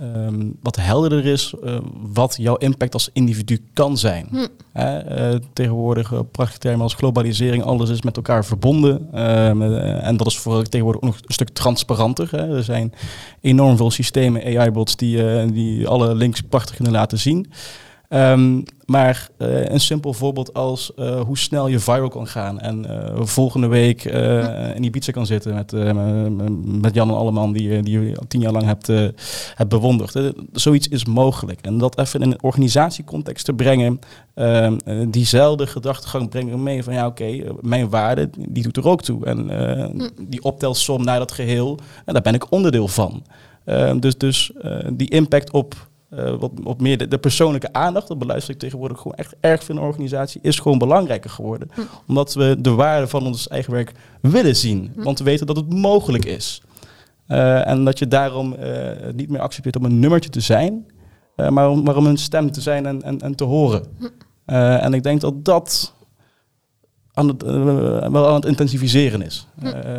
um, 0.02 0.58
wat 0.62 0.76
helderder 0.76 1.26
is 1.26 1.54
uh, 1.64 1.78
wat 2.14 2.36
jouw 2.40 2.56
impact 2.56 2.94
als 2.94 3.10
individu 3.14 3.60
kan 3.74 3.98
zijn. 3.98 4.28
Hm. 4.30 4.48
Uh, 4.76 5.36
tegenwoordig 5.54 6.12
uh, 6.12 6.20
prachtige 6.32 6.60
termen 6.60 6.82
als 6.82 6.94
globalisering, 6.94 7.64
alles 7.64 7.90
is 7.90 8.02
met 8.02 8.16
elkaar 8.16 8.46
verbonden. 8.46 9.08
Ehm, 9.14 9.62
en 9.82 10.18
dat 10.18 10.28
is 10.28 10.38
voor 10.38 10.64
tegenwoordig 10.64 11.02
ook 11.02 11.08
nog 11.08 11.20
een 11.26 11.34
stuk 11.34 11.50
transparanter. 11.50 12.28
Hè. 12.32 12.56
Er 12.56 12.64
zijn 12.64 12.94
enorm 13.42 13.78
veel 13.78 13.92
systemen, 13.92 14.44
AI-bots, 14.44 14.96
die, 14.96 15.52
die 15.52 15.88
alle 15.88 16.16
links 16.16 16.42
prachtig 16.42 16.76
kunnen 16.76 16.94
laten 16.94 17.20
zien. 17.20 17.52
Um, 18.16 18.64
maar 18.86 19.30
uh, 19.38 19.66
een 19.66 19.80
simpel 19.80 20.14
voorbeeld 20.14 20.54
als 20.54 20.92
uh, 20.96 21.22
hoe 21.22 21.38
snel 21.38 21.68
je 21.68 21.80
viral 21.80 22.08
kan 22.08 22.28
gaan. 22.28 22.60
En 22.60 22.86
uh, 22.90 23.26
volgende 23.26 23.68
week 23.68 24.04
in 24.76 24.84
Ibiza 24.84 25.12
kan 25.12 25.26
zitten 25.26 25.54
met, 25.54 25.72
met 26.82 26.94
Jan 26.94 27.10
en 27.10 27.16
Alleman, 27.16 27.54
die, 27.54 27.82
die 27.82 28.00
je 28.00 28.18
tien 28.28 28.42
jaar 28.42 28.52
lang 28.52 28.66
hebt, 28.66 28.88
hebt 29.56 29.70
bewonderd. 29.70 30.34
zoiets 30.52 30.88
is 30.88 31.06
mogelijk. 31.06 31.62
En 31.62 31.78
dat 31.78 32.00
even 32.00 32.22
in 32.22 32.32
een 32.32 32.44
organisatiecontext 32.44 33.46
te 33.46 33.54
brengen, 33.54 34.00
ehm, 34.34 34.78
diezelfde 35.10 35.68
gedachtegang 35.68 36.30
brengen 36.30 36.64
mee 36.64 36.84
van 36.84 36.94
ja, 36.94 37.08
oké, 37.08 37.24
okay, 37.24 37.52
mijn 37.62 37.90
waarde, 37.90 38.30
die 38.50 38.64
doet 38.64 38.78
er 38.78 38.88
ook 38.88 39.02
toe. 39.02 39.26
En 39.26 39.50
hm. 39.90 40.10
die 40.28 40.44
optelsom 40.44 41.04
naar 41.04 41.20
dat 41.20 41.32
geheel, 41.32 41.80
en 42.06 42.14
daar 42.14 42.22
ben 42.22 42.34
ik 42.34 42.52
onderdeel 42.52 42.88
van. 42.88 43.24
Ehm, 43.64 44.00
dus 44.00 44.18
dus 44.18 44.52
die 44.94 45.10
impact 45.10 45.52
op 45.52 45.88
uh, 46.18 46.36
wat, 46.40 46.52
wat 46.54 46.82
meer 46.82 46.98
de, 46.98 47.08
de, 47.08 47.18
persoonlijke 47.18 47.74
aandacht, 47.74 48.08
dat 48.08 48.20
beluister 48.20 48.54
ik 48.54 48.60
tegenwoordig 48.60 48.98
gewoon 48.98 49.18
echt 49.18 49.36
erg 49.40 49.64
veel 49.64 49.76
in 49.76 49.82
een 49.82 49.88
organisatie, 49.88 50.42
is 50.44 50.60
gewoon 50.60 50.78
belangrijker 50.78 51.30
geworden. 51.30 51.70
Hm. 51.74 51.82
Omdat 52.08 52.34
we 52.34 52.56
de 52.60 52.70
waarde 52.70 53.08
van 53.08 53.26
ons 53.26 53.48
eigen 53.48 53.74
werk 53.74 53.92
willen 54.22 54.56
zien. 54.56 54.92
Hm. 54.96 55.04
Want 55.04 55.18
we 55.18 55.24
weten 55.24 55.48
dat 55.48 55.56
het 55.56 55.74
mogelijk 55.74 56.26
is. 56.26 56.62
Uh, 57.28 57.68
en 57.68 57.86
dat 57.86 58.00
je 58.00 58.08
daarom 58.08 58.56
uh, 58.60 58.90
niet 59.16 59.30
meer 59.30 59.40
accepteert 59.40 59.76
om 59.76 59.86
een 59.86 60.00
nummertje 60.00 60.30
te 60.30 60.40
zijn, 60.40 60.86
maar, 61.36 61.70
om, 61.70 61.84
maar 61.84 61.96
om 61.96 62.06
een 62.06 62.18
stem 62.18 62.52
te 62.52 62.62
zijn 62.62 62.86
en, 62.86 63.02
en, 63.02 63.22
en 63.22 63.36
te 63.36 63.44
horen. 63.44 63.84
Hm. 63.98 64.06
en 64.56 64.94
ik 64.94 65.04
denk 65.04 65.22
dat 65.22 65.46
dat 65.46 65.94
aan 67.14 67.28
het, 67.28 67.42
wel 68.12 68.28
aan 68.28 68.36
het 68.36 68.46
intensiviseren 68.46 69.22
is. 69.22 69.48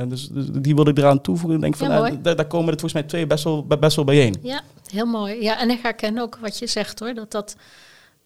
Dus, 0.08 0.28
dus, 0.28 0.46
die 0.52 0.74
wil 0.74 0.88
ik 0.88 0.98
eraan 0.98 1.20
toevoegen. 1.20 1.56
Ik 1.56 1.62
denk 1.62 1.76
van, 1.76 1.88
daar, 1.88 2.36
daar, 2.36 2.46
komen 2.46 2.72
er 2.72 2.80
volgens 2.80 2.92
mij 2.92 3.02
twee 3.02 3.26
best 3.26 3.44
wel, 3.44 3.66
best 3.66 3.96
wel 3.96 4.04
bijeen. 4.04 4.34
Ja 4.42 4.62
heel 4.90 5.06
mooi. 5.06 5.42
Ja, 5.42 5.58
en 5.60 5.70
ik 5.70 5.82
herken 5.82 6.18
ook 6.18 6.36
wat 6.36 6.58
je 6.58 6.66
zegt 6.66 6.98
hoor, 6.98 7.14
dat 7.14 7.30
dat 7.30 7.56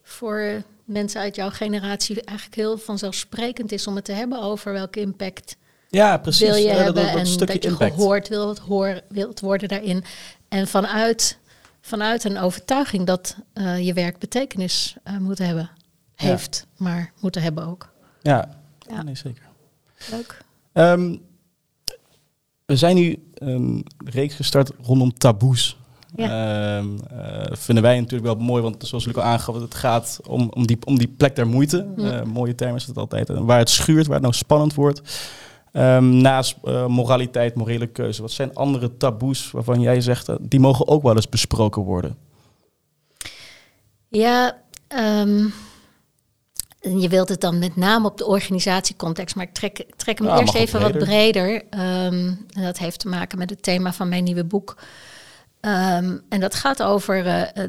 voor 0.03 0.63
mensen 0.85 1.21
uit 1.21 1.35
jouw 1.35 1.51
generatie 1.51 2.23
eigenlijk 2.23 2.57
heel 2.57 2.79
vanzelfsprekend 2.79 3.73
is 3.73 3.87
om 3.87 3.95
het 3.95 4.05
te 4.05 4.13
hebben 4.13 4.43
over 4.43 4.73
welke 4.73 5.01
impact 5.01 5.57
ja, 5.91 6.19
precies. 6.19 6.49
wil 6.49 6.57
je 6.57 6.69
hebben 6.69 6.95
dat, 6.95 7.05
en 7.05 7.37
dat 7.37 7.53
je 7.53 7.59
impact. 7.59 7.95
gehoord 7.95 8.29
wilt, 8.29 8.59
hoor, 8.59 9.01
wilt 9.09 9.41
worden 9.41 9.69
daarin. 9.69 10.05
En 10.49 10.69
vanuit, 10.69 11.39
vanuit 11.81 12.25
een 12.25 12.39
overtuiging 12.39 13.07
dat 13.07 13.37
uh, 13.55 13.87
je 13.87 13.93
werk 13.93 14.19
betekenis 14.19 14.97
uh, 15.05 15.19
moet 15.19 15.39
hebben, 15.39 15.71
heeft, 16.15 16.67
maar 16.77 17.13
moeten 17.21 17.43
hebben 17.43 17.67
ook. 17.67 17.93
Ja, 18.23 18.49
ja. 18.89 19.03
nee, 19.03 19.15
zeker. 19.15 19.43
Leuk. 20.11 20.39
Um, 20.73 21.23
we 22.67 22.77
zijn 22.77 22.97
nu 22.97 23.31
een 23.35 23.87
reeks 24.05 24.35
gestart 24.35 24.71
rondom 24.83 25.15
taboes. 25.15 25.79
Ja. 26.15 26.79
Ehm, 26.79 26.87
eh, 27.11 27.57
vinden 27.57 27.85
wij 27.85 28.01
natuurlijk 28.01 28.35
wel 28.35 28.47
mooi, 28.47 28.63
want 28.63 28.87
zoals 28.87 29.07
ik 29.07 29.17
al 29.17 29.23
aangaf, 29.23 29.55
het 29.55 29.75
gaat 29.75 30.21
om, 30.27 30.51
om, 30.55 30.67
die, 30.67 30.79
om 30.85 30.99
die 30.99 31.15
plek 31.17 31.37
der 31.37 31.47
moeite. 31.47 31.87
Uh, 31.97 32.23
mooie 32.23 32.55
term 32.55 32.75
is 32.75 32.87
het 32.87 32.97
altijd. 32.97 33.29
waar 33.29 33.59
het 33.59 33.71
schuurt, 33.71 34.07
waar 34.07 34.15
het 34.15 34.23
nou 34.23 34.35
spannend 34.35 34.75
wordt. 34.75 35.03
Um, 35.73 36.17
naast 36.17 36.57
uh, 36.65 36.87
moraliteit, 36.87 37.55
morele 37.55 37.87
keuze, 37.87 38.23
wat 38.23 38.31
zijn 38.31 38.55
andere 38.55 38.97
taboes 38.97 39.51
waarvan 39.51 39.81
jij 39.81 40.01
zegt, 40.01 40.29
die 40.41 40.61
mogen 40.61 40.89
ook 40.89 41.03
wel 41.03 41.17
eens 41.17 41.29
besproken 41.29 41.83
worden? 41.83 42.17
Ja, 44.09 44.57
um, 44.89 45.53
je 46.81 47.09
wilt 47.09 47.29
het 47.29 47.41
dan 47.41 47.59
met 47.59 47.77
name 47.77 48.07
op 48.07 48.19
de 48.19 48.27
organisatiecontext, 48.27 49.35
maar 49.37 49.45
ik 49.45 49.53
trek, 49.53 49.85
trek 49.97 50.19
hem 50.19 50.29
eerst 50.29 50.55
even 50.55 50.81
wat 50.81 50.99
breder. 50.99 51.63
Dat 52.47 52.79
heeft 52.79 53.01
te 53.01 53.09
maken 53.09 53.39
met 53.39 53.51
het 53.51 53.63
thema 53.63 53.93
van 53.93 54.09
mijn 54.09 54.25
nieuwe 54.25 54.45
boek. 54.45 54.77
Um, 55.61 56.23
en 56.29 56.41
dat 56.41 56.55
gaat 56.55 56.83
over 56.83 57.27
uh, 57.27 57.65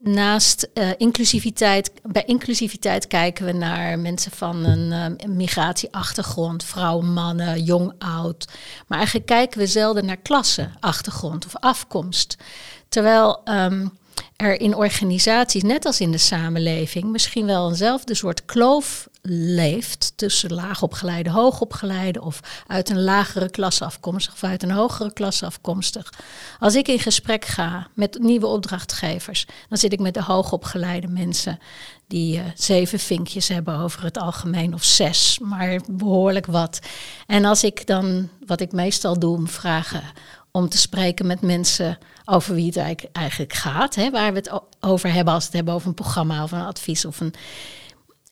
naast 0.00 0.68
uh, 0.74 0.90
inclusiviteit. 0.96 1.92
Bij 2.02 2.24
inclusiviteit 2.24 3.06
kijken 3.06 3.44
we 3.44 3.52
naar 3.52 3.98
mensen 3.98 4.32
van 4.32 4.64
een 4.64 5.18
migratieachtergrond, 5.36 6.64
vrouwen, 6.64 7.12
mannen, 7.12 7.62
jong, 7.62 7.92
oud. 7.98 8.48
Maar 8.86 8.98
eigenlijk 8.98 9.26
kijken 9.26 9.58
we 9.58 9.66
zelden 9.66 10.04
naar 10.04 10.16
klasse, 10.16 10.70
achtergrond 10.80 11.46
of 11.46 11.56
afkomst. 11.56 12.36
Terwijl 12.88 13.40
um, 13.44 13.98
er 14.36 14.60
in 14.60 14.74
organisaties, 14.74 15.62
net 15.62 15.84
als 15.84 16.00
in 16.00 16.10
de 16.10 16.18
samenleving, 16.18 17.04
misschien 17.04 17.46
wel 17.46 17.68
eenzelfde 17.68 18.14
soort 18.14 18.44
kloof 18.44 19.08
leeft 19.28 20.12
tussen 20.16 20.52
laagopgeleide, 20.52 21.30
hoogopgeleide 21.30 22.22
of 22.22 22.40
uit 22.66 22.90
een 22.90 23.02
lagere 23.02 23.50
klasse 23.50 23.84
afkomstig 23.84 24.32
of 24.32 24.44
uit 24.44 24.62
een 24.62 24.70
hogere 24.70 25.12
klasse 25.12 25.46
afkomstig. 25.46 26.12
Als 26.58 26.74
ik 26.74 26.88
in 26.88 26.98
gesprek 26.98 27.44
ga 27.44 27.86
met 27.94 28.18
nieuwe 28.18 28.46
opdrachtgevers, 28.46 29.46
dan 29.68 29.78
zit 29.78 29.92
ik 29.92 30.00
met 30.00 30.14
de 30.14 30.22
hoogopgeleide 30.22 31.08
mensen 31.08 31.58
die 32.08 32.36
uh, 32.36 32.44
zeven 32.54 32.98
vinkjes 32.98 33.48
hebben 33.48 33.78
over 33.78 34.02
het 34.02 34.18
algemeen 34.18 34.74
of 34.74 34.84
zes, 34.84 35.38
maar 35.42 35.80
behoorlijk 35.90 36.46
wat. 36.46 36.78
En 37.26 37.44
als 37.44 37.64
ik 37.64 37.86
dan, 37.86 38.28
wat 38.46 38.60
ik 38.60 38.72
meestal 38.72 39.18
doe, 39.18 39.46
vragen 39.46 40.02
om 40.50 40.68
te 40.68 40.78
spreken 40.78 41.26
met 41.26 41.40
mensen 41.40 41.98
over 42.24 42.54
wie 42.54 42.72
het 42.74 43.08
eigenlijk 43.12 43.52
gaat, 43.52 43.94
hè, 43.94 44.10
waar 44.10 44.32
we 44.32 44.38
het 44.38 44.60
over 44.80 45.12
hebben 45.12 45.34
als 45.34 45.42
we 45.42 45.48
het 45.48 45.56
hebben 45.56 45.74
over 45.74 45.88
een 45.88 45.94
programma 45.94 46.42
of 46.42 46.52
een 46.52 46.60
advies 46.60 47.04
of 47.04 47.20
een 47.20 47.34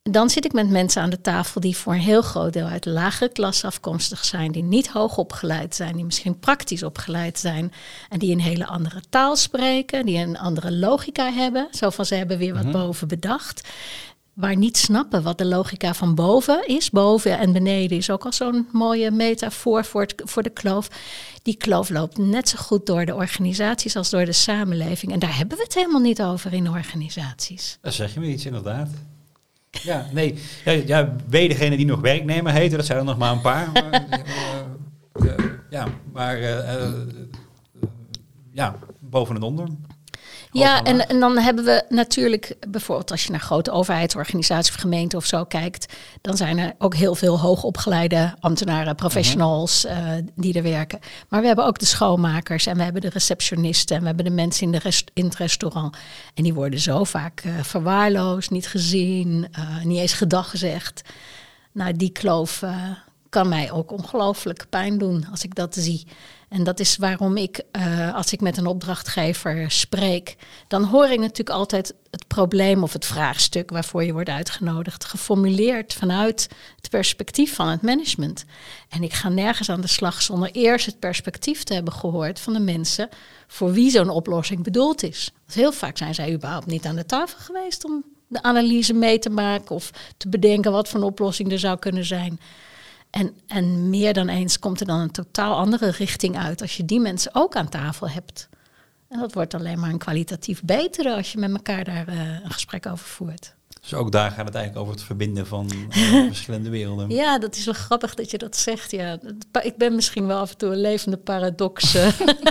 dan 0.03 0.31
zit 0.31 0.45
ik 0.45 0.53
met 0.53 0.71
mensen 0.71 1.03
aan 1.03 1.11
de 1.11 1.21
tafel 1.21 1.61
die 1.61 1.77
voor 1.77 1.93
een 1.93 2.01
heel 2.01 2.23
groot 2.23 2.53
deel 2.53 2.67
uit 2.67 2.85
lagere 2.85 3.33
klasse 3.33 3.67
afkomstig 3.67 4.25
zijn, 4.25 4.53
die 4.53 4.63
niet 4.63 4.89
hoog 4.89 5.17
opgeleid 5.17 5.75
zijn, 5.75 5.97
die 5.97 6.05
misschien 6.05 6.39
praktisch 6.39 6.83
opgeleid 6.83 7.39
zijn 7.39 7.73
en 8.09 8.19
die 8.19 8.33
een 8.33 8.41
hele 8.41 8.67
andere 8.67 9.01
taal 9.09 9.37
spreken, 9.37 10.07
die 10.07 10.19
een 10.19 10.39
andere 10.39 10.73
logica 10.73 11.33
hebben. 11.33 11.69
Zo 11.71 11.91
van 11.91 12.07
ze 12.07 12.15
hebben 12.15 12.39
weer 12.39 12.55
wat 12.55 12.63
mhm. 12.63 12.73
boven 12.73 13.09
bedacht. 13.09 13.69
Waar 14.35 14.57
niet 14.57 14.77
snappen 14.77 15.23
wat 15.23 15.39
de 15.39 15.47
logica 15.47 15.95
van 15.95 16.15
boven 16.15 16.67
is. 16.67 16.91
Boven 16.91 17.39
en 17.39 17.53
beneden 17.53 17.97
is 17.97 18.11
ook 18.11 18.25
al 18.25 18.33
zo'n 18.33 18.69
mooie 18.73 19.11
metafoor 19.11 19.85
voor, 19.85 20.03
het, 20.03 20.23
voor 20.25 20.43
de 20.43 20.51
kloof. 20.51 20.89
Die 21.43 21.57
kloof 21.57 21.91
loopt 21.91 22.19
net 22.19 22.49
zo 22.49 22.59
goed 22.59 22.87
door 22.87 23.05
de 23.05 23.15
organisaties 23.15 23.97
als 23.97 24.11
door 24.11 24.25
de 24.25 24.33
samenleving. 24.33 25.13
En 25.13 25.19
daar 25.19 25.37
hebben 25.37 25.57
we 25.57 25.63
het 25.63 25.75
helemaal 25.75 26.01
niet 26.01 26.23
over 26.23 26.53
in 26.53 26.71
organisaties. 26.71 27.79
Dat 27.81 27.95
zeg 27.95 28.15
je 28.15 28.21
me 28.21 28.27
iets, 28.27 28.47
inderdaad. 28.47 28.89
Ja, 29.71 30.07
nee. 30.13 30.35
Ja, 30.65 30.73
ja, 30.73 31.17
degene 31.29 31.77
die 31.77 31.87
nog 31.87 32.01
werknemer 32.01 32.53
heten, 32.53 32.77
dat 32.77 32.87
zijn 32.87 32.99
er 32.99 33.05
nog 33.05 33.19
maar 33.19 33.33
een 33.33 33.41
paar. 33.41 33.71
Maar, 33.73 34.07
uh, 35.15 35.27
uh, 35.39 35.45
ja, 35.71 35.87
maar 36.13 36.41
uh, 36.41 36.91
ja, 38.53 38.79
boven 39.01 39.37
en 39.37 39.43
onder. 39.43 39.69
Ja, 40.53 40.83
en, 40.83 41.09
en 41.09 41.21
dan 41.21 41.39
hebben 41.39 41.65
we 41.65 41.85
natuurlijk 41.89 42.57
bijvoorbeeld 42.69 43.11
als 43.11 43.25
je 43.25 43.31
naar 43.31 43.41
grote 43.41 43.71
overheidsorganisaties 43.71 44.75
of 44.75 44.81
gemeenten 44.81 45.19
of 45.19 45.27
zo 45.27 45.45
kijkt, 45.45 45.93
dan 46.21 46.37
zijn 46.37 46.59
er 46.59 46.75
ook 46.79 46.95
heel 46.95 47.15
veel 47.15 47.41
hoogopgeleide 47.41 48.35
ambtenaren, 48.41 48.95
professionals 48.95 49.85
uh, 49.85 50.09
die 50.35 50.55
er 50.55 50.63
werken. 50.63 50.99
Maar 51.29 51.41
we 51.41 51.47
hebben 51.47 51.67
ook 51.67 51.79
de 51.79 51.87
schoonmakers 51.87 52.67
en 52.67 52.77
we 52.77 52.83
hebben 52.83 53.03
de 53.03 53.09
receptionisten 53.09 53.97
en 53.97 54.01
we 54.01 54.09
hebben 54.09 54.25
de 54.25 54.31
mensen 54.31 54.67
in, 54.67 54.73
de 54.73 54.79
rest, 54.79 55.11
in 55.15 55.25
het 55.25 55.37
restaurant. 55.37 55.97
En 56.35 56.43
die 56.43 56.55
worden 56.55 56.81
zo 56.81 57.05
vaak 57.05 57.45
uh, 57.45 57.53
verwaarloosd, 57.63 58.51
niet 58.51 58.69
gezien, 58.69 59.49
uh, 59.59 59.85
niet 59.85 59.99
eens 59.99 60.13
gedag 60.13 60.51
gezegd. 60.51 61.03
Nou, 61.73 61.93
die 61.97 62.11
kloof 62.11 62.65
kan 63.29 63.49
mij 63.49 63.71
ook 63.71 63.91
ongelooflijk 63.91 64.67
pijn 64.71 64.99
doen 64.99 65.27
als 65.31 65.45
ik 65.45 65.55
dat 65.55 65.75
zie. 65.75 66.07
En 66.53 66.65
dat 66.65 66.81
is 66.81 66.97
waarom 66.97 67.37
ik, 67.37 67.63
uh, 67.77 68.15
als 68.15 68.33
ik 68.33 68.41
met 68.41 68.57
een 68.57 68.67
opdrachtgever 68.67 69.71
spreek, 69.71 70.37
dan 70.69 70.85
hoor 70.85 71.09
ik 71.09 71.19
natuurlijk 71.19 71.51
altijd 71.51 71.95
het 72.11 72.27
probleem 72.27 72.83
of 72.83 72.93
het 72.93 73.07
vraagstuk 73.07 73.71
waarvoor 73.71 74.05
je 74.05 74.13
wordt 74.13 74.29
uitgenodigd, 74.29 75.05
geformuleerd 75.05 75.95
vanuit 75.95 76.49
het 76.77 76.91
perspectief 76.91 77.55
van 77.55 77.69
het 77.69 77.83
management. 77.83 78.45
En 78.89 79.03
ik 79.03 79.13
ga 79.13 79.29
nergens 79.29 79.71
aan 79.71 79.81
de 79.81 79.87
slag 79.87 80.23
zonder 80.23 80.51
eerst 80.51 80.87
het 80.87 80.99
perspectief 80.99 81.63
te 81.63 81.75
hebben 81.75 81.93
gehoord 81.93 82.41
van 82.41 82.53
de 82.53 82.61
mensen 82.61 83.09
voor 83.47 83.73
wie 83.73 83.91
zo'n 83.91 84.11
oplossing 84.11 84.63
bedoeld 84.63 85.03
is. 85.03 85.31
Want 85.39 85.55
heel 85.55 85.73
vaak 85.73 85.97
zijn 85.97 86.15
zij 86.15 86.33
überhaupt 86.33 86.67
niet 86.67 86.85
aan 86.85 86.97
de 86.97 87.07
tafel 87.07 87.39
geweest 87.39 87.85
om 87.85 88.05
de 88.27 88.43
analyse 88.43 88.95
mee 88.95 89.19
te 89.19 89.31
maken 89.31 89.75
of 89.75 89.91
te 90.17 90.29
bedenken 90.29 90.73
wat 90.73 90.89
voor 90.89 91.01
een 91.01 91.07
oplossing 91.07 91.53
er 91.53 91.59
zou 91.59 91.79
kunnen 91.79 92.05
zijn. 92.05 92.41
En, 93.13 93.35
en 93.47 93.91
meer 93.91 94.13
dan 94.13 94.29
eens 94.29 94.59
komt 94.59 94.81
er 94.81 94.87
dan 94.87 95.01
een 95.01 95.11
totaal 95.11 95.57
andere 95.57 95.91
richting 95.91 96.39
uit 96.39 96.61
als 96.61 96.77
je 96.77 96.85
die 96.85 97.01
mensen 97.01 97.35
ook 97.35 97.57
aan 97.57 97.69
tafel 97.69 98.09
hebt. 98.09 98.49
En 99.09 99.19
dat 99.19 99.33
wordt 99.33 99.55
alleen 99.55 99.81
maar 99.81 99.91
een 99.91 99.99
kwalitatief 99.99 100.63
betere 100.63 101.15
als 101.15 101.33
je 101.33 101.39
met 101.39 101.51
elkaar 101.51 101.85
daar 101.85 102.09
uh, 102.09 102.45
een 102.45 102.51
gesprek 102.51 102.87
over 102.87 103.07
voert. 103.07 103.55
Dus 103.81 103.95
ook 103.95 104.13
daar 104.13 104.31
gaat 104.31 104.47
het 104.47 104.55
eigenlijk 104.55 104.85
over 104.85 104.95
het 104.95 105.07
verbinden 105.07 105.47
van 105.47 105.71
uh, 105.73 106.27
verschillende 106.27 106.71
werelden. 106.71 107.11
Ja, 107.11 107.39
dat 107.39 107.57
is 107.57 107.65
wel 107.65 107.75
grappig 107.75 108.15
dat 108.15 108.31
je 108.31 108.39
dat 108.39 108.57
zegt. 108.57 108.91
Ja. 108.91 109.19
Ik 109.63 109.77
ben 109.77 109.95
misschien 109.95 110.27
wel 110.27 110.39
af 110.39 110.51
en 110.51 110.57
toe 110.57 110.73
een 110.73 110.81
levende 110.81 111.17
paradox. 111.17 111.97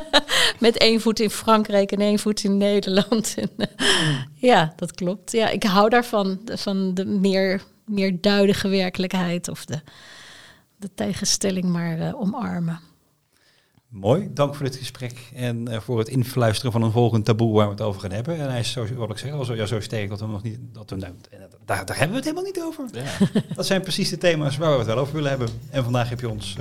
met 0.60 0.78
één 0.78 1.02
voet 1.02 1.20
in 1.20 1.30
Frankrijk 1.30 1.92
en 1.92 2.00
één 2.00 2.20
voet 2.20 2.44
in 2.44 2.58
Nederland. 2.58 3.36
ja, 4.36 4.74
dat 4.76 4.92
klopt. 4.92 5.32
Ja, 5.32 5.50
ik 5.50 5.64
hou 5.64 5.90
daarvan, 5.90 6.40
van 6.46 6.94
de 6.94 7.06
meer, 7.06 7.62
meer 7.86 8.22
duidige 8.22 8.68
werkelijkheid 8.68 9.48
of 9.48 9.66
de, 9.66 9.82
de 10.82 10.90
tegenstelling 10.96 11.66
maar 11.66 12.00
uh, 12.00 12.22
omarmen. 12.22 12.80
Mooi, 13.88 14.30
dank 14.34 14.56
voor 14.56 14.66
dit 14.66 14.76
gesprek 14.76 15.32
en 15.36 15.70
uh, 15.70 15.80
voor 15.80 16.00
het 16.00 16.08
influisteren 16.08 16.72
van 16.72 16.82
een 16.82 16.92
volgend 16.92 17.26
taboe 17.26 17.54
waar 17.54 17.66
we 17.66 17.72
het 17.72 17.82
over 17.82 18.02
gaan 18.02 18.12
hebben. 18.12 18.38
En 18.38 18.50
hij 18.50 18.60
is 18.60 18.72
zo, 18.72 18.86
wat 18.96 19.10
ik 19.10 19.18
zeg, 19.18 19.32
al 19.32 19.46
zo, 19.46 19.56
ja, 19.56 19.66
zo 19.66 19.80
sterk 19.80 20.10
dat 20.10 20.20
we 20.20 20.28
nog 20.28 20.44
niet, 20.44 20.60
dat 20.74 20.90
we, 20.90 20.96
nou, 20.96 21.14
daar, 21.66 21.86
daar 21.86 21.98
hebben 21.98 22.22
we 22.22 22.28
het 22.28 22.36
helemaal 22.38 22.44
niet 22.44 22.62
over. 22.62 22.86
Ja. 22.92 23.28
dat 23.56 23.66
zijn 23.66 23.82
precies 23.82 24.10
de 24.10 24.18
thema's 24.18 24.58
waar 24.58 24.72
we 24.72 24.78
het 24.78 24.88
wel 24.88 24.98
over 24.98 25.14
willen 25.14 25.30
hebben. 25.30 25.50
En 25.70 25.84
vandaag 25.84 26.10
heb 26.10 26.20
je 26.20 26.30
ons 26.30 26.56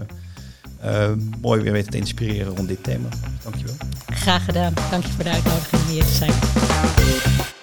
uh, 0.85 1.13
mooi 1.41 1.63
weer 1.63 1.73
weten 1.73 1.91
te 1.91 1.97
inspireren 1.97 2.57
rond 2.57 2.69
dit 2.69 2.83
thema. 2.83 3.09
Dankjewel. 3.43 3.77
Graag 4.07 4.45
gedaan. 4.45 4.75
Dank 4.91 5.05
je 5.05 5.13
voor 5.13 5.25
de 5.25 5.31
uitnodiging 5.31 5.83
om 5.83 5.89
hier 5.89 6.05
te 6.05 6.15
zijn. 6.15 7.59